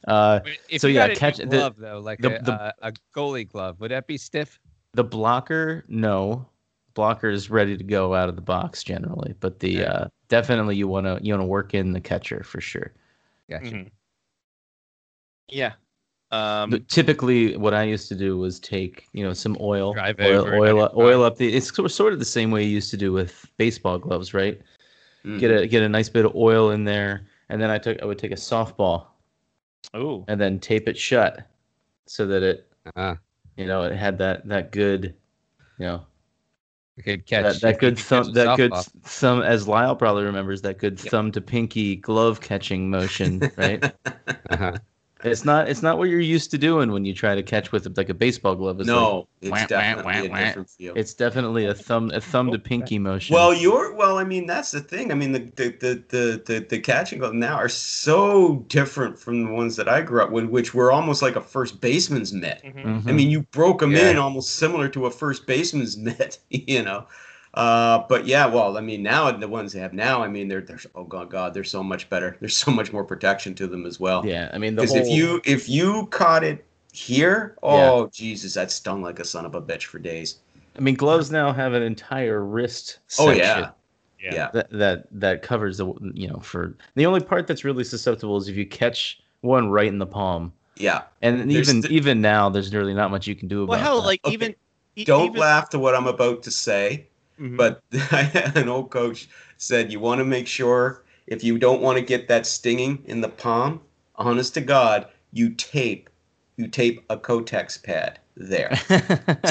[0.08, 2.44] Uh, If So you yeah, got a catch- new the- glove though, like the- a,
[2.44, 4.60] the- uh, a goalie glove, would that be stiff?
[4.94, 6.48] the blocker, no.
[6.94, 9.84] Blocker is ready to go out of the box generally, but the Yeah.
[9.92, 12.94] uh, definitely you want to you want to work in the catcher for sure.
[13.50, 13.66] Gotcha.
[13.66, 13.92] Mhm.
[15.50, 15.74] Yeah.
[16.34, 20.20] Um, But typically, what I used to do was take you know some oil, Drive
[20.20, 21.54] oil, oil, up, oil up the.
[21.54, 24.60] It's sort sort of the same way you used to do with baseball gloves, right?
[25.24, 25.40] Mm.
[25.40, 28.06] Get a get a nice bit of oil in there, and then I took I
[28.06, 29.06] would take a softball
[29.94, 30.26] oh.
[30.28, 31.48] and then tape it shut,
[32.08, 33.16] so that it Uh,
[33.56, 35.14] you know it had that that good,
[35.78, 36.02] you know
[37.06, 37.44] good catch.
[37.44, 39.04] that, that good you catch thumb that good softball.
[39.04, 41.12] thumb as Lyle probably remembers that good Yep.
[41.12, 43.84] thumb to pinky glove catching motion, right?
[44.50, 44.78] Uh-huh.
[45.24, 47.98] It's not it's not what you're used to doing when you try to catch with
[47.98, 48.80] like a baseball glove.
[48.80, 50.94] It's like- no, it's wah, wah, definitely wah, a different feel.
[50.96, 53.34] it's definitely a thumb a thumb to pinky motion.
[53.34, 54.18] Well, you're well.
[54.18, 55.12] I mean, that's the thing.
[55.12, 59.46] I mean, the the the the the, the catching gloves now are so different from
[59.46, 62.62] the ones that I grew up with, which were almost like a first baseman's mitt.
[62.64, 62.84] Mhm.
[63.04, 63.08] Mhm.
[63.08, 64.10] I mean, you broke them Yeah.
[64.12, 67.06] in almost similar to a first baseman's mitt, you know.
[67.54, 70.62] Uh, but yeah, well, I mean, now the ones they have now, I mean, they're
[70.62, 72.36] they're oh god, god, they're so much better.
[72.42, 74.26] There's so much more protection to them as well.
[74.26, 78.72] yeah, I mean Because whole if you if you caught it here, oh Jesus, that
[78.72, 80.40] stung like a son of a bitch for days.
[80.78, 83.70] I mean gloves now have an entire wrist Oh section yeah,
[84.20, 84.34] Yeah.
[84.34, 84.50] yeah.
[84.54, 88.48] that that that covers the you know for the only part that's really susceptible is
[88.48, 90.52] if you catch one right in the palm.
[90.78, 91.04] yeah.
[91.22, 93.78] And There's even the- even now there's really not much you can do about it.
[93.78, 94.08] Well, hell, that.
[94.08, 94.34] like Okay.
[94.34, 94.56] even
[95.06, 97.08] Don't even, laugh to what I'm about to say.
[97.40, 97.58] Mhm.
[97.58, 97.82] But
[98.56, 99.28] an old coach
[99.58, 103.22] said you want to make sure if you don't want to get that stinging in
[103.22, 103.82] the palm,
[104.16, 106.10] honest to God, you tape
[106.58, 108.70] you tape a Kotex pad there.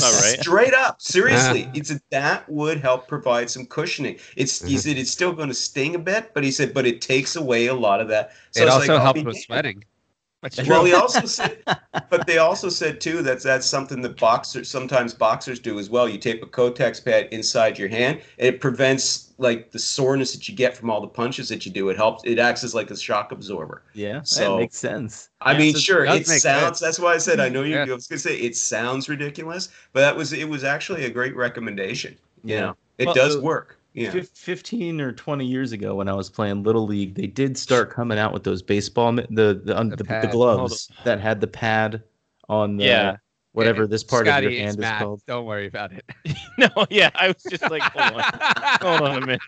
[0.03, 0.41] all right.
[0.41, 4.19] Straight up, seriously, it's a, that would help provide some cushioning.
[4.37, 4.79] It's he Mhm.
[4.79, 7.67] said it's still going to sting a bit, but he said but it takes away
[7.67, 8.33] a lot of that.
[8.53, 9.45] So it also like, helps with damned.
[9.45, 9.85] sweating.
[10.43, 10.74] That's Well, true.
[10.74, 11.59] Well, he also said,
[12.10, 16.09] but they also said too that that's something that boxers sometimes boxers do as well.
[16.09, 20.48] You tape a Kotex pad inside your hand, and it prevents like the soreness that
[20.48, 21.89] you get from all the punches that you do.
[21.90, 22.24] It helps.
[22.24, 23.82] It acts as like a shock absorber.
[23.94, 25.28] yeah, So- that makes sense.
[25.40, 26.43] I Yeah, mean, so sure, it sounds.
[26.43, 26.81] sense.
[26.81, 27.74] That's why I said I know you.
[27.77, 27.85] Yeah.
[27.89, 31.36] I was gonna say it sounds ridiculous, but that was it was actually a great
[31.36, 32.16] recommendation.
[32.44, 32.60] You Yeah.
[32.60, 33.78] know, it Well, does uh, work.
[33.94, 34.10] Yeah.
[34.10, 37.90] Fif- 15 or 20 years ago when I was playing little league, they did start
[37.90, 40.31] coming out with those baseball mi- the the, um, The the, the pad.
[40.31, 42.02] gloves that had the pad
[42.48, 43.16] on the Yeah.
[43.52, 45.02] whatever this part Scotty of your hand is mad.
[45.02, 45.20] called.
[45.27, 46.05] Don't worry about it.
[46.59, 48.23] no, yeah, I was just like, hold on,
[48.81, 49.40] hold on a minute.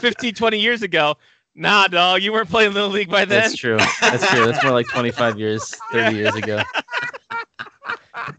[0.00, 1.16] 15, 20 years ago,
[1.54, 3.42] nah, dog, you weren't playing little league by then.
[3.42, 3.76] That's true.
[4.00, 4.44] That's true.
[4.46, 6.62] That's more like 25 years, 30 years ago.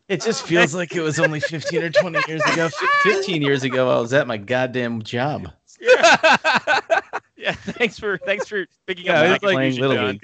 [0.08, 2.70] It just feels like it was only 15 or 20 years ago.
[3.04, 5.52] 15 years ago, I was at my goddamn job.
[7.36, 9.24] yeah, thanks for thanks for picking Yeah, up.
[9.24, 10.08] I my like contribution, Little John.
[10.08, 10.22] League.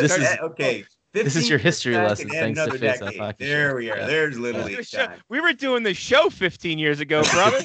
[0.00, 0.84] This is- eh, okay.
[1.12, 3.16] This is your history lesson, and thanks to another Face Off.
[3.16, 3.76] Hockey There Show.
[3.76, 3.96] we are.
[3.98, 4.06] Yeah.
[4.06, 5.20] There's little We were league show- time.
[5.28, 7.58] We were doing the show 15 years ago, brother,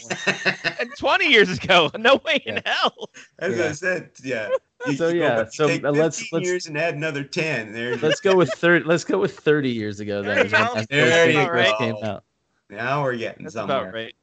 [0.79, 1.89] and 20 years ago.
[1.97, 3.09] No way in hell.
[3.39, 3.65] As Yeah.
[3.65, 4.49] I said, yeah.
[4.85, 7.73] You- So, you yeah, back- so, take uh, let's- let's- years and add another 10.
[7.73, 8.85] There's Let's go with 30.
[8.85, 10.21] Let's go with 30 years ago.
[10.21, 10.71] There That you when go.
[10.71, 11.77] I first There think you it go.
[11.77, 12.23] came out.
[12.69, 13.89] now we're getting That's somewhere.
[13.89, 14.13] about right.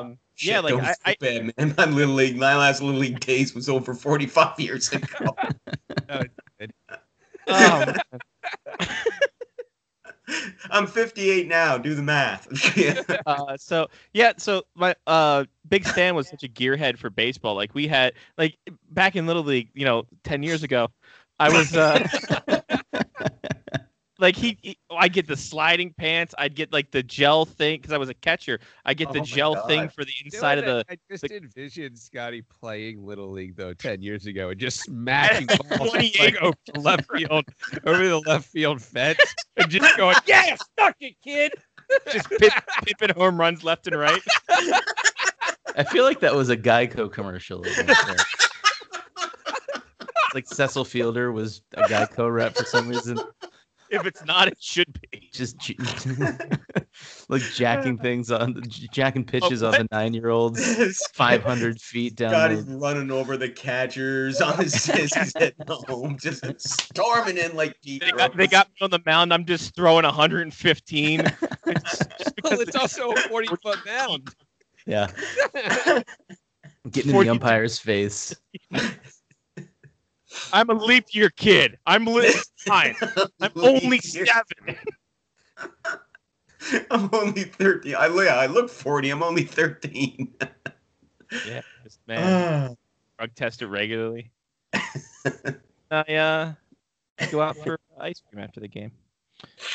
[0.00, 1.74] Um, Shit, yeah, like don't I, I, bad, man.
[1.76, 5.36] My little league, my last little league days was over 45 years ago.
[7.48, 7.94] um,
[10.70, 11.78] I'm 58 now.
[11.78, 12.48] Do the math.
[13.26, 17.54] uh, so yeah, so my uh, Big Stan was such a gearhead for baseball.
[17.54, 18.56] Like we had, like
[18.90, 20.88] back in Little League, you know, ten years ago,
[21.38, 22.06] I was uh,
[24.24, 26.34] like he, he, oh, I get the sliding pants.
[26.38, 28.58] I'd get like the gel thing because I was a catcher.
[28.84, 30.84] I get the Oh my gel thing for the You know inside of the.
[30.90, 35.46] I just the- envisioned Scotty playing Little League though ten years ago and just smacking
[35.46, 36.18] balls 28.
[36.20, 37.44] like over the left field,
[37.84, 39.18] over the left field fence,
[39.58, 41.52] and just going, "Yeah, stuck it, kid."
[42.10, 42.50] just pip,
[42.84, 44.20] pipping home runs left and right.
[45.76, 47.60] I feel like that was a Geico commercial.
[47.62, 47.86] right
[50.34, 53.18] like Cecil Fielder was a Geico rep for some reason.
[53.94, 55.30] If it's not, it should be.
[55.32, 55.76] Just j-
[57.28, 58.62] like jacking things on,
[58.92, 59.78] jacking pitches on what?
[59.78, 62.30] the nine-year-olds, five hundred feet down.
[62.30, 67.76] Scotty's the- running over the catchers on his he's at home, just storming in like
[67.82, 69.32] Pete They got, they got me on the mound.
[69.32, 71.20] I'm just throwing 115.
[71.66, 74.34] It's just Well, it's also a forty foot mound.
[74.86, 75.10] Yeah,
[76.90, 78.34] getting in the umpire's face.
[80.52, 81.78] I'm a leap year kid.
[81.86, 82.94] I'm li- fine.
[83.40, 84.76] I'm only seven.
[86.90, 87.94] I'm only 13.
[87.94, 89.10] I, yeah, I look 40.
[89.10, 90.34] I'm only 13.
[91.44, 92.76] Yeah, just, man.
[93.18, 94.30] drug test it regularly.
[95.90, 96.52] I uh,
[97.30, 98.92] go out for ice cream after the game.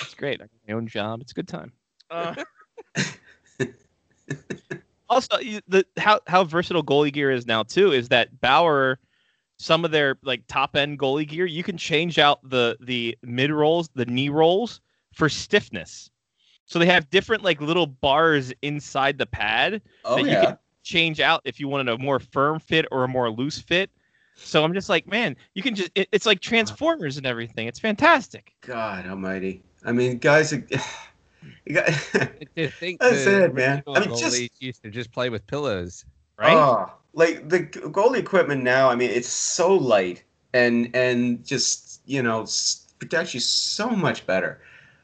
[0.02, 0.42] It's great.
[0.42, 1.22] I got my own job.
[1.22, 1.74] It's a good time.
[2.10, 2.36] Uh,
[5.10, 5.38] also,
[5.68, 9.00] the how how versatile goalie gear is now too is that Bauer,
[9.60, 13.52] some of their like top end goalie gear, you can change out the the mid
[13.52, 14.82] rolls, the knee rolls
[15.14, 16.10] for stiffness.
[16.66, 21.20] So they have different like little bars inside the pad oh, that you can change
[21.20, 23.90] out if you wanted a more firm fit or a more loose fit.
[24.36, 27.68] So I'm just like, man, you can just, it, it's like Transformers and everything.
[27.68, 28.54] It's fantastic.
[28.62, 29.62] God almighty.
[29.84, 30.66] I mean, guys, are-
[31.66, 33.84] you got, To think That's the it, man.
[33.88, 36.06] I mean, just- used to just play with pillows.
[36.38, 36.54] Right?
[36.54, 38.90] Oh, like the goalie equipment now.
[38.90, 40.24] I mean, it's so light
[40.54, 42.46] and and just you know
[43.00, 44.60] protects you so much better.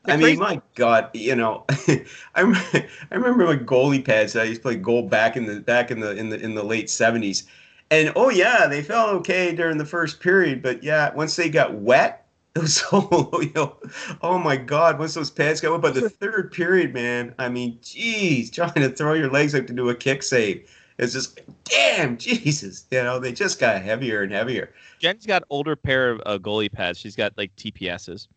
[0.05, 1.65] The I mean, my God, you know,
[2.35, 2.55] I rem-
[3.11, 4.35] I remember my goalie pads.
[4.35, 6.63] I used to play goal back in the back in the in the in the
[6.63, 7.47] late seventies,
[7.91, 11.75] and oh yeah, they felt okay during the first period, but yeah, once they got
[11.75, 13.77] wet, it was so you know,
[14.21, 15.81] oh my God, once those pads got wet.
[15.81, 19.73] But the third period, man, I mean, geez, trying to throw your legs up to
[19.73, 20.69] do a kick save.
[20.97, 24.73] It's just, damn, Jesus, you know, they just got heavier and heavier.
[24.99, 26.99] Jen's got older pair of uh, goalie pads.
[26.99, 28.27] She's got like TPSs.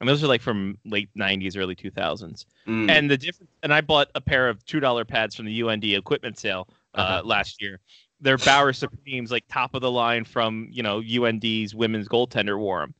[0.00, 2.44] And those are like from late 90s, early 2000s.
[2.66, 2.90] Mm.
[2.90, 6.38] And the difference, and I bought a pair of $2 pads from the UND equipment
[6.38, 7.22] sale uh, Uh-huh.
[7.24, 7.80] last year.
[8.20, 12.80] They're Bauer Supremes, like top of the line from, you know, UND's women's goaltender wore
[12.80, 12.94] them.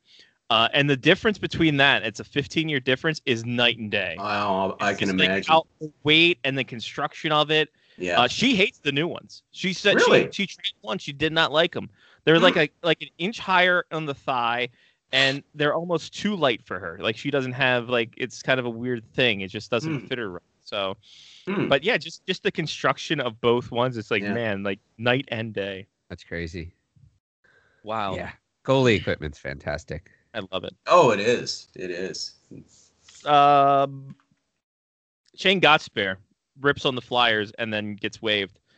[0.50, 4.16] Uh, and the difference between that, it's a 15 year difference, is night and day.
[4.18, 5.44] Oh, I can like, imagine.
[5.48, 7.70] how the weight and the construction of it.
[7.96, 8.20] Yeah.
[8.22, 9.42] Uh, she hates the new ones.
[9.52, 10.28] She said Really?
[10.32, 10.98] she she tried one.
[10.98, 11.88] She did not like them.
[12.24, 14.68] They're like a like an inch higher on the thigh,
[15.12, 16.98] and they're almost too light for her.
[17.00, 19.42] Like she doesn't have like it's kind of a weird thing.
[19.42, 20.06] It just doesn't Hmm.
[20.06, 20.42] fit her right.
[20.64, 20.96] So,
[21.46, 21.68] Hmm.
[21.68, 23.96] but yeah, just just the construction of both ones.
[23.98, 24.32] It's like Yeah.
[24.32, 25.86] man, like night and day.
[26.08, 26.74] That's crazy.
[27.82, 28.16] Wow.
[28.16, 28.32] Yeah,
[28.64, 30.10] goalie equipment's fantastic.
[30.32, 30.74] I love it.
[30.86, 31.68] oh, it is.
[31.76, 32.34] It is.
[33.26, 34.16] Um,
[35.36, 36.16] Shayne Gostisbehere
[36.60, 38.58] rips on the Flyers and then gets waived.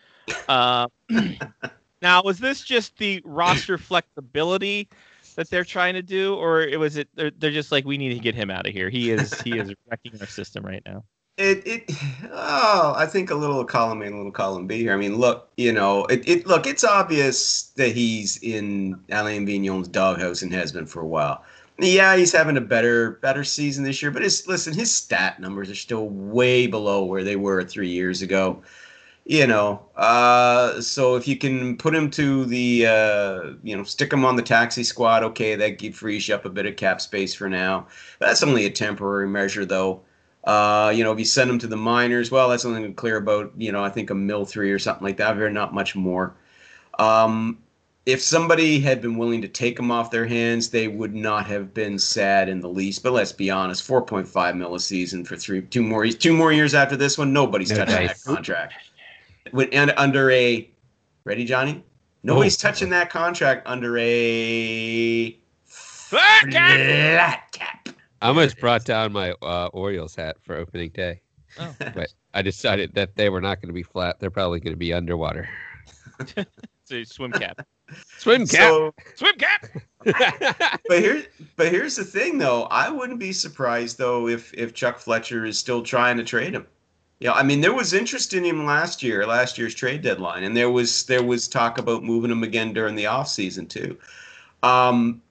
[0.49, 0.89] Uh,
[2.03, 4.89] now, was this just the roster flexibility
[5.37, 8.13] that they're trying to do, or it was it they're, they're just like we need
[8.13, 8.91] to get him out of here?
[8.91, 11.05] He is he is wrecking our system right now.
[11.39, 11.85] It, it,
[12.33, 14.95] oh, I think a little column A and a little column B here.
[14.95, 19.89] I mean, look, you know, it, it, look, it's obvious that he's in Alain Vigneault's
[19.89, 21.45] doghouse and has been for a while.
[21.79, 25.71] Yeah, he's having a better, better season this year, but his, listen, his stat numbers
[25.71, 28.63] are still way below where they were three years ago.
[29.29, 34.13] You know, uh, so if you can put him to the, uh, you know, stick
[34.13, 37.35] him on the taxi squad, okay, that frees you up a bit of cap space
[37.35, 37.89] for now.
[38.21, 40.03] That's only a temporary measure, though.
[40.45, 43.17] Uh, you know, if you send him to the minors, well, that's only to clear
[43.17, 45.37] about, you know, I think a mil three or something like that.
[45.37, 46.33] Very not much more.
[47.01, 47.59] Um,
[48.07, 51.75] if somebody had been willing to take them off their hands, they would not have
[51.75, 53.03] been sad in the least.
[53.03, 56.33] But let's be honest, four point five mil a season for three, two more, two
[56.33, 58.23] more years after this one, nobody's No touching dice.
[58.23, 58.75] that contract.
[59.51, 60.69] When, and under a,
[61.25, 61.85] ready, Johnny?
[62.23, 66.77] Nobody's touching that contract under a Flat cap!
[66.79, 67.89] flat cap.
[68.23, 71.21] I almost brought down my uh, Orioles hat for opening day,
[71.59, 71.75] Oh.
[71.79, 74.19] but I decided that they were not going to be flat.
[74.21, 75.49] They're probably going to be underwater.
[76.89, 77.67] It's a swim cap.
[78.19, 78.71] Swim cap.
[78.71, 79.67] So, Swim cap.
[80.05, 81.25] but here,
[81.57, 82.65] but here's the thing, though.
[82.65, 86.67] I wouldn't be surprised though if if Chuck Fletcher is still trying to trade him.
[87.19, 90.57] Yeah, I mean there was interest in him last year, last year's trade deadline, and
[90.57, 93.99] there was there was talk about moving him again during the offseason too.
[94.63, 95.23] Um,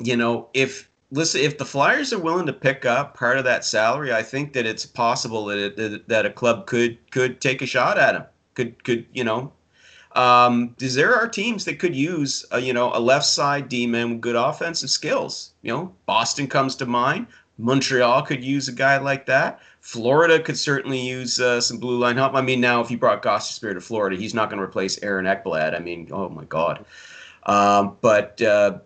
[0.00, 3.64] you know, if listen, if the Flyers are willing to pick up part of that
[3.64, 7.66] salary, I think that it's possible that it, that a club could could take a
[7.66, 8.24] shot at him.
[8.54, 9.52] Could could you know
[10.16, 14.10] um, there are teams that could use, a, you know, a left side D man
[14.10, 15.52] with good offensive skills.
[15.62, 17.26] You know, Boston comes to mind.
[17.58, 19.60] Montreal could use a guy like that.
[19.80, 22.34] Florida could certainly use uh, some blue line help.
[22.34, 25.26] I mean, now if you brought Gostisbehere to Florida, he's not going to replace Aaron
[25.26, 25.74] Ekblad.
[25.74, 26.84] I mean, oh my God.
[27.44, 28.78] Um, but uh,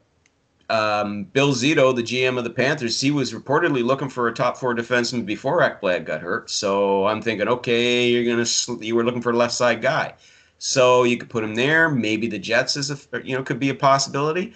[0.69, 4.57] um, Bill Zito, the GM of the Panthers, he was reportedly looking for a top
[4.57, 6.51] four defenseman before Ekblad got hurt.
[6.51, 10.15] So I'm thinking, okay, you're gonna you were looking for a left side guy.
[10.61, 11.89] So you could put him there.
[11.89, 14.53] Maybe the Jets is a you know could be a possibility.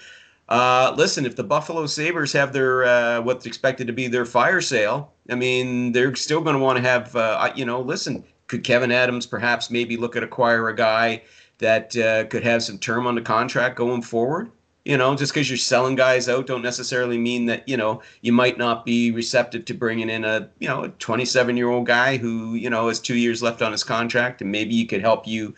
[0.50, 4.60] Uh, listen, if the Buffalo Sabres have their uh, what's expected to be their fire
[4.60, 7.80] sale, I mean they're still going to want to have uh, you know.
[7.80, 11.22] Listen, could Kevin Adams perhaps maybe look at acquire a guy
[11.56, 14.50] that uh, could have some term on the contract going forward?
[14.84, 18.34] You know, just because you're selling guys out don't necessarily mean that you know you
[18.34, 22.18] might not be receptive to bringing in a you know a 27 year old guy
[22.18, 25.26] who you know has two years left on his contract, and maybe he could help
[25.26, 25.54] you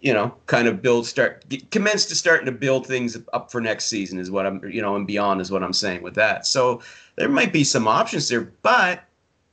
[0.00, 3.86] you know, kind of build, start, commence to starting to build things up for next
[3.86, 6.46] season is what I'm, you know, and beyond is what I'm saying with that.
[6.46, 6.80] So
[7.16, 9.04] there might be some options there, but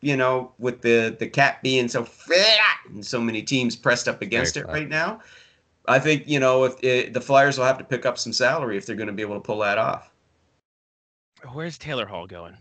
[0.01, 4.21] you know, with the the cap being so fat and so many teams pressed up
[4.21, 5.19] against Very it right now,
[5.87, 8.77] I think you know if it, the Flyers will have to pick up some salary
[8.77, 10.11] if they're going to be able to pull that off.
[11.51, 12.57] Where's Taylor Hall going?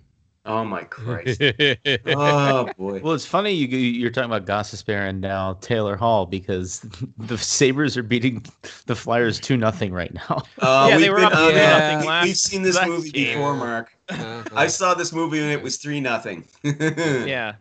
[0.47, 1.43] Oh my Christ!
[1.43, 3.01] oh boy.
[3.01, 6.81] Well, it's funny you you're talking about Gostisbehere and now Taylor Hall because
[7.19, 8.45] the Sabres are beating
[8.87, 10.43] the Flyers two nothing right now.
[10.59, 12.25] Uh, yeah, they were been, up three yeah, nothing last.
[12.25, 13.39] We've seen this movie game.
[13.39, 13.97] before, Mark.
[14.09, 14.43] Uh-huh.
[14.55, 16.45] I saw this movie and it was three nothing.
[16.65, 17.55] yeah.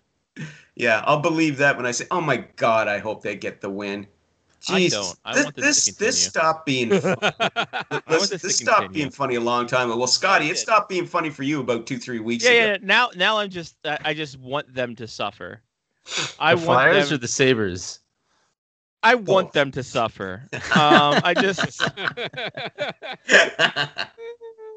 [0.76, 3.70] Yeah, I'll believe that when I say, "Oh my God, I hope they get the
[3.70, 4.08] win."
[4.66, 5.20] Jeez, I don't.
[5.26, 7.16] I this want this, this, this stopped being fun.
[8.08, 9.98] this, this this stopped being funny a long time ago.
[9.98, 12.66] Well, Scotty, it stopped being funny for you about two, three weeks Yeah, ago.
[12.72, 12.78] yeah.
[12.82, 13.76] Now, now I'm just.
[13.86, 15.62] I I just want them to suffer.
[16.40, 17.16] I the want Flyers them.
[17.16, 18.00] or the Sabres?
[19.04, 19.54] I want Both.
[19.54, 20.44] them to suffer.
[20.54, 20.62] Um,
[21.24, 21.88] I just.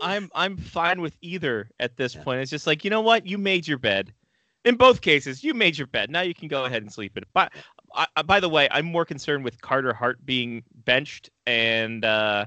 [0.01, 2.23] I'm I'm fine with either at this Yeah.
[2.23, 2.41] point.
[2.41, 4.13] It's just like you know what, you made your bed.
[4.65, 6.11] In both cases, you made your bed.
[6.11, 7.29] Now you can go ahead and sleep in it.
[7.33, 7.53] But
[7.95, 12.47] I, I- by the way, I'm more concerned with Carter Hart being benched and uh,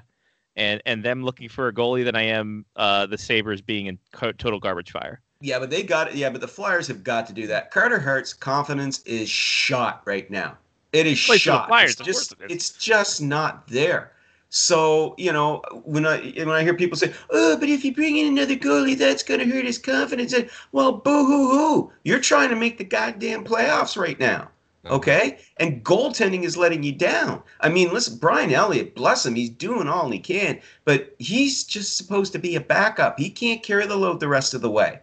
[0.55, 3.99] and and them looking for a goalie than I am uh, the Sabres being in
[4.13, 5.21] co- total garbage fire.
[5.41, 6.15] yeah, but they got it.
[6.15, 7.71] Yeah, but the Flyers have got to do that.
[7.71, 10.57] Carter Hart's confidence is shot right now.
[10.93, 11.67] It is shot.
[11.67, 12.55] Flyers, it's just, course it is.
[12.57, 14.11] it's just not there.
[14.53, 18.17] So you know when I when I hear people say, "Oh, but if you bring
[18.17, 21.93] in another goalie, that's going to hurt his confidence," and, well, boo hoo hoo!
[22.03, 24.49] You're trying to make the goddamn playoffs right now.
[24.89, 27.43] Okay, and goaltending is letting you down.
[27.59, 31.97] I mean, listen, Brian Elliott, bless him, he's doing all he can, but he's just
[31.97, 33.19] supposed to be a backup.
[33.19, 34.99] He can't carry the load the rest of the way.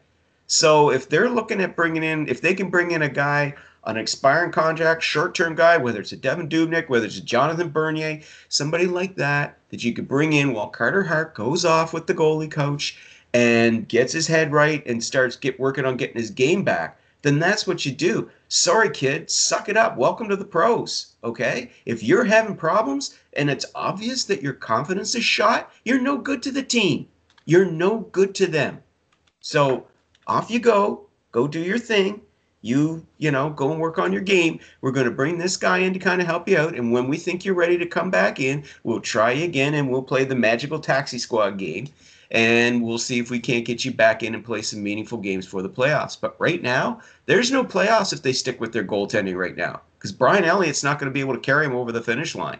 [0.48, 3.96] So if they're looking at bringing in, if they can bring in a guy an
[3.96, 8.86] expiring contract, short-term guy, whether it's a Devan Dubnyk, whether it's a Jonathan Bernier, somebody
[8.86, 12.50] like that that you could bring in while Carter Hart goes off with the goalie
[12.50, 12.98] coach
[13.32, 17.38] and gets his head right and starts get working on getting his game back, then
[17.38, 18.30] that's what you do.
[18.50, 19.98] Sorry, kid, suck it up.
[19.98, 21.14] Welcome to the pros.
[21.22, 21.70] Okay?
[21.84, 26.42] If you're having problems and it's obvious that your confidence is shot, you're no good
[26.44, 27.06] to the team.
[27.44, 28.82] You're no good to them.
[29.40, 29.86] So
[30.26, 31.06] off you go.
[31.30, 32.22] Go do your thing.
[32.62, 34.60] You, you know, go and work on your game.
[34.80, 36.74] We're going to bring this guy in to kind of help you out.
[36.74, 40.02] And when we think you're ready to come back in, we'll try again and we'll
[40.02, 41.88] play the magical taxi squad game.
[42.30, 45.46] And we'll see if we can't get you back in and play some meaningful games
[45.46, 46.20] for the playoffs.
[46.20, 49.80] But right now, there's no playoffs if they stick with their goaltending right now.
[49.96, 52.58] Because Brian Elliott's not going to be able to carry him over the finish line.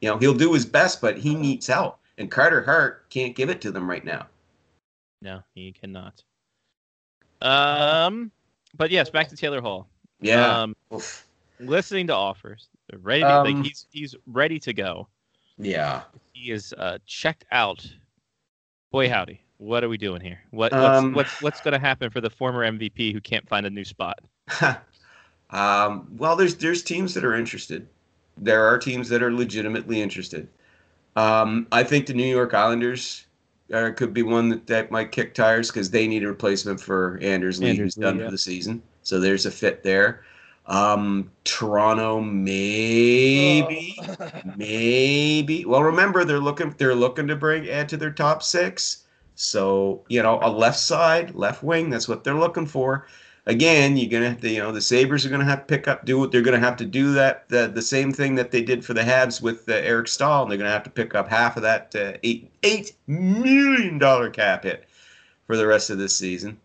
[0.00, 1.98] You know, he'll do his best, but he needs help.
[2.16, 4.26] And Carter Hart can't give it to them right now.
[5.20, 6.22] No, he cannot.
[7.42, 8.30] Um,
[8.76, 9.86] but yes, back to Taylor Hall.
[10.20, 10.62] Yeah.
[10.62, 10.76] Um,
[11.60, 12.68] listening to offers,
[13.00, 13.20] ready.
[13.22, 15.08] To, Um, like he's he's ready to go.
[15.58, 16.02] yeah.
[16.32, 17.86] He is uh, checked out.
[18.90, 19.40] Boy, howdy!
[19.58, 20.40] What are we doing here?
[20.50, 23.64] What Um, what's what's, what's going to happen for the former MVP who can't find
[23.64, 24.18] a new spot?
[25.50, 27.86] um, well, there's there's teams that are interested.
[28.36, 30.48] There are teams that are legitimately interested.
[31.14, 33.26] Um, I think the New York Islanders
[33.72, 37.18] uh, could be one that, that might kick tires because they need a replacement for
[37.22, 38.24] Anders Lee, Anders who's Lee, done yeah.
[38.24, 38.82] for the season.
[39.02, 40.24] So there's a fit there.
[40.66, 43.98] Um, Toronto, maybe,
[44.56, 45.64] maybe.
[45.64, 49.04] Well, remember they're looking they're looking to bring add to their top six.
[49.34, 51.90] So you know, a left side, left wing.
[51.90, 53.06] That's what they're looking for.
[53.46, 56.04] Again, you're gonna have to, you know, the Sabres are gonna have to pick up,
[56.04, 58.84] do what they're gonna have to do that the, the same thing that they did
[58.84, 60.42] for the Habs with uh, Eric Staal.
[60.42, 64.30] And they're gonna have to pick up half of that uh, eight eight million dollar
[64.30, 64.84] cap hit
[65.46, 66.58] for the rest of this season.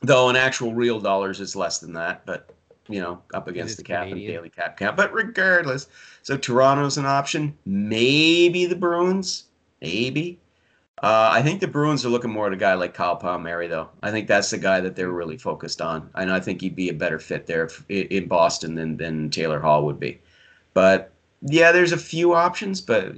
[0.00, 2.48] Though in actual real dollars, it's less than that, but
[2.90, 4.30] you know, up against the cap Canadian.
[4.30, 4.96] and daily cap count.
[4.96, 5.88] But regardless,
[6.22, 7.56] so Toronto's an option.
[7.64, 9.44] Maybe the Bruins.
[9.80, 10.38] Maybe.
[11.02, 13.88] Uh, I think the Bruins are looking more at a guy like Kyle Palmieri, though.
[14.02, 16.90] I think that's the guy that they're really focused on, and I think he'd be
[16.90, 20.20] a better fit there if, in Boston than than Taylor Hall would be.
[20.74, 21.10] But
[21.40, 23.14] yeah, there's a few options, but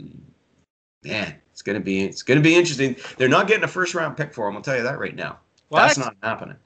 [1.03, 2.95] man, it's gonna be it's gonna be interesting.
[3.17, 4.55] They're not getting a first round pick for him.
[4.55, 5.41] I'll tell you that right now.
[5.69, 5.81] What?
[5.81, 6.57] That's not happening.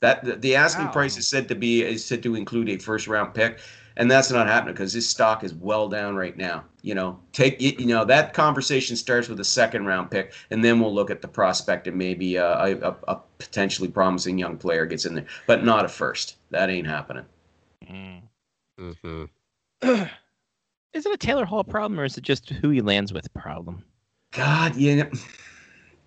[0.00, 0.92] That the, the asking Wow.
[0.92, 3.60] price is said to be is said to include a first round pick,
[3.96, 6.64] and that's not happening because his stock is well down right now.
[6.82, 10.80] You know, take you know that conversation starts with a second round pick, and then
[10.80, 15.04] we'll look at the prospect and maybe a, a, a potentially promising young player gets
[15.04, 16.36] in there, but not a first.
[16.50, 17.26] That ain't happening.
[17.86, 18.22] Mm.
[18.78, 19.28] Mhm.
[20.92, 23.84] Is it a Taylor Hall problem or is it just who he lands with problem?
[24.32, 25.08] God, yeah,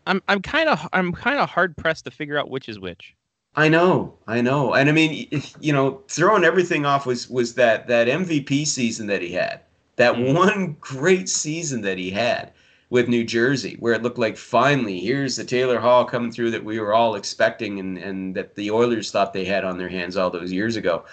[0.05, 3.15] I'm I'm kind of I'm kind of hard pressed to figure out which is which.
[3.55, 5.27] I know, I know, and I mean,
[5.59, 9.61] you know, throwing everything off was was that that MVP season that he had,
[9.95, 10.33] that Mhm.
[10.35, 12.51] one great season that he had
[12.91, 16.63] with New Jersey, where it looked like finally here's the Taylor Hall coming through that
[16.63, 20.15] we were all expecting, and and that the Oilers thought they had on their hands
[20.17, 21.03] all those years ago.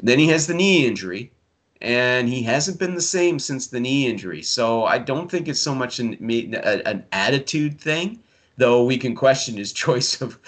[0.00, 1.32] Then he has the knee injury,
[1.80, 4.42] and he hasn't been the same since the knee injury.
[4.42, 6.14] So I don't think it's so much an
[6.54, 8.20] an attitude thing
[8.56, 10.38] though we can question his choice of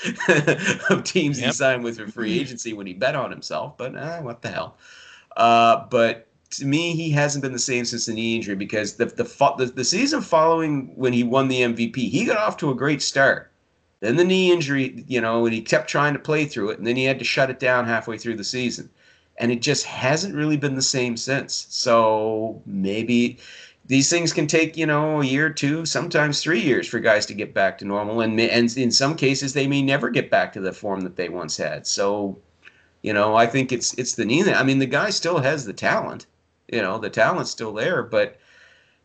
[0.91, 3.77] of teams he signed with for free agency when he bet on himself.
[3.77, 4.77] But uh, what the hell?
[5.37, 9.07] Uh, but to me, he hasn't been the same since the knee injury because the
[9.07, 9.25] the,
[9.59, 13.03] the the season following when he won the MVP, he got off to a great
[13.03, 13.51] start.
[14.01, 16.87] Then the knee injury, you know, and he kept trying to play through it, and
[16.87, 18.89] then he had to shut it down halfway through the season.
[19.41, 21.67] And it just hasn't really been the same since.
[21.69, 23.39] So maybe
[23.89, 27.35] these things can take you know a year, two, sometimes three years for guys to
[27.35, 30.61] get back to normal, and and in some cases they may never get back to
[30.61, 31.87] the form that they once had.
[31.87, 32.39] So,
[33.03, 34.45] you know, I think it's it's the knee.
[34.53, 36.27] I mean, the guy still has the talent.
[36.71, 38.39] You know, the talent's still there, but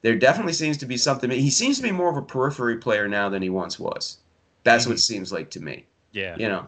[0.01, 1.31] there definitely seems to be something.
[1.31, 4.17] He seems to be more of a periphery player now than he once was.
[4.63, 5.13] That's what it mm-hmm.
[5.13, 5.85] seems like to me.
[6.11, 6.35] Yeah.
[6.37, 6.67] You know,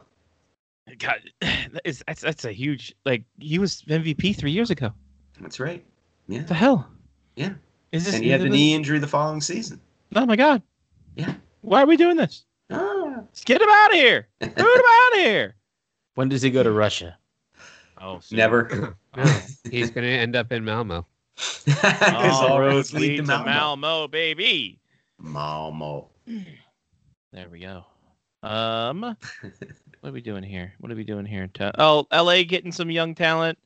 [0.99, 1.19] God,
[1.83, 4.93] is, that's that's a huge like he was MVP three years ago.
[5.41, 5.83] that's right.
[6.29, 6.89] Yeah, What the hell?
[7.35, 7.53] Yeah.
[7.95, 8.15] Is this?
[8.15, 9.79] and he had the knee injury the following season.
[10.15, 10.61] Oh my God.
[11.15, 11.33] Yeah.
[11.61, 12.43] Why are we doing this?
[12.69, 13.15] Ah.
[13.17, 14.27] Let's get him out of here.
[14.41, 15.55] Get him out of here.
[16.15, 17.17] When does he go to Russia?
[18.01, 18.95] Oh, Never.
[19.17, 19.23] No,
[19.71, 21.05] he's gonna end up in Malmo.
[21.83, 23.45] All All roads lead to Malmo.
[23.45, 24.79] Malmo, baby.
[25.19, 26.09] Malmo.
[26.25, 27.85] There we go.
[28.43, 30.73] Um, what are we doing here?
[30.79, 31.47] What are we doing here?
[31.53, 32.43] Ta- Oh, L.A.
[32.45, 33.57] getting some young talent.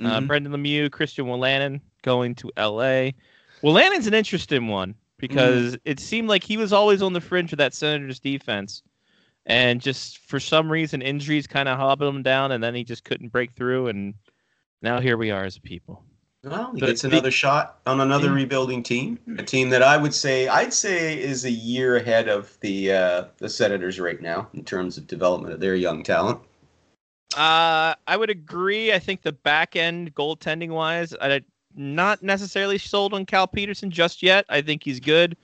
[0.00, 0.26] Uh, Mhm.
[0.28, 3.14] Brendan Lemieux, Christian Wolanin going to L.A.
[3.62, 7.58] Wolanin's an interesting one because it seemed like he was always on the fringe of
[7.58, 8.82] that Senators defense,
[9.46, 13.04] and just for some reason injuries kind of hobbled him down, and then he just
[13.04, 14.14] couldn't break through, and
[14.82, 16.04] now here we are as a people.
[16.44, 18.34] Well, he The- gets the- another shot on another Yeah.
[18.34, 22.58] rebuilding team, a team that I would say I'd say is a year ahead of
[22.60, 26.40] the uh, the Senators right now in terms of development of their young talent.
[27.36, 28.92] Uh, I would agree.
[28.92, 31.42] I think the back end goaltending wise, I
[31.76, 34.44] not necessarily sold on Cal Petersen just yet.
[34.48, 35.36] I think he's good.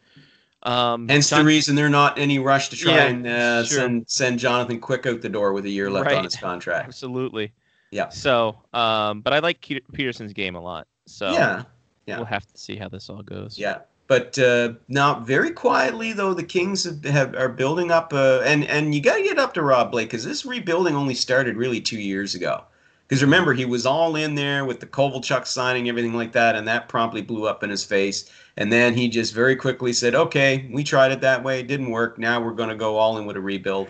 [0.64, 3.78] Um, Hence the reason they're not any rush to try Yeah, and uh, sure.
[3.78, 6.16] send send Jonathan Quick out the door with a year left Right.
[6.16, 6.88] on his contract.
[6.88, 7.52] absolutely.
[7.90, 8.08] Yeah.
[8.08, 9.60] So, um, but I like
[9.92, 10.86] Petersen's game a lot.
[11.06, 11.62] So Yeah,
[12.06, 12.16] yeah.
[12.16, 13.56] we'll have to see how this all goes.
[13.56, 13.78] Yeah,
[14.08, 18.64] but uh, now very quietly though, the Kings have, have are building up, uh, and
[18.64, 21.80] and you got to get up to Rob Blake because this rebuilding only started really
[21.80, 22.64] two years ago.
[23.08, 26.68] Because remember, he was all in there with the Kovalchuk signing, everything like that, and
[26.68, 28.30] that promptly blew up in his face.
[28.58, 31.90] And then he just very quickly said, "Okay, we tried it that way, it didn't
[31.90, 32.18] work.
[32.18, 33.88] Now we're going to go all in with a rebuild."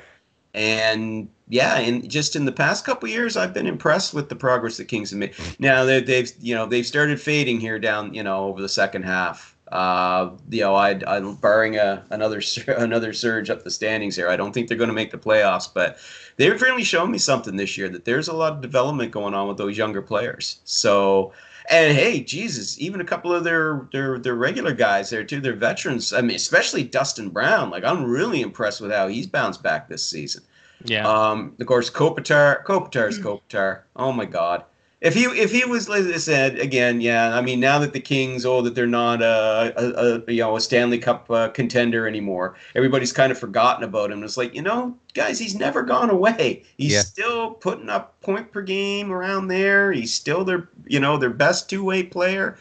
[0.55, 4.77] And yeah, and just in the past couple years, I've been impressed with the progress
[4.77, 5.35] the Kings have made.
[5.59, 9.03] Now they, they've you know they've started fading here down you know over the second
[9.03, 9.57] half.
[9.73, 14.29] Uh, you know, I'd, I'm barring a, another sur- another surge up the standings here.
[14.29, 15.99] I don't think they're going to make the playoffs, but
[16.37, 19.49] they've really shown me something this year that there's a lot of development going on
[19.49, 20.61] with those younger players.
[20.65, 21.33] So,
[21.71, 25.41] and hey, Jesus, even a couple of their their their regular guys there too.
[25.41, 26.13] Their veterans.
[26.13, 27.71] I mean, especially Dustin Brown.
[27.71, 30.43] Like I'm really impressed with how he's bounced back this season.
[30.85, 31.07] Yeah.
[31.09, 33.81] Um, of course, Kopitar, Kopitar is Kopitar.
[33.97, 34.65] Oh my God,
[35.01, 37.37] If he if he was like I said again, yeah.
[37.37, 40.57] I mean, now that the Kings, oh, that they're not a, a, a you know
[40.57, 44.25] a Stanley Cup uh, contender anymore, everybody's kind of forgotten about him.
[44.25, 46.65] It's like you know, guys, he's never gone away.
[46.79, 47.03] He's Yeah.
[47.03, 49.93] still putting up point per game around there.
[49.93, 52.57] He's still their you know their best two way player.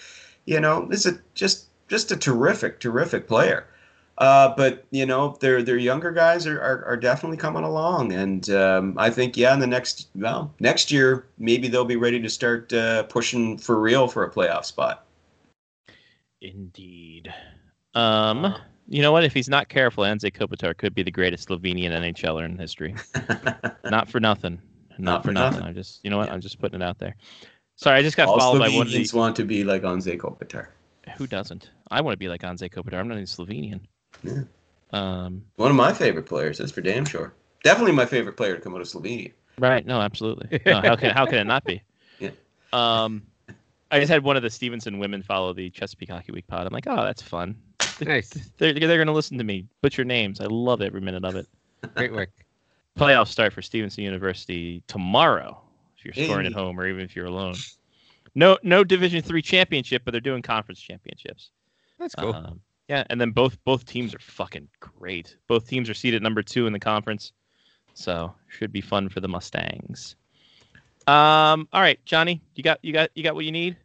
[0.45, 3.65] You know, this is a, just just a terrific terrific player.
[4.17, 8.49] Uh, but you know, their their younger guys are, are, are definitely coming along, and
[8.49, 12.29] um, I think yeah, in the next well next year maybe they'll be ready to
[12.29, 15.05] start uh, pushing for real for a playoff spot.
[16.41, 17.33] Indeed.
[17.93, 18.55] Um,
[18.87, 19.23] you know what?
[19.23, 22.95] If he's not careful, Anze Kopitar could be the greatest Slovenian NHLer in history.
[23.85, 24.61] not for nothing.
[24.97, 25.59] Not, Not for for nothing.
[25.59, 25.67] nothing.
[25.67, 26.27] I'm just, you know what?
[26.27, 26.33] Yeah.
[26.33, 27.15] I'm just putting it out there.
[27.75, 28.87] Sorry, I just got All followed by one.
[28.87, 30.67] Slovenians want to be like Anze Kopitar.
[31.17, 31.69] Who doesn't?
[31.91, 32.99] I want to be like Anze Kopitar.
[32.99, 33.81] I'm not even Slovenian.
[34.23, 34.41] Yeah.
[34.91, 37.33] Um, One of my favorite players, that's for damn sure.
[37.63, 39.33] Definitely my favorite player to come out of Slovenia.
[39.59, 39.85] right?
[39.85, 40.61] No, absolutely.
[40.65, 41.81] No, how can how can it not be?
[42.19, 42.31] Yeah.
[42.73, 43.23] Um,
[43.91, 46.65] I just had one of the Stevenson women follow the Chesapeake Hockey Week pod.
[46.65, 47.55] I'm like, oh, that's fun.
[48.01, 48.29] Nice.
[48.57, 50.41] They're they're gonna listen to me butcher names.
[50.41, 51.47] I love every minute of it.
[51.95, 52.29] Great work.
[52.97, 55.61] playoffs start for Stevenson University tomorrow.
[55.97, 57.55] If you're scoring at home, or even if you're alone.
[58.35, 61.49] No, no Division three championship, but they're doing conference championships.
[61.99, 62.33] That's cool.
[62.33, 65.35] Um, yeah, and then both both teams are fucking great.
[65.47, 67.33] Both teams are seated number two in the conference,
[67.93, 70.15] so should be fun for the Mustangs.
[71.07, 73.77] Um, all right, Johnny, you got you got you got what you need.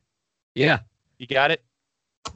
[0.55, 0.81] yeah.
[1.19, 1.63] You got it.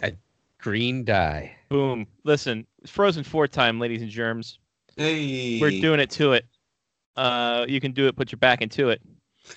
[0.03, 0.13] A
[0.61, 1.57] green dye.
[1.71, 2.07] Boom.
[2.23, 4.61] Listen, it's Frozen Four time, ladies and germs.
[4.97, 6.47] Hey, We're doing it to it.
[7.17, 8.15] Uh, you can do it.
[8.15, 9.03] Put your back into it.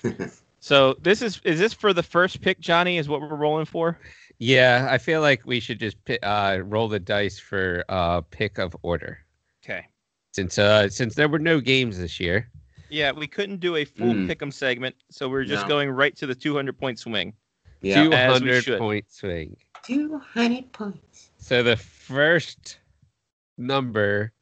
[0.62, 2.98] So this is is this for the first pick, Johnny?
[2.98, 3.98] Is what we're rolling for?
[4.42, 8.58] Yeah, I feel like we should just pi- uh, roll the dice for uh, pick
[8.58, 9.18] of order
[9.62, 9.86] Okay.
[10.32, 12.50] since uh, since there were no games this year.
[12.88, 14.26] Yeah, we couldn't do a full Mm.
[14.28, 15.68] pick'em segment, so we're just No.
[15.68, 17.34] going right to the 200 point swing.
[17.82, 18.02] yeah.
[18.02, 18.78] Two As we hundred should.
[18.78, 19.56] point swing.
[19.84, 21.30] 200 points.
[21.36, 22.78] So the first
[23.58, 24.32] number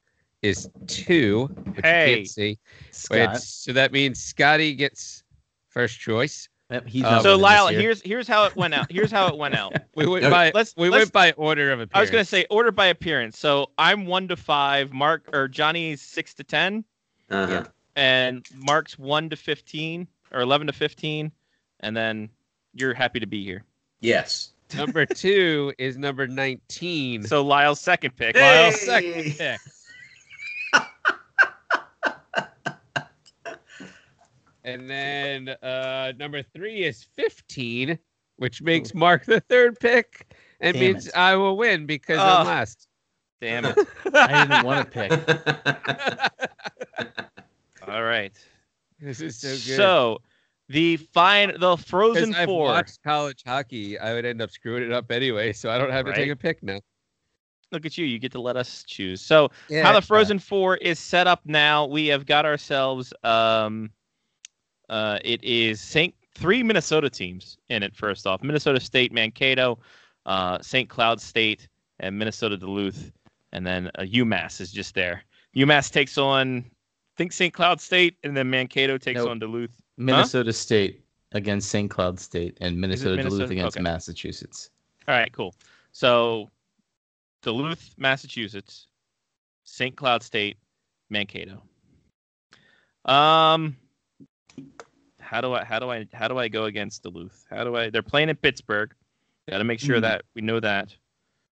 [0.42, 2.10] is two, which Hey.
[2.10, 2.58] you can't see.
[2.92, 3.42] Scott.
[3.42, 5.24] So that means Scotty gets
[5.68, 6.48] first choice.
[6.70, 8.92] Yep, he's not so Lyle, here's here's how it went out.
[8.92, 9.74] Here's how it went out.
[9.94, 11.90] We went Okay, by let's- we let's- went by order of appearance.
[11.94, 13.38] I was gonna say order by appearance.
[13.38, 14.92] So I'm one to five.
[14.92, 16.84] Mark or Johnny's six to ten,
[17.30, 17.64] Uh-huh.
[17.96, 21.32] and Mark's one to fifteen or eleven to fifteen,
[21.80, 22.28] and then
[22.74, 23.64] you're happy to be here.
[24.00, 24.52] Yes.
[24.76, 27.22] number two is number nineteen.
[27.22, 28.36] So Lyle's second pick.
[28.36, 29.58] Lyle's second pick.
[34.68, 37.98] And then uh, number three is 15,
[38.36, 40.26] which makes Mark the third pick
[40.60, 41.16] and Damn means it.
[41.16, 42.22] I will win because Oh.
[42.40, 42.86] I'm last.
[43.40, 43.78] Damn it.
[44.12, 45.10] I didn't want to pick.
[47.88, 48.32] All right.
[49.00, 49.76] This is so good.
[49.76, 50.18] So
[50.68, 52.66] the fine the Frozen I've Four.
[52.66, 56.04] watched college hockey, I would end up screwing it up anyway, so I don't have
[56.06, 56.80] to take a pick now.
[57.70, 58.04] Look at you.
[58.06, 59.20] You get to let us choose.
[59.20, 61.86] So how the Frozen Four is set up now.
[61.86, 63.12] We have got ourselves.
[63.22, 63.90] Um,
[64.88, 67.94] uh, it is Saint three Minnesota teams in it.
[67.96, 69.78] First off, Minnesota State, Mankato,
[70.26, 70.88] uh, St.
[70.88, 71.68] Cloud State,
[72.00, 73.12] and Minnesota Duluth,
[73.52, 75.24] and then uh, UMass is just there.
[75.56, 76.64] UMass takes on, I
[77.16, 77.52] think St.
[77.52, 79.30] Cloud State, and then Mankato takes Nope.
[79.30, 79.70] on Duluth.
[79.96, 81.02] Minnesota State
[81.32, 81.90] against St.
[81.90, 83.36] Cloud State and Minnesota, Minnesota?
[83.36, 83.82] Duluth against Okay.
[83.82, 84.70] Massachusetts.
[85.08, 85.54] All right, cool.
[85.92, 86.48] So
[87.42, 88.86] Duluth, Massachusetts,
[89.64, 89.96] St.
[89.96, 90.56] Cloud State,
[91.10, 91.62] Mankato.
[93.04, 93.76] Um
[95.28, 97.44] how do I how do I how do I go against Duluth?
[97.50, 98.94] How do I they're playing in Pittsburgh.
[99.48, 100.02] Got to make sure Hmm.
[100.02, 100.94] that we know that.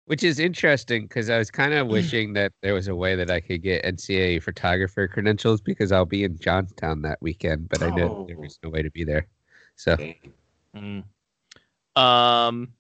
[0.07, 3.31] Which is interesting because I was kind of wishing that there was a way that
[3.31, 7.91] I could get NCAA photographer credentials because I'll be in Johnstown that weekend, but I
[7.91, 8.43] know there Oh.
[8.43, 9.27] was no way to be there.
[9.77, 9.97] So
[10.75, 11.05] Mm.
[11.97, 12.73] Um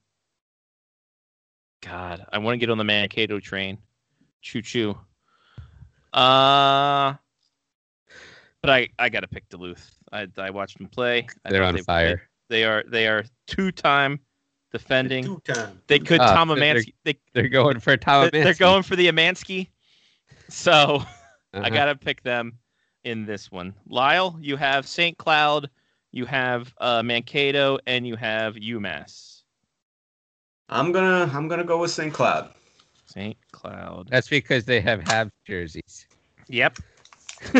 [1.83, 3.79] God, I want to get on the Mankato train.
[4.41, 4.99] Choo choo.
[6.13, 7.15] Uh
[8.67, 9.95] but I I got to pick Duluth.
[10.13, 11.27] I I watched them play.
[11.45, 12.23] I they're on they- fire.
[12.49, 14.21] They are they are two-time
[14.73, 15.25] defending.
[15.25, 15.81] Two-time.
[15.89, 18.31] They could Ah, Tom they're- They, They're going for Tom.
[18.33, 19.69] they're going for the Amansky.
[20.49, 21.03] So
[21.55, 21.69] I Uh-huh.
[21.71, 22.59] gotta pick them
[23.03, 23.75] in this one.
[23.89, 25.19] Lyle, you have St.
[25.19, 25.69] Cloud,
[26.13, 29.43] you have uh, Mankato, and you have UMass.
[30.69, 32.13] I'm gonna I'm gonna go with St.
[32.13, 32.53] Cloud.
[33.07, 33.37] St.
[33.51, 34.09] Cloud.
[34.11, 36.07] That's because they have Habs jerseys.
[36.49, 36.79] Yep.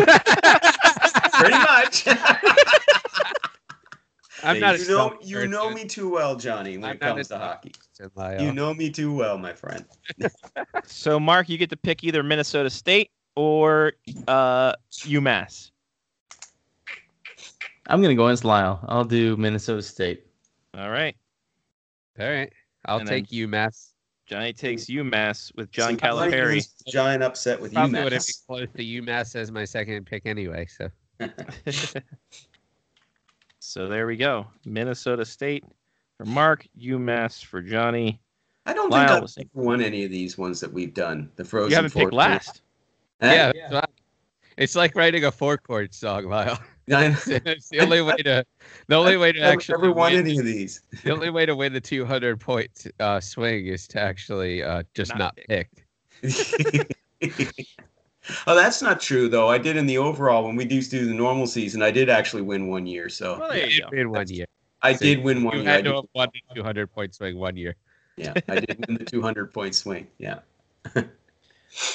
[1.39, 2.07] Pretty much.
[4.43, 4.75] I'm not.
[4.75, 7.73] a you know you know me too well, Johnny, when I'm it comes to hockey.
[8.15, 8.41] Lyle.
[8.41, 9.85] You know me too well, my friend.
[10.89, 13.95] So Mark, you get to pick either Minnesota State or
[14.29, 15.71] uh, UMass.
[17.89, 18.79] I'm gonna go against Lyle.
[18.89, 20.27] I'll do Minnesota State.
[20.77, 21.17] All right.
[22.21, 22.53] All right.
[22.85, 23.91] I'll And take UMass.
[24.27, 26.55] Johnny takes UMass with John See, I thought he Calipari.
[26.57, 28.47] was Giant upset with Probably would have been UMass.
[28.47, 30.67] close to UMass as my second pick anyway.
[30.67, 30.89] So
[33.59, 34.47] so there we go.
[34.65, 35.65] Minnesota State
[36.17, 38.21] for Mark, UMass for Johnny.
[38.67, 41.31] I don't Lyle think was I've won any of these ones that we've done.
[41.37, 41.71] The Frozen.
[41.71, 42.63] You haven't Four picked last.
[43.23, 43.33] Huh?
[43.33, 43.89] yeah, that's right.
[44.57, 46.59] it's like writing a four chord song, Lyle.
[46.93, 48.45] I it's the only way to
[48.87, 50.83] the only way to never, actually never won win, any of these.
[51.05, 55.11] the only way to win the 200 point uh, swing is to actually uh, just
[55.11, 55.71] Not not, pick.
[56.23, 57.67] pick.
[58.47, 59.49] Oh, that's not true though.
[59.49, 61.83] I did in the overall when we do do the normal season.
[61.83, 64.47] I did actually win one year, so Well, there You you did win one year.
[64.83, 65.71] I So did win one You year.
[65.71, 67.75] I had to did- won the 200 point swing one year.
[68.17, 70.07] yeah, I did win the 200 point swing.
[70.19, 70.41] Yeah.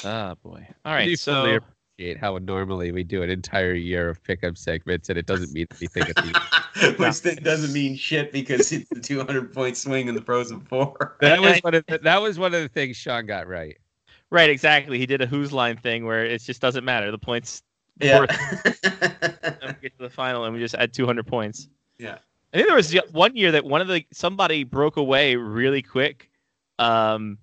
[0.03, 0.65] Ah, boy.
[0.85, 1.05] All I right.
[1.05, 5.17] do So fully appreciate how normally we do an entire year of pickup segments and
[5.17, 9.53] it doesn't mean anything at the Which then doesn't mean shit because it's the 200
[9.53, 11.17] point swing in the Frozen Four.
[11.21, 13.77] That And was one of the, that was one of the things Sean got right.
[14.31, 14.97] Right, exactly.
[14.97, 17.11] He did a who's line thing where it just doesn't matter.
[17.11, 17.61] The points
[18.01, 18.19] Yeah.
[18.21, 18.83] worth
[19.43, 21.67] and we get to the final and we just add 200 points.
[21.99, 22.17] Yeah.
[22.53, 26.29] I think there was one year that one of the somebody broke away really quick.
[26.79, 27.37] Um,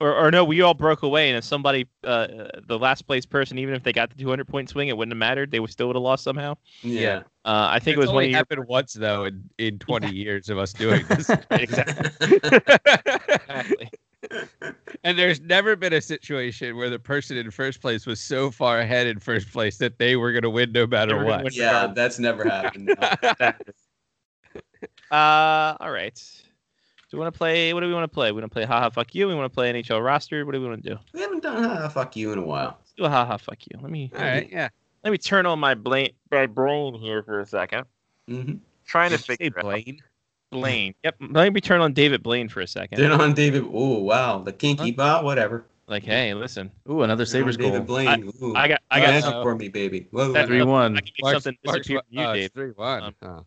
[0.00, 2.28] or, or no, we all broke away, and if somebody, uh,
[2.68, 5.18] the last place person, even if they got the 200 point swing, it wouldn't have
[5.18, 5.50] mattered.
[5.50, 6.56] They would still would have lost somehow.
[6.82, 7.22] yeah.
[7.44, 9.78] Uh, I think It's it was one only of your happened once though in, in
[9.80, 11.30] 20 years of us doing this.
[11.50, 12.36] exactly.
[12.46, 13.90] exactly.
[15.04, 18.80] And there's never been a situation where the person in first place was so far
[18.80, 21.44] ahead in first place that they were going to win no matter what.
[21.44, 21.52] win.
[21.52, 22.94] yeah, that's never happened.
[23.40, 23.52] no.
[25.10, 26.14] Uh, all right.
[27.10, 27.72] Do we want to play?
[27.72, 28.30] What do we want to play?
[28.32, 29.26] We want to play haha fuck you.
[29.26, 30.44] We want to play NHL roster.
[30.44, 30.98] What do we want to do?
[31.14, 32.76] We haven't done ah, fuck you in a while.
[32.78, 33.78] Let's do a haha fuck you.
[33.80, 34.68] Let me All right, yeah.
[35.04, 37.86] let me turn on my brain my brain here for a second.
[38.28, 38.56] Mm-hmm.
[38.84, 40.02] Trying to Did you say figure out Blaine.
[40.50, 40.94] Blaine.
[41.04, 41.16] Yep.
[41.30, 42.98] Let me turn on David Blaine for a second.
[42.98, 43.64] Then on David.
[43.72, 45.66] Oh wow, the kinky bot, whatever.
[45.86, 47.86] Like, hey, listen, Ooh, another Then on Sabres David goal.
[47.86, 48.30] Blaine.
[48.42, 48.54] Ooh.
[48.54, 50.06] I got I got hands some, up for me, baby.
[50.10, 50.96] Whoa, That- Three one.
[50.96, 52.52] I can make Mark's- something Mark's disappear from you, uh, Dave.
[52.52, 53.02] three one.
[53.02, 53.44] Um, Oh.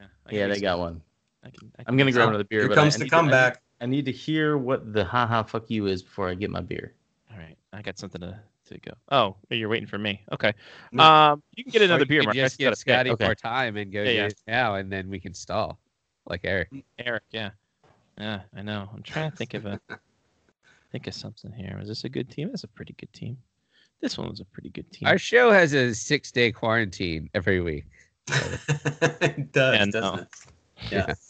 [0.00, 1.00] Yeah, Yeah, they got one.
[1.44, 2.60] I can, I I'm gonna grab another beer.
[2.60, 3.62] Here but comes I, I the to- I need- comeback.
[3.82, 6.92] I need to hear what the haha fuck you is before I get my beer.
[7.32, 8.38] All right, I got something to,
[8.68, 8.92] to go.
[9.10, 10.20] Oh, you're waiting for me.
[10.32, 10.52] Okay.
[10.98, 12.36] Um, you can get another beer, could Mark.
[12.36, 13.08] Just just gotta give.
[13.08, 13.24] Scotty Okay.
[13.24, 14.28] more time and go Yeah, yeah.
[14.46, 15.78] now, and then we can stall,
[16.26, 16.68] like Eric.
[16.98, 17.50] Eric, yeah.
[18.18, 18.88] Yeah, I know.
[18.94, 19.80] I'm trying to think of a
[20.92, 21.76] think of something here.
[21.78, 22.48] Was this a good team?
[22.48, 23.38] That's a pretty good team.
[24.00, 25.08] This one was a pretty good team.
[25.08, 27.84] Our show has a six day quarantine every week.
[28.28, 30.14] it does, Yeah, doesn't no.
[30.14, 30.28] it?
[30.90, 31.14] Yeah.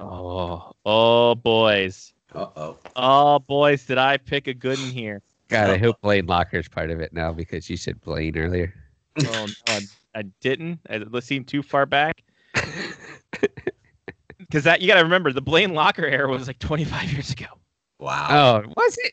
[0.00, 2.12] Oh, oh, boys.
[2.32, 2.76] Uh oh.
[2.94, 5.22] Oh, boys, did I pick a good one here?
[5.48, 8.72] God, I hope Blaine Lacher's part of it now because you said Blaine earlier.
[9.26, 9.80] Oh, no, I,
[10.14, 10.78] I didn't.
[10.88, 12.22] I it seemed too far back.
[14.48, 17.46] Because that you got to remember, the Blaine Lacher era was like 25 years ago.
[17.98, 18.62] Wow.
[18.64, 19.12] Oh, was it?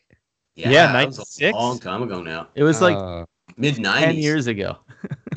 [0.54, 1.52] yeah, that was 96?
[1.52, 2.48] a long time ago now.
[2.54, 3.26] It was like Oh.
[3.58, 4.24] Mid ten nineties.
[4.24, 4.76] years ago.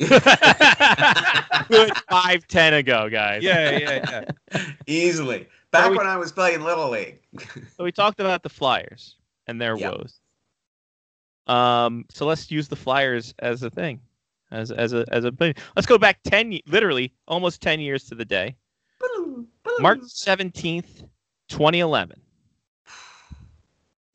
[1.68, 3.42] Good five, ten ago, guys.
[3.42, 4.64] yeah, yeah, yeah.
[4.86, 5.46] Easily.
[5.70, 7.20] Back we- when I was playing Little League.
[7.76, 9.16] So we talked about the Flyers
[9.46, 9.92] and their Yep.
[9.92, 10.20] woes.
[11.46, 14.00] Um, so let's use the Flyers as a thing,
[14.50, 15.32] as as a as a.
[15.76, 18.56] Let's go back ten, ye- literally almost ten years to the day,
[19.82, 21.04] March seventeenth,
[21.48, 22.20] twenty eleven.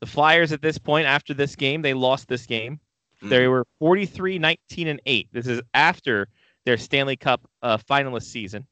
[0.00, 2.78] The Flyers at this point, after this game, they lost this game.
[3.22, 3.30] Mm.
[3.30, 5.28] They were 43, 19, and 8.
[5.32, 6.28] This is after
[6.66, 8.66] their Stanley Cup uh, finalist season.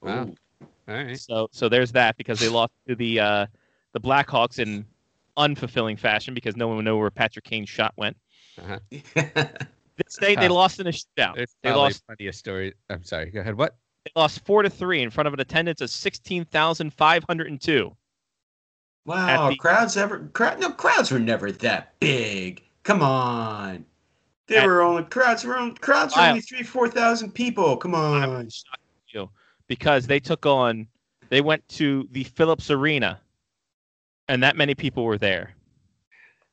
[0.00, 0.24] Wow.
[0.24, 0.36] Ooh.
[0.88, 1.18] All right.
[1.18, 3.46] So so there's that because they lost to the uh,
[3.92, 4.84] the Blackhawks in
[5.36, 8.16] unfulfilling fashion because no one would know where Patrick Kane's shot went.
[8.90, 11.36] This day they lost in a shootout.
[11.36, 12.74] There's They lost plenty of stories.
[12.88, 13.30] I'm sorry.
[13.30, 13.56] Go ahead.
[13.56, 13.76] What?
[14.04, 17.48] They lost four to three in front of an attendance of sixteen thousand five hundred
[17.48, 17.94] and two.
[19.04, 19.50] wow.
[19.50, 22.62] The- crowds ever crowd no crowds were never that big.
[22.82, 23.84] Come on.
[24.46, 27.76] They At- were only crowds were only crowds were only three, four thousand people.
[27.76, 28.48] Come on.
[29.08, 29.30] you
[29.68, 30.86] because they took on
[31.28, 33.20] they went to the Phillips Arena
[34.28, 35.54] and that many people were there.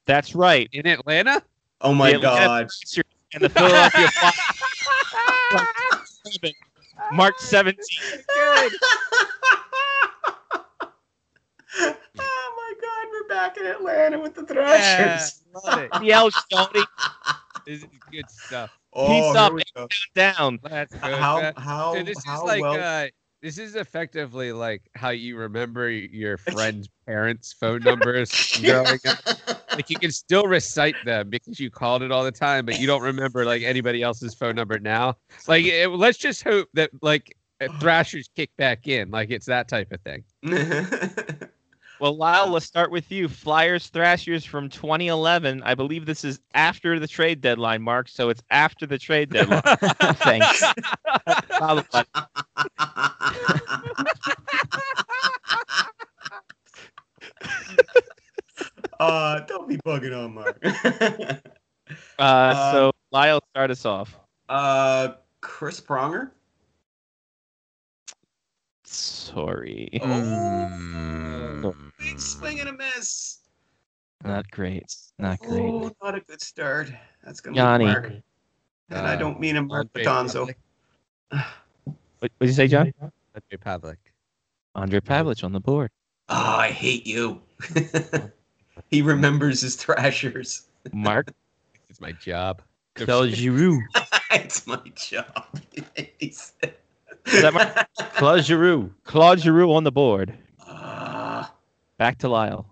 [0.05, 0.69] That's right.
[0.73, 1.41] In Atlanta?
[1.81, 2.67] Oh my The god.
[2.67, 3.03] Pacers
[3.33, 4.07] And the Philadelphia
[5.49, 6.19] Flyers
[7.09, 8.25] March 17th.
[12.19, 15.43] oh my god, we're back in Atlanta with the Yeah, Thrashers.
[15.53, 15.91] love it.
[15.99, 16.85] The Shoney
[17.65, 18.71] This is good stuff.
[18.93, 19.87] Oh, Peace up, we go.
[20.15, 20.59] down.
[20.63, 21.15] Let's go.
[21.15, 23.07] How how So this how is like well uh,
[23.41, 29.61] this is effectively like how you remember your friend's parents' phone numbers growing up.
[29.73, 32.87] like you can still recite them because you called it all the time, but you
[32.87, 35.15] don't remember like anybody else's phone number now.
[35.47, 39.67] Like, it, let's just hope that like uh, Thrashers kick back in, like it's that
[39.67, 40.23] type of thing.
[41.99, 43.27] Well, Lyle, let's start with you.
[43.27, 45.63] Flyers Thrashers from 2011.
[45.63, 48.07] I believe this is after the trade deadline, Mark.
[48.07, 49.61] So it's after the trade deadline.
[50.17, 50.63] Thanks.
[58.99, 60.59] Uh, don't be bugging on Mark.
[62.17, 64.17] Uh, so Lyle, start us off.
[64.49, 65.09] uh,
[65.41, 66.31] Chris Pronger.
[68.89, 73.39] Sorry, Oh, big swing and a miss.
[74.23, 74.95] not great.
[75.19, 75.59] Not great.
[75.61, 76.89] Oh, not a good start.
[77.23, 77.83] That's gonna Yanni.
[77.83, 78.05] be Mark.
[78.89, 80.55] And I Uh, don't mean a Mark Andre Batonzo.
[81.31, 81.45] Pavelec.
[82.19, 82.93] What did you say, John?
[83.01, 83.97] Andre Pavlik.
[84.73, 85.91] Andre Pavelec on the board.
[86.29, 87.41] Oh, I hate you.
[88.89, 90.67] he remembers his thrashers.
[90.93, 91.33] Mark
[91.89, 92.61] It's my job.
[92.95, 93.81] Claude Giroux.
[94.31, 95.59] it's my job.
[97.29, 97.87] He that Mark?
[98.13, 98.93] Claude Giroux.
[99.03, 100.33] Claude Giroux on the board.
[100.65, 101.53] Ah,
[101.97, 102.65] Back to Lyle.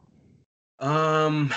[0.80, 1.53] um,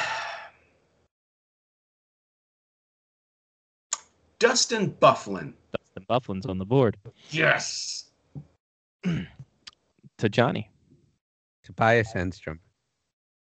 [4.39, 5.53] Dustin Byfuglien.
[5.73, 6.97] Dustin Byfuglien's on the board.
[7.31, 8.05] Yes.
[10.19, 10.69] To Johnny.
[11.63, 12.59] Tobias Enstrom.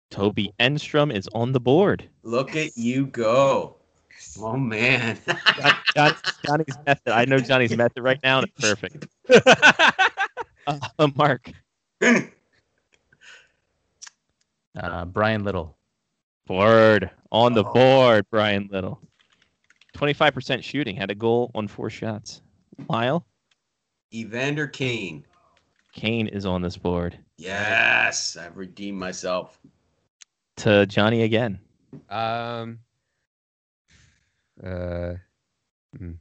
[0.09, 2.07] Toby Enstrom is on the board.
[2.23, 3.75] Look at you go.
[4.39, 5.17] Oh man.
[5.93, 6.15] John,
[6.45, 7.11] Johnny's method.
[7.11, 9.05] I know Johnny's method right now, and it's perfect.
[10.67, 11.51] Uh, Mark.
[14.79, 15.75] Uh, Bryan Little.
[16.45, 17.09] Board.
[17.31, 17.73] On the Oh.
[17.73, 19.01] board, Bryan Little.
[19.95, 20.95] 25% shooting.
[20.95, 22.41] Had a goal on four shots.
[22.89, 23.25] Lyle.
[24.13, 25.25] Evander Kane.
[25.93, 27.17] Kane is on this board.
[27.37, 29.59] Yes, I've redeemed myself.
[30.57, 31.59] To Johnny again.
[32.09, 32.79] Um.
[34.63, 35.15] Uh.
[35.99, 36.17] Mm.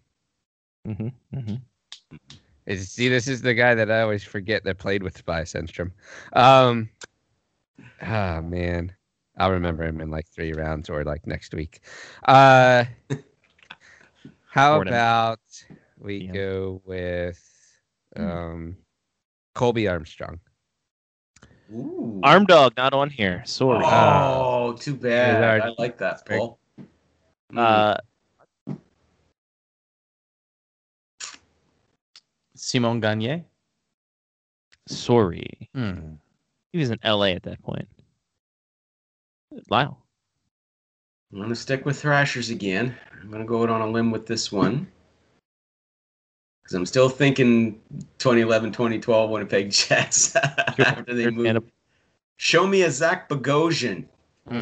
[0.87, 1.09] Hmm.
[1.35, 1.55] hmm
[2.71, 5.91] Is, see, this is the guy that I always forget that played with Tobias Enstrom.
[6.35, 6.89] Um.
[8.03, 8.95] Oh man,
[9.39, 11.81] I'll remember him in like three rounds or like next week.
[12.27, 12.85] Uh.
[14.51, 14.93] How Gordon.
[14.93, 15.41] about
[15.99, 16.33] we Yeah.
[16.33, 17.41] go with
[18.17, 18.77] um,
[19.55, 20.39] Colby Armstrong?
[21.73, 22.21] Ooh.
[22.23, 23.43] Arm dog not on here.
[23.47, 23.85] Sorry.
[23.85, 25.61] Oh, too bad.
[25.61, 26.59] I like that, Paul.
[27.57, 27.97] Uh,
[32.61, 33.43] Simon Gagne.
[34.87, 35.71] sorry.
[35.75, 36.17] Hmm.
[36.73, 37.89] He was in LA at that point.
[39.71, 39.99] Lyle.
[41.33, 42.95] I'm gonna stick with Thrashers again.
[43.21, 44.87] I'm gonna go out on a limb with this one.
[46.63, 47.81] Because I'm still thinking
[48.19, 50.37] 2011, 2012 Winnipeg Jets
[50.79, 51.73] after they moved.
[52.37, 54.05] Show me a Zach Bogosian.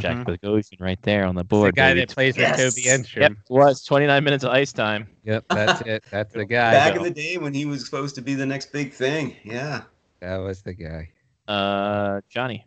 [0.01, 0.25] Jack Mhm.
[0.27, 1.73] Bogosian right there on the board.
[1.75, 2.01] The guy baby.
[2.01, 2.59] that plays Yes.
[2.59, 3.21] with Toby Enstrom.
[3.23, 5.09] Yep, was 29 minutes of ice time.
[5.25, 6.05] Yep, that's it.
[6.11, 6.73] That's the guy.
[6.73, 6.99] Back go.
[6.99, 9.35] in the day when he was supposed to be the next big thing.
[9.45, 9.83] Yeah.
[10.21, 11.11] That was the guy.
[11.47, 12.67] Uh, Johnny.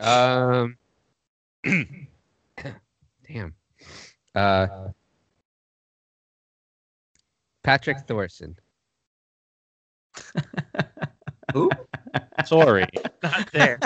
[0.00, 0.76] Um.
[1.64, 3.54] damn.
[4.34, 4.88] Uh.
[7.62, 8.56] Patrick Thoresen.
[11.52, 11.70] Who?
[12.44, 12.86] Sorry,
[13.22, 13.78] not there.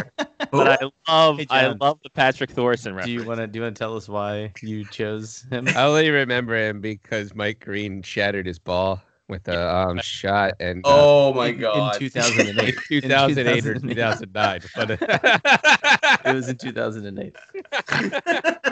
[0.50, 3.62] But I love, Hey, I love the Patrick Thoresen Do you want to do you
[3.62, 5.68] want to tell us why you chose him?
[5.68, 10.84] I only remember him because Mike Green shattered his ball with a um, shot and
[10.84, 11.94] uh, Oh my In- god.
[12.02, 12.74] In 2008.
[12.90, 14.62] in 2008 or 2008.
[14.62, 14.62] 2009.
[14.74, 14.90] But
[16.26, 17.36] it was in 2008.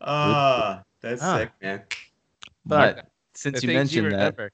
[0.00, 1.38] Ah, that's Ah.
[1.38, 1.82] sick, man.
[2.64, 4.50] But since you things mentioned that.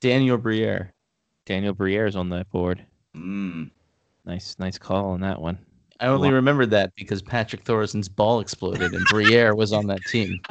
[0.00, 0.92] Daniel Briere.
[1.48, 2.84] Daniel Briere's on that board.
[3.16, 3.70] Mm.
[4.26, 5.58] Nice, nice call on that one.
[5.98, 6.34] I only Wow.
[6.34, 10.40] remembered that because Patrick Thoresen's ball exploded and Briere was on that team.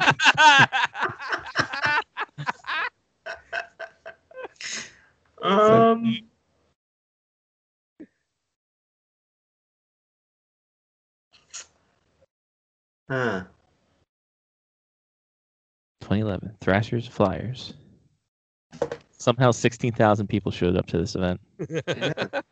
[5.40, 6.18] Um.
[13.08, 13.44] Huh.
[16.00, 17.74] 2011 Thrashers Flyers.
[19.18, 21.40] Somehow 16,000 people showed up to this event.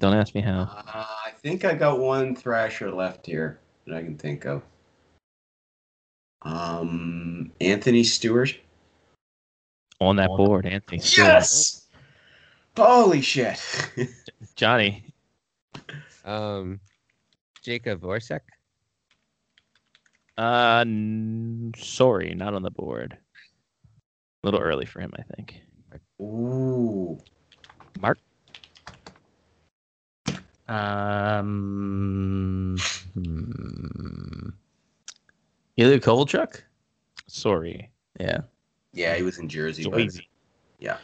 [0.00, 0.62] Don't ask me how.
[0.62, 4.62] Uh, I think I got one Thrasher left here that I can think of.
[6.42, 8.56] Um, Anthony Stewart.
[10.00, 10.98] On that board, Anthony.
[11.00, 11.26] Stewart.
[11.28, 11.86] Yes.
[12.76, 13.60] Holy shit.
[14.56, 15.04] Johnny.
[16.24, 16.78] um,
[17.64, 18.40] Jakub Voracek.
[20.36, 23.18] Uh, n- sorry, not on the board.
[24.44, 25.60] A little early for him, I think.
[26.20, 27.18] Ooh.
[28.00, 28.18] Mark.
[30.68, 32.76] Um,
[33.14, 34.48] hmm,
[35.76, 36.60] Ilya Kovalchuk?
[37.26, 37.90] Sorry.
[38.20, 38.40] Yeah.
[38.92, 39.84] Yeah, he was in Jersey.
[39.84, 40.28] So but- easy.
[40.78, 40.98] Yeah.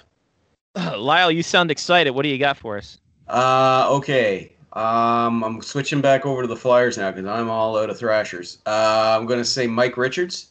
[0.97, 2.11] Lyle, you sound excited.
[2.11, 2.99] What do you got for us?
[3.29, 4.53] Uh, okay.
[4.75, 8.59] Um, I'm switching back over to the Flyers now because I'm all out of Thrashers.
[8.67, 10.49] Uh, I'm gonna say Mike Richards.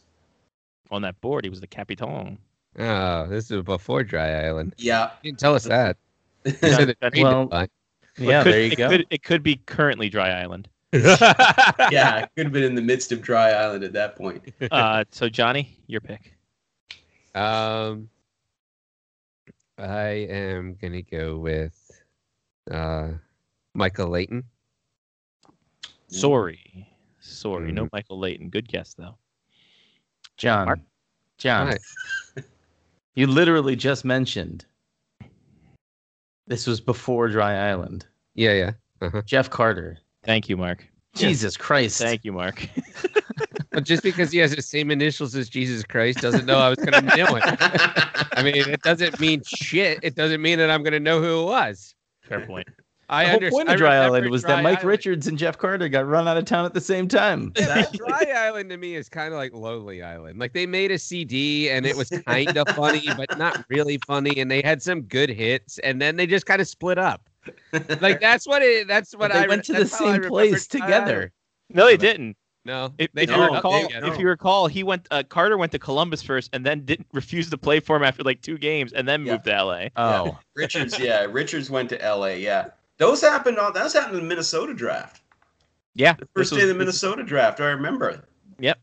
[0.89, 2.37] On that board, he was the Capitan.
[2.79, 4.73] Oh, this is before Dry Island.
[4.77, 5.11] Yeah.
[5.21, 5.97] You didn't tell us that.
[6.45, 7.49] You said the that- well-
[8.17, 8.89] Yeah, could, there you it go.
[8.89, 10.67] Could, it could be currently Dry Island.
[10.93, 14.43] yeah, it could have been in the midst of Dry Island at that point.
[14.71, 16.35] Uh, so Johnny, your pick.
[17.33, 18.09] Um,
[19.79, 21.73] I am gonna go with
[22.69, 23.09] uh,
[23.73, 24.43] Michael Leighton.
[26.07, 26.87] Sorry.
[27.21, 27.71] Sorry.
[27.71, 27.89] No Mhm.
[27.93, 28.49] Michael Leighton.
[28.49, 29.17] Good guess though.
[30.37, 30.65] John.
[30.65, 30.79] Mark?
[31.39, 31.73] John.
[33.15, 33.21] Hi.
[33.21, 34.65] You literally just mentioned
[36.47, 38.05] this was before Dry Island.
[38.35, 38.71] Yeah, yeah.
[39.01, 39.21] Uh-huh.
[39.25, 39.99] Jeff Carter.
[40.23, 40.87] Thank you, Mark.
[41.15, 41.99] Jesus Christ.
[41.99, 42.67] Thank you, Mark.
[43.71, 46.77] But just because he has the same initials as Jesus Christ doesn't know I was
[46.77, 47.43] gonna know it.
[48.37, 49.97] I mean, it doesn't mean shit.
[50.03, 51.95] It doesn't mean that I'm gonna know who it was.
[52.21, 52.67] Fair point.
[53.09, 54.89] I the whole point I of Dry Island was Dry that Mike Island.
[54.89, 57.51] Richards and Jeff Carter got run out of town at the same time.
[57.55, 60.39] That Dry Island to me is kind of like Lonely Island.
[60.39, 64.39] Like they made a CD and it was kind of funny, but not really funny,
[64.39, 67.29] and they had some good hits, and then they just kind of split up.
[68.01, 68.87] Like that's what it.
[68.87, 71.15] That's what they I went to the that's how I same place together.
[71.15, 71.31] Island.
[71.69, 72.37] No, they didn't.
[72.65, 75.05] No, If, if you recall, if you recall, he went.
[75.11, 78.23] Uh, Carter went to Columbus first, and then didn't refuse to play for him after
[78.23, 79.33] like two games, and then Yeah.
[79.33, 79.87] moved to LA.
[79.97, 80.39] Oh.
[80.55, 82.39] Richards, yeah, Richards went to L.A.
[82.39, 82.67] Yeah,
[82.97, 83.57] those happened.
[83.59, 85.21] On, those happened in the Minnesota draft.
[85.95, 88.23] Yeah, The first this day of the Minnesota draft, I remember.
[88.59, 88.79] Yep.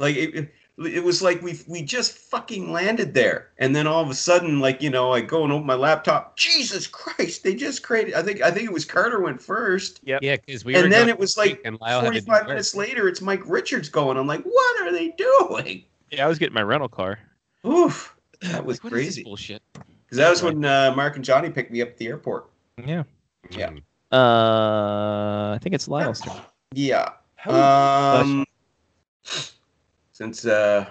[0.00, 4.02] Like it, it, it was like we we just fucking landed there, and then all
[4.02, 6.36] of a sudden, like you know, I go and open my laptop.
[6.36, 8.14] Jesus Christ, they just created.
[8.14, 11.08] I think I think it was Carter went first, yeah, Yeah, because we and then
[11.10, 12.48] it was like and Lyle had to do 45 work.
[12.48, 14.16] minutes later, it's Mike Richards going.
[14.16, 15.84] I'm like, what are they doing?
[16.10, 17.18] Yeah, I was getting my rental car.
[17.66, 19.22] Oof, that was Like, what is this crazy.
[19.24, 19.62] bullshit.
[19.74, 22.48] Because that was when uh, Mark and Johnny picked me up at the airport.
[22.84, 23.04] Yeah.
[23.50, 23.70] Yeah.
[23.70, 23.82] Mm.
[24.12, 26.40] Uh, I think it's Lyle's turn.
[26.74, 27.10] Yeah.
[27.46, 28.44] Um,
[30.12, 30.86] since uh,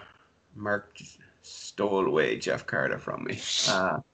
[0.55, 0.97] Mark
[1.41, 3.39] stole away Jeff Carter from me.
[3.67, 3.99] Uh,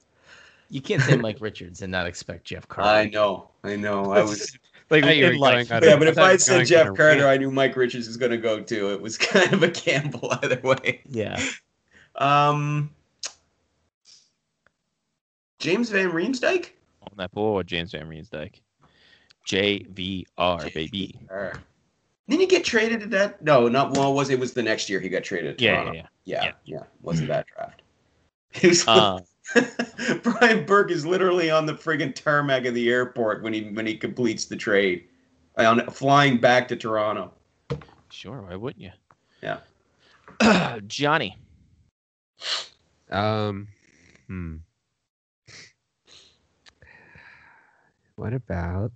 [0.70, 2.90] You can't say Mike Richards and not expect Jeff Carter.
[2.90, 4.12] I know, I know.
[4.12, 4.56] I was.
[4.90, 5.68] Like I you were in life.
[5.68, 7.28] going Yeah, but if I said Jeff Carter.
[7.28, 8.90] I knew Mike Richards was going to go too.
[8.90, 11.02] It was kind of a gamble either way.
[11.10, 11.38] Yeah.
[12.14, 12.88] Um,
[15.58, 16.70] James Van Riemsdyk.
[17.12, 18.60] On that board, James Van Riemsdyk.
[19.46, 21.18] JVR, baby.
[21.30, 21.54] Or-
[22.28, 23.42] Didn't he get traded to that?
[23.42, 24.12] No, not well.
[24.14, 25.58] Was it was the next year he got traded?
[25.58, 25.92] To Yeah, Toronto.
[25.94, 26.52] yeah, yeah, Yeah.
[26.64, 26.82] yeah.
[27.02, 27.82] Wasn't that draft?
[28.52, 28.86] He was.
[28.88, 29.20] Uh,
[30.22, 33.94] Brian Burke is literally on the friggin' tarmac of the airport when he when he
[33.96, 35.04] completes the trade,
[35.58, 37.32] on flying back to Toronto.
[38.10, 38.90] sure, why wouldn't you?
[39.42, 39.60] Yeah.
[40.86, 41.36] Johnny.
[43.10, 43.68] Um,
[44.26, 44.56] hmm.
[48.18, 48.90] What about?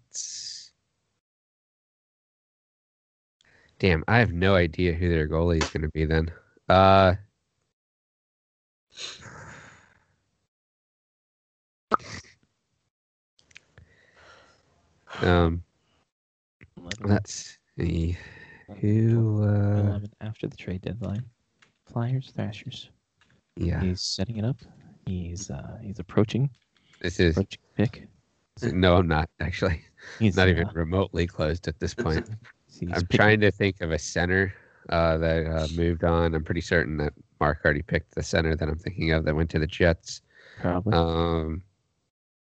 [3.78, 6.32] Damn, I have no idea who their goalie is going to be then.
[6.68, 7.14] Uh,
[15.20, 15.62] um,
[16.76, 18.18] 11, let's see
[18.80, 19.44] who.
[19.44, 21.24] Uh, 11 after the trade deadline.
[21.86, 22.90] Flyers, Thrashers.
[23.56, 24.56] yeah, He's setting it up.
[25.06, 26.50] He's uh he's approaching.
[27.00, 28.08] this is Approaching pick.
[28.60, 29.82] No, I'm not actually.
[30.18, 32.28] He's Not even remotely closed at this point.
[32.92, 34.52] I'm trying to think of a center
[34.88, 36.34] uh, that uh, moved on.
[36.34, 39.50] I'm pretty certain that Mark already picked the center that I'm thinking of that went
[39.50, 40.22] to the Jets.
[40.60, 40.92] probably.
[40.92, 41.62] Um,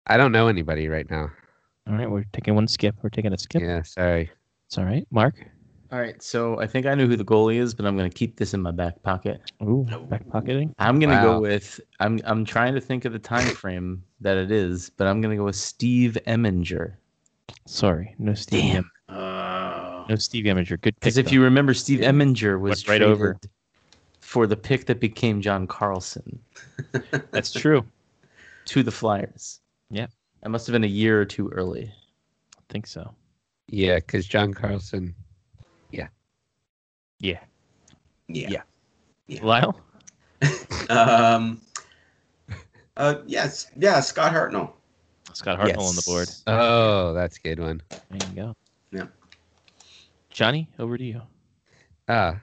[0.07, 1.32] I don't know anybody right now.
[1.88, 2.95] all right, we're taking one skip.
[3.02, 3.61] We're taking a skip.
[3.61, 4.30] Yeah, sorry.
[4.68, 5.07] It's all right.
[5.10, 5.36] Mark.
[5.92, 6.22] All right.
[6.22, 8.54] So I think I know who the goalie is, but I'm going to keep this
[8.54, 9.42] in my back pocket.
[9.64, 10.74] Ooh, back pocketing.
[10.80, 11.36] I'm going to Wow.
[11.36, 11.80] go with.
[12.00, 12.20] I'm.
[12.26, 15.38] I'm trying to think of the time frame that it is, but I'm going to
[15.38, 16.94] go with Steve Eminger.
[17.66, 18.62] Sorry, no Steve.
[18.64, 18.76] Damn.
[18.78, 20.80] Em- Uh, no Steve Eminger.
[20.82, 20.96] Good.
[21.00, 21.32] Because if though.
[21.34, 23.40] you remember, Steve Eminger was Went right traded over.
[24.20, 26.38] for the pick that became John Carlson
[27.32, 27.86] that's true.
[28.66, 29.62] to the Flyers.
[29.90, 30.08] Yeah.
[30.44, 31.90] That must have been a year or two early.
[32.58, 33.14] I think so.
[33.68, 35.16] Yeah, because John Carlson.
[37.19, 37.39] Yeah.
[38.27, 38.61] yeah.
[39.27, 39.44] Yeah.
[39.44, 39.80] Lyle.
[40.89, 41.60] Um.
[42.95, 43.15] Uh.
[43.26, 43.72] Yes.
[43.76, 43.99] Yeah.
[43.99, 44.72] Scott Hartnell.
[45.34, 46.30] Scott Hartnell on the board.
[46.48, 47.81] Oh, that's a good one.
[48.10, 48.56] There you go.
[48.91, 49.07] Yeah.
[50.30, 51.22] Johnny, over to you.
[52.07, 52.39] Ah.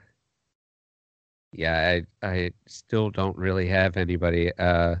[1.53, 4.51] Yeah, I I still don't really have anybody.
[4.57, 4.95] Uh,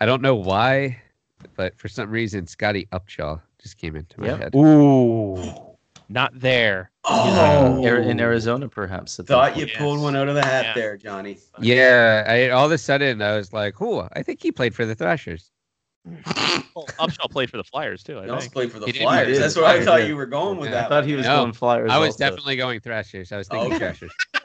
[0.00, 1.00] I don't know why,
[1.56, 4.38] but for some reason, Scottie Upshall just came into my Yep.
[4.38, 4.54] head.
[4.56, 5.67] Ooh.
[6.08, 6.90] Not there.
[7.04, 9.16] Oh, Ar- in Arizona, perhaps.
[9.16, 9.76] Thought you Yes.
[9.76, 10.74] pulled one out of the hat Yeah.
[10.74, 11.38] there, Johnny.
[11.60, 14.08] Yeah, I, all of a sudden I was like, "Cool!
[14.14, 15.50] I think he played for the Thrashers."
[16.06, 18.18] Well, Upshall played for the Flyers too.
[18.18, 19.38] I He also played for the He Flyers.
[19.38, 20.06] That's where I thought yeah.
[20.06, 20.78] you were going with Yeah.
[20.78, 20.88] I that.
[20.88, 21.90] thought he was No, going Flyers.
[21.90, 22.18] I was also.
[22.24, 23.30] definitely going Thrashers.
[23.32, 23.78] I was thinking Okay.
[23.78, 24.12] Thrashers.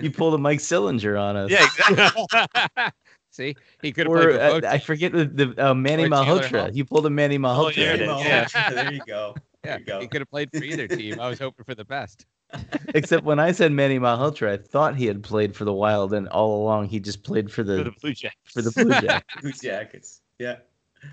[0.00, 1.50] You pulled a Mike Sillinger on us.
[1.50, 2.84] Yeah, exactly.
[3.32, 4.70] See, he could have played for uh.
[4.70, 6.74] I forget the, the uh, Manny Or Taylor Malhotra.
[6.76, 7.74] You pulled a Manny Malhotra.
[7.74, 8.06] there it is.
[8.06, 8.46] Well, Yeah.
[8.70, 9.34] there you go.
[9.64, 10.00] Yeah, There you go.
[10.00, 11.20] he could have played for either team.
[11.20, 12.26] I was hoping for the best.
[12.94, 16.26] Except when I said Manny Malhotra, I thought he had played for the Wild, and
[16.28, 18.32] all along he just played for For the the Blue Jays.
[18.44, 19.20] for the Blue Jays.
[19.40, 20.20] Blue Jackets.
[20.38, 20.56] Yeah.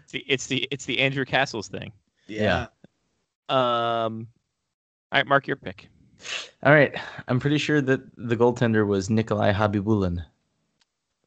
[0.03, 1.91] It's the, it's the it's the Andrew Castles thing.
[2.27, 2.67] Yeah.
[3.49, 4.27] Um.
[5.11, 5.87] All right, Mark, your pick.
[6.63, 6.93] all right,
[7.29, 10.25] I'm pretty sure that the goaltender was Nikolai Khabibulin.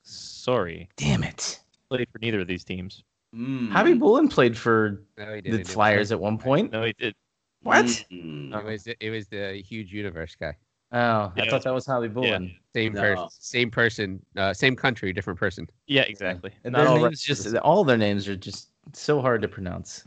[0.03, 3.05] Sorry, Damn it, played for neither of these teams.
[3.35, 3.99] Mm.
[3.99, 5.63] Bullen played for No, the.
[5.65, 6.73] Flyers at one point.
[6.73, 7.15] No, he did.
[7.63, 7.85] What?
[8.11, 8.59] Mm.
[8.59, 10.57] It was it was the huge universe guy.
[10.93, 12.53] Oh, I thought that was Khabibulin.
[12.75, 13.01] Same No.
[13.01, 15.69] person, same person, uh, same country, different person.
[15.87, 16.51] Yeah, exactly.
[16.65, 17.37] And Not their all names right.
[17.37, 20.05] just all their names are just so hard to pronounce.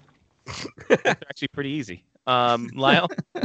[0.89, 2.03] They're actually pretty easy.
[2.27, 3.07] Um, Lyle.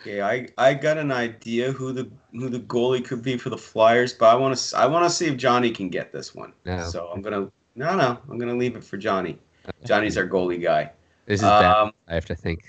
[0.00, 3.56] Okay, I, I got an idea who the who the goalie could be for the
[3.56, 6.52] Flyers, but I want to I want to see if Johnny can get this one.
[6.66, 6.82] No.
[6.88, 9.38] So I'm gonna no no I'm gonna leave it for Johnny.
[9.84, 10.90] Johnny's our goalie guy.
[11.26, 11.64] This is bad.
[11.76, 12.64] Um, I have to think.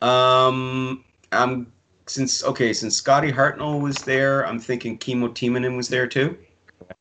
[0.00, 1.72] um, I'm
[2.06, 6.36] since okay since Scotty Hartnell was there, I'm thinking Kimo Timonen was there too.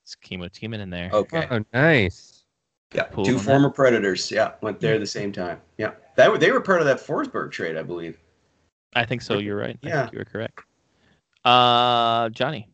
[0.04, 1.10] It's Chemo Teeman in there.
[1.12, 2.44] Okay, Oh, nice.
[2.94, 3.26] yeah, Cool.
[3.26, 4.30] two former Predators.
[4.32, 5.60] Yeah, went there at the same time.
[5.78, 8.20] Yeah, that they were part of that Forsberg trade, I believe.
[8.94, 9.40] I think so.
[9.40, 9.78] You're right.
[9.84, 10.02] I Yeah.
[10.04, 10.60] think you were correct.
[11.44, 12.70] Uh, Johnny,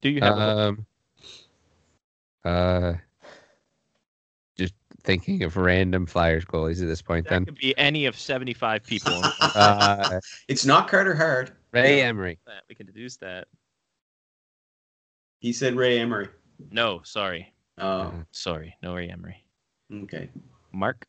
[0.00, 0.38] do you have?
[0.38, 0.86] a Um,
[2.44, 3.00] uh, just
[5.06, 7.26] thinking of random Flyers goalies at this point.
[7.28, 7.44] Then.
[7.44, 9.22] That Then could be any of 75 people.
[9.54, 11.52] uh, It's not Carter Hart.
[11.72, 12.38] Ray Emery.
[12.68, 13.46] we can deduce that.
[15.40, 16.28] He said Ray Emery.
[16.70, 19.44] No, sorry, Oh, sorry, no Ray Emery.
[20.02, 20.28] okay.
[20.72, 21.06] Mark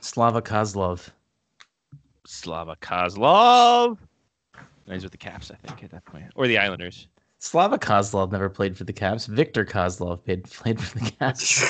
[0.00, 1.08] Slava Kozlov.
[2.26, 3.98] Slava Kozlov.
[4.86, 7.08] He's with the Caps, I think, at that point, or the Islanders.
[7.44, 9.26] Slava Kozlov never played for the Caps.
[9.26, 11.62] Victor Kozlov played, played for the Caps.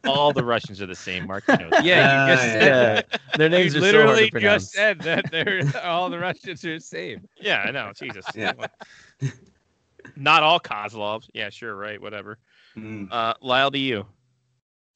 [0.04, 1.28] All the Russians are the same.
[1.28, 1.84] Mark, you know that.
[1.84, 3.06] Yeah, you just said.
[3.08, 3.18] yeah.
[3.36, 4.62] Their names you are so hard literally to pronounce.
[4.64, 7.28] just said that they're all the Russians are the same.
[7.40, 7.92] yeah, I know.
[7.96, 8.26] Jesus.
[8.34, 8.52] Yeah.
[10.16, 11.28] Not all Kozlovs.
[11.34, 12.38] Yeah, sure, right, whatever.
[12.76, 13.06] Mm.
[13.12, 14.06] Uh, Lyle, to you.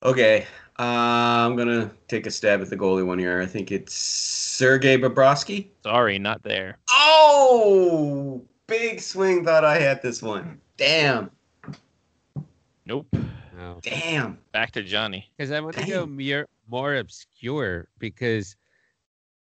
[0.02, 0.44] Okay,
[0.80, 3.40] uh, I'm gonna take a stab at the goalie one here.
[3.40, 5.68] I think it's Sergei Bobrovsky.
[5.84, 6.78] Sorry, not there.
[6.90, 9.44] Oh, big swing!
[9.44, 10.60] Thought I had this one.
[10.76, 11.30] Damn,
[12.86, 13.06] Nope.
[13.56, 13.78] No.
[13.82, 14.38] damn.
[14.52, 15.30] Back to Johnny.
[15.36, 18.56] Because I want to go more, more obscure because,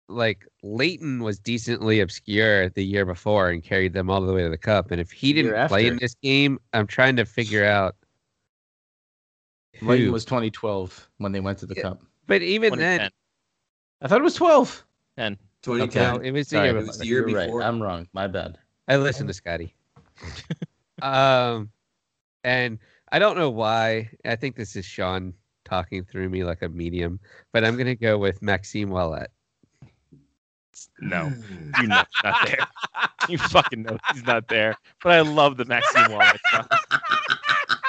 [0.09, 4.49] like, Leighton was decently obscure the year before and carried them all the way to
[4.49, 4.91] the cup.
[4.91, 7.95] And if he didn't play in this game, I'm trying to figure out.
[9.83, 10.13] Leighton who.
[10.13, 11.83] was 2012 when they went to the Yeah.
[11.83, 12.03] Cup.
[12.27, 13.11] But even then,
[14.01, 14.85] I thought it was 12.
[15.19, 15.37] 10.
[15.63, 16.15] 2010.
[16.15, 16.87] no, it was the Sorry, year it before.
[16.89, 17.47] was the year You're right.
[17.47, 17.63] before.
[17.63, 18.09] I'm wrong.
[18.13, 18.59] My bad.
[18.89, 19.75] I listened to Scotty.
[21.03, 21.71] um,
[22.45, 22.79] and
[23.13, 24.11] I don't know why.
[24.25, 25.35] I think this is Sean
[25.65, 27.21] talking through me like a medium,
[27.53, 29.29] but I'm gonna go with Maxime Ouellet.
[31.01, 31.33] No,
[31.81, 32.67] you know he's not there.
[33.29, 34.75] You fucking know he's not there.
[35.03, 36.41] But I love the Maxime Wallace.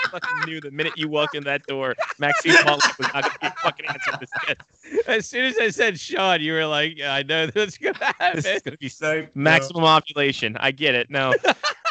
[0.09, 0.19] song.
[0.23, 3.33] I fucking knew the minute you walked in that door, Maxime Wallace was not going
[3.33, 5.07] to be fucking answering this shit.
[5.07, 7.97] As soon as I said Sean, you were like, yeah, "I know that's gonna
[8.35, 10.57] This is going to be So, maximum ovulation.
[10.59, 11.09] I get it.
[11.09, 11.33] No.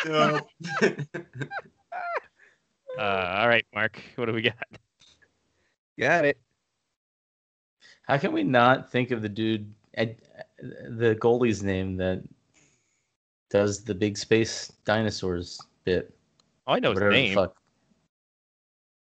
[0.06, 0.40] no.
[2.98, 4.02] Uh, all right, Mark.
[4.16, 4.56] What do we got?
[6.00, 6.38] Got it.
[8.02, 10.16] How can we not think of the dude, at,
[10.58, 12.24] the goalie's name that
[13.50, 16.12] does the big space dinosaurs bit?
[16.66, 17.48] Oh, I know his Whatever the name.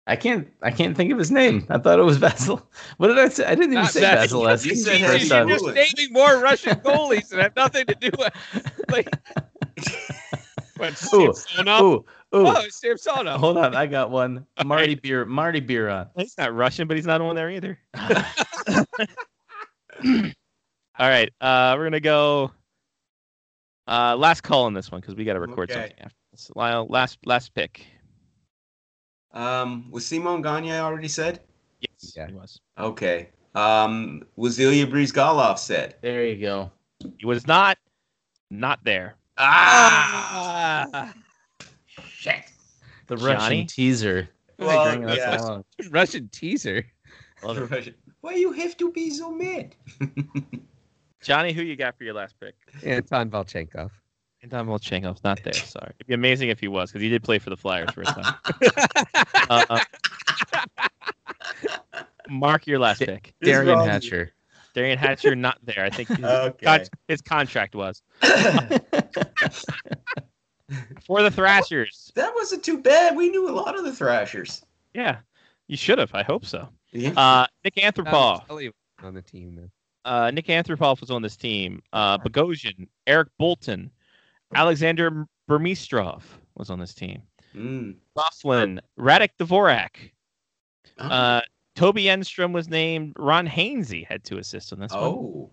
[0.05, 0.11] Fuck.
[0.11, 0.47] I can't.
[0.61, 1.65] I can't think of his name.
[1.69, 2.61] I thought it was Vasil.
[2.97, 3.45] What did I say?
[3.45, 4.43] I didn't even Not say Vasil.
[4.45, 4.65] Vasilevsky.
[4.65, 5.49] You said You're first Vasil.
[5.75, 8.33] just naming more Russian goalies that have nothing to do with
[8.89, 9.09] like.
[10.77, 11.81] What, Ooh, Samsonov?
[11.81, 12.05] Ooh, ooh.
[12.33, 13.39] Oh, it's Samsonov.
[13.39, 14.45] Hold on, I got one.
[14.65, 16.07] Marty Beer, Marty Biron.
[16.17, 17.79] He's not Russian, but he's not on there either.
[17.97, 18.05] All
[20.99, 22.51] right, uh, we're gonna go.
[23.87, 25.79] Uh, last call on this one because we got to record Okay.
[25.79, 26.51] something after this.
[26.55, 27.85] Lyle, last last pick.
[29.35, 31.41] Um, was Simon Gagne already said?
[31.81, 32.27] Yes, Yeah.
[32.27, 32.61] he was.
[32.79, 33.29] Okay.
[33.53, 35.95] Um, was Ilya Bryzgalov said?
[36.01, 36.71] There you go.
[37.17, 37.77] He was not
[38.49, 39.15] not there.
[39.37, 41.13] Ah,
[42.07, 42.45] Shit.
[43.07, 43.33] The Johnny?
[43.33, 44.29] Russian teaser.
[44.57, 45.37] Well, Bringing yeah.
[45.41, 45.65] along.
[45.89, 46.85] Russian teaser.
[47.43, 47.95] Love it.
[48.21, 49.75] Why you have to be so mad?
[51.21, 52.55] Johnny, who you got for your last pick?
[52.83, 53.91] Anton Volchenkov.
[54.45, 55.53] Anton Volchenkov's not there.
[55.53, 55.91] Sorry.
[55.99, 58.05] It'd be amazing if he was, because he did play for the Flyers for a
[58.05, 58.35] time.
[59.49, 59.79] uh,
[62.29, 63.33] Mark, your last pick.
[63.43, 64.31] Derian Hatcher.
[64.75, 65.83] Derian Hatcher, not there.
[65.83, 66.65] I think his, Okay.
[66.65, 68.03] con- his contract was.
[71.05, 72.11] For the Thrashers.
[72.15, 73.15] that wasn't too bad.
[73.15, 74.63] We knew a lot of the Thrashers.
[74.93, 75.17] Yeah.
[75.67, 76.13] You should have.
[76.13, 76.69] I hope so.
[76.91, 77.11] Yeah.
[77.11, 78.71] Uh, Nick Alex Antropov.
[79.03, 79.71] On the team then.
[80.05, 81.81] Uh, Nik Antropov was on this team.
[81.91, 83.89] Uh, Bogosian, Eric Boulton,
[84.53, 86.23] Alexander Burmistrov
[86.55, 87.21] was on this team.
[87.55, 87.95] Mm.
[88.17, 90.11] Byfuglien, Radek Dvorak.
[90.99, 91.05] Oh.
[91.07, 91.41] Uh,
[91.75, 93.13] Toby Enstrom was named.
[93.17, 95.03] Ron Hainsey had two assists on this one.
[95.03, 95.51] oh.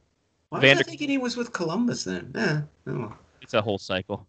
[0.50, 2.30] Why was I thinking he was with Columbus then?
[2.34, 2.62] Yeah.
[2.86, 3.14] Oh.
[3.40, 4.26] It's a whole cycle.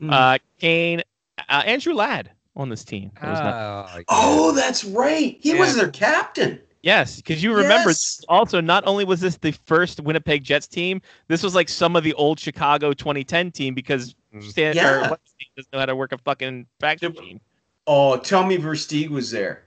[0.00, 0.10] Hmm.
[0.10, 1.02] Uh, Kane,
[1.48, 3.10] uh, Andrew Ladd on this team.
[3.20, 4.04] That was not- Oh.
[4.08, 5.36] Oh, that's right.
[5.40, 6.60] He was their captain.
[6.86, 8.24] Yes, because you remember Yes.
[8.28, 12.04] also not only was this the first Winnipeg Jets team, this was like some of
[12.04, 15.06] the old Chicago 2010 team because Stan Yeah.
[15.06, 15.20] or what
[15.56, 17.16] doesn't know how to work a fucking fax Yep.
[17.16, 17.40] machine.
[17.86, 19.64] Oh, tell me Versteeg was there.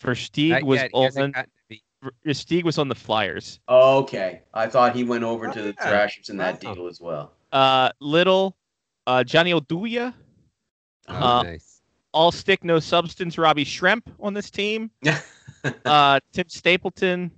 [0.00, 1.82] Stieg Not was yet, he on gotten to be-
[2.26, 3.60] Stieg was on the Flyers.
[3.68, 4.42] Oh, okay.
[4.52, 5.88] I thought he went over Oh, to the yeah.
[5.88, 6.74] Thrashers in that Oh.
[6.74, 7.32] deal as well.
[7.52, 8.56] Uh, Little,
[9.06, 10.12] uh, Johnny Oduya,
[11.08, 11.80] Oh, Uh, nice.
[12.12, 13.36] all stick no substance.
[13.38, 14.90] Robbie Schremp on this team.
[15.84, 17.30] Uh, Tim Stapleton,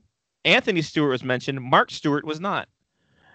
[0.46, 1.60] Anthony Stewart was mentioned.
[1.60, 2.68] Mark Stewart was not.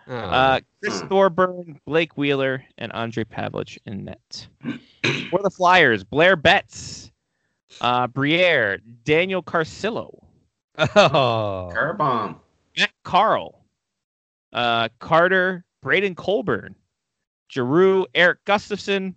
[0.08, 1.02] Oh, Uh, Chris.
[1.04, 4.48] Thorburn, Blake Wheeler, and Andre Pavelec in net.
[5.30, 7.12] For the Flyers, Blair Betts,
[7.82, 10.24] uh, Briere, Daniel Carcillo,
[10.80, 11.70] oh.
[11.72, 12.40] Car bomb.
[12.76, 13.64] Matt Carle,
[14.54, 16.74] uh, Carter, Braydon Coburn,
[17.52, 19.14] Giroux, Erik Gustafsson,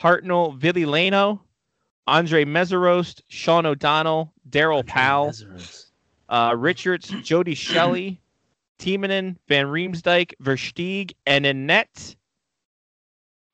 [0.00, 1.40] Hartnell, Ville Leino,
[2.08, 5.32] Andrej Meszaros, Sean O'Donnell, Darroll Powe,
[6.28, 8.20] uh, Richards, Jody Shelley,
[8.78, 12.14] Timonen, Van Riemsdyk, Versteeg, and in net.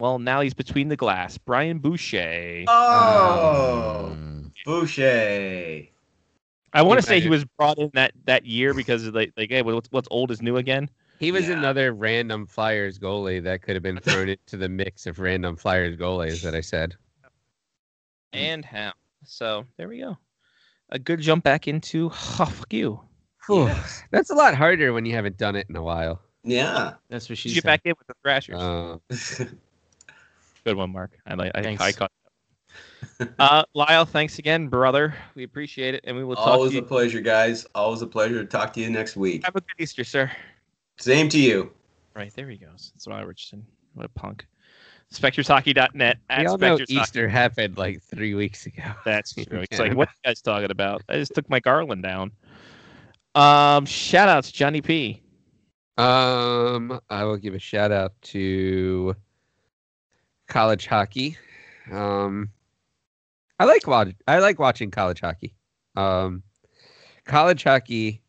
[0.01, 1.39] Well, now he's between the glass.
[1.39, 2.65] Brian Boucher.
[2.69, 5.87] Oh, Um, Boucher.
[6.75, 9.63] I want to say he was brought in that that year because like, like hey,
[9.63, 10.89] what's what's old is new again.
[11.19, 11.59] He was Yeah.
[11.59, 15.97] another random Flyers goalie that could have been thrown into the mix of random Flyers
[15.97, 16.97] goalies that I said.
[18.33, 18.93] And how?
[19.25, 20.17] So there we go.
[20.91, 23.01] A good jump back into oh, fuck you.
[23.49, 24.05] Yes.
[24.11, 26.21] That's a lot harder when you haven't done it in a while.
[26.45, 26.95] Yeah.
[27.09, 27.63] That's what she Did you said.
[27.63, 28.61] get back in with the Thrashers?
[28.61, 28.99] Uh,
[30.65, 31.19] good one, Mark.
[31.27, 31.53] I like.
[31.55, 31.97] I, I Thanks.
[31.97, 32.13] caught.
[33.39, 35.15] uh, Lyle, thanks again, brother.
[35.35, 37.67] We appreciate it, and we will talk Always to a pleasure, guys.
[37.75, 39.45] Always a pleasure to talk to you next week.
[39.45, 40.31] Have a good Easter, sir.
[40.99, 41.73] Same to you.
[42.15, 42.93] Right there he goes.
[42.95, 43.67] That's Lyle Richardson.
[43.95, 44.47] What a punk.
[45.13, 46.19] SpectorsHockey.net.
[46.39, 46.95] we all know Spectors Hockey.
[47.03, 48.83] Easter happened like three weeks ago.
[49.05, 49.61] That's true.
[49.61, 49.87] It's Yeah.
[49.89, 51.03] like, what are you guys talking about?
[51.09, 52.33] I just took my Garland down.
[53.35, 55.23] Um, shout outs, Johnny P.
[55.99, 59.15] Um, I will give a shout out to
[60.49, 61.37] college hockey.
[61.91, 62.51] Um,
[63.59, 64.15] I like watch.
[64.27, 65.55] I like watching college hockey.
[65.97, 66.43] Um,
[67.27, 68.23] college hockey,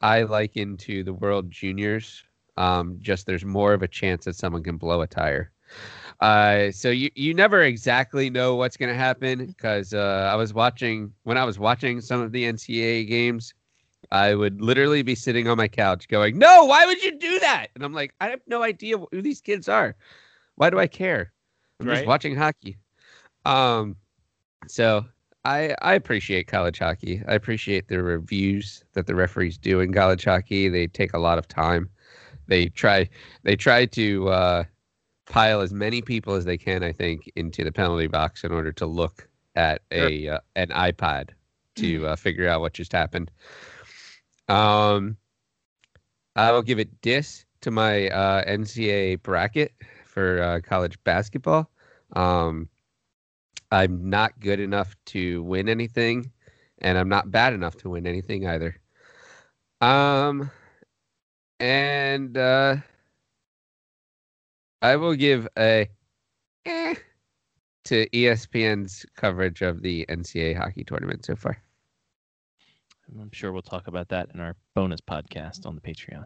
[0.00, 2.22] I liken to the World Juniors.
[2.56, 5.50] Um, just there's more of a chance that someone can blow a tire.
[6.22, 11.12] Uh, so you you never exactly know what's gonna happen because uh, I was watching
[11.24, 13.54] when I was watching some of the NCAA games.
[14.12, 17.68] I would literally be sitting on my couch going, "No, why would you do that?"
[17.74, 19.96] And I'm like, "I have no idea who these kids are.
[20.56, 21.32] Why do I care?
[21.80, 22.04] I'm Right.
[22.04, 22.78] just watching hockey."
[23.46, 23.96] Um,
[24.68, 25.06] so
[25.44, 27.22] I I appreciate college hockey.
[27.28, 30.68] I appreciate the reviews that the referees do in college hockey.
[30.68, 31.90] They take a lot of time.
[32.48, 33.10] They try
[33.44, 34.64] they try to uh,
[35.26, 38.72] pile as many people as they can, I think, into the penalty box in order
[38.72, 41.30] to look at a uh, an iPad
[41.76, 43.30] to uh, figure out what just happened.
[44.48, 45.16] Um,
[46.36, 49.72] I will give it dis to my uh, NCAA bracket
[50.04, 51.70] for uh, college basketball.
[52.14, 52.68] Um,
[53.70, 56.30] I'm not good enough to win anything,
[56.78, 58.76] and I'm not bad enough to win anything either.
[59.80, 60.50] Um,
[61.58, 62.76] and uh,
[64.82, 65.88] I will give a
[66.66, 66.94] eh
[67.84, 71.56] to ESPN's coverage of the NCAA hockey tournament so far.
[73.20, 76.24] I'm sure we'll talk about that in our bonus podcast on the Patreon.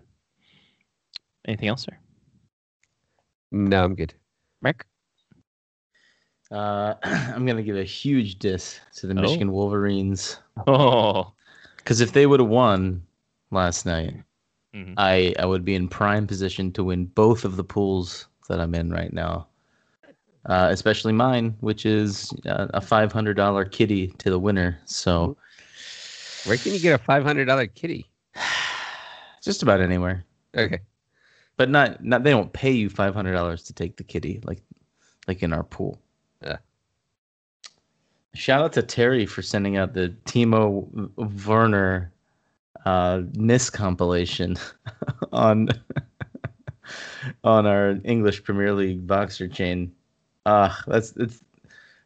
[1.47, 1.97] Anything else, sir?
[3.53, 4.15] No, I'm good.
[4.63, 4.87] Mark?
[6.51, 9.21] Uh, I'm gonna give a huge diss to the Oh.
[9.23, 11.33] Michigan Wolverines Oh,
[11.79, 13.03] because if they would have won
[13.51, 14.15] last night,
[14.75, 14.95] Mhm.
[14.97, 18.75] I I would be in prime position to win both of the pools that I'm
[18.75, 19.47] in right now,
[20.47, 24.79] uh, especially mine, which is uh, a $500 kitty to the winner.
[24.85, 25.37] So
[26.47, 28.07] Where can you get a five hundred dollar kitty?
[29.43, 30.25] Just about anywhere.
[30.57, 30.79] Okay.
[31.57, 34.61] But not not they don't pay you five hundred dollars to take the kitty like
[35.27, 36.01] like in our pool.
[36.43, 36.59] Yeah.
[38.35, 40.87] Shout out to Terry for sending out the Timo
[41.47, 42.13] Werner
[42.85, 44.57] uh NIS compilation
[45.33, 45.69] on
[47.45, 49.93] on our English Premier League boxer chain.
[50.45, 51.43] Uh that's it's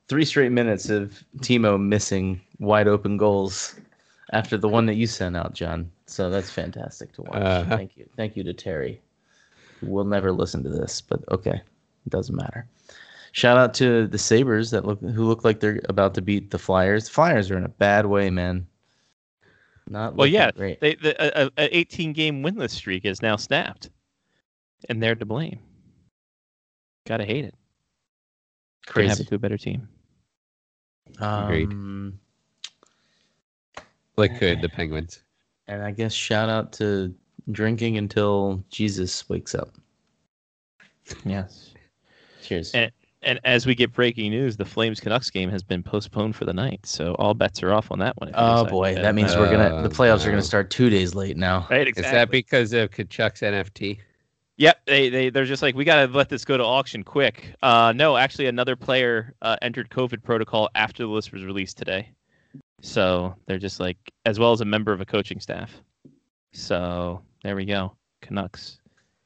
[0.08, 3.74] three straight minutes of Timo missing wide open goals
[4.32, 5.90] after the one that you sent out, John.
[6.06, 7.34] So that's fantastic to watch.
[7.42, 7.76] Uh-huh.
[7.76, 8.08] Thank you.
[8.16, 9.00] Thank you to Terry.
[9.82, 11.60] We'll never listen to this, but okay.
[12.06, 12.66] It doesn't matter.
[13.32, 16.58] Shout out to the Sabres that look who look like they're about to beat the
[16.58, 17.04] Flyers.
[17.04, 18.66] The Flyers are in a bad way, man.
[19.88, 20.80] Not Well, yeah, great.
[20.80, 23.90] they, the, a, a 18 game winless streak is now snapped,
[24.88, 25.58] and they're to blame.
[27.06, 27.54] Gotta hate it.
[28.86, 29.88] Could have it to a better team.
[31.20, 31.70] Agreed.
[31.72, 32.18] Um,
[34.16, 35.22] Like could the Penguins.
[35.68, 37.14] and I guess shout out to
[37.52, 39.70] drinking until Jesus wakes up.
[41.24, 41.74] Yes.
[42.42, 42.72] Cheers.
[42.72, 42.92] And-
[43.22, 46.54] And as we get breaking news, the Flames Canucks game has been postponed for the
[46.54, 48.30] night, so all bets are off on that one.
[48.30, 50.22] if you oh decide boy, to bet that on means we're gonna the Oh, playoffs
[50.24, 51.66] are gonna uh, start two days late now.
[51.68, 52.06] Right, exactly.
[52.08, 53.98] Is that because of Tkachuk's NFT?
[54.60, 57.54] Yep, they they they're just like we gotta let this go to auction quick.
[57.62, 62.10] Uh, no, actually, another player uh, entered COVID protocol after the list was released today,
[62.82, 63.96] so they're just like
[64.26, 65.72] as well as a member of a coaching staff.
[66.52, 68.82] So there we go, Canucks,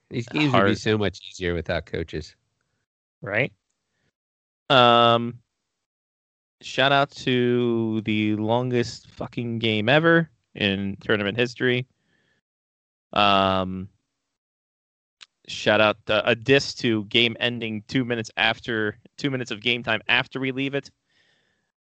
[0.09, 2.37] These games would be so much easier without coaches.
[3.21, 3.53] right?
[4.71, 5.41] Um,
[6.63, 11.89] shout out to the longest fucking game ever in tournament history.
[13.13, 13.89] Um,
[15.49, 19.83] shout out uh, a diss to game ending two minutes after two minutes of game
[19.83, 20.91] time after we leave it.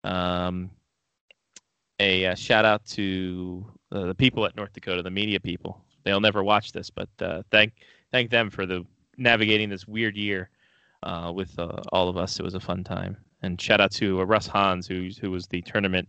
[0.05, 0.71] Um,
[2.01, 5.83] a uh, shout out to uh, the people at North Dakota, the media people.
[6.05, 7.73] They'll never watch this, but uh, thank
[8.13, 8.85] thank them for the
[9.17, 10.51] navigating this weird year
[11.03, 12.39] uh, with uh, all of us.
[12.39, 13.17] It was a fun time.
[13.43, 16.09] And shout out to Russ Hans, who who was the tournament,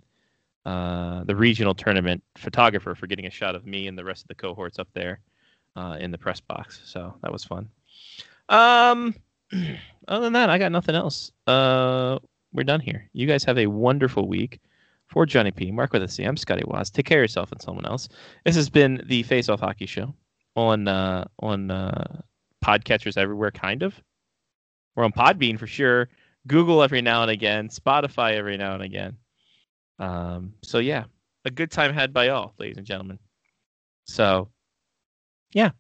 [0.66, 4.28] uh, the regional tournament photographer, for getting a shot of me and the rest of
[4.28, 5.22] the cohorts up there
[5.80, 6.82] uh, in the press box.
[6.86, 7.70] So that was fun.
[8.50, 9.16] Um,
[10.08, 11.32] other than that, I got nothing else.
[11.48, 12.20] Uh,
[12.54, 13.10] we're done here.
[13.14, 14.60] You guys have a wonderful week.
[15.08, 16.92] For Johnny P, Mark with a C, I'm Scotty Waz.
[16.92, 18.10] Take care of yourself and someone else.
[18.46, 20.14] This has been the Face Off Hockey Show
[20.56, 22.22] on uh, on uh,
[22.64, 24.00] podcatchers everywhere, kind of.
[24.96, 26.10] We're on Podbean for sure.
[26.46, 27.70] Google every now and again.
[27.70, 29.18] Spotify every now and again.
[29.98, 31.06] Um, so yeah,
[31.44, 33.18] a good time had by all, ladies and gentlemen.
[34.06, 34.50] So
[35.54, 35.72] yeah,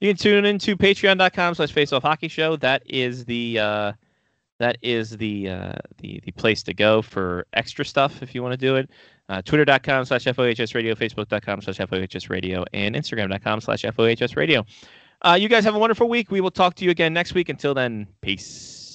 [0.00, 2.56] you can tune into patreon.com slash face off hockey show.
[2.56, 3.92] That is the uh,
[4.58, 8.52] that is the uh, the the place to go for extra stuff if you want
[8.52, 8.90] to do it.
[9.28, 14.64] Uh, Twitter.com slash FOHS radio, Facebook.com slash FOHS radio, and Instagram.com slash FOHS radio.
[15.22, 16.30] Uh, you guys have a wonderful week.
[16.30, 17.48] We will talk to you again next week.
[17.48, 18.85] Until then, peace.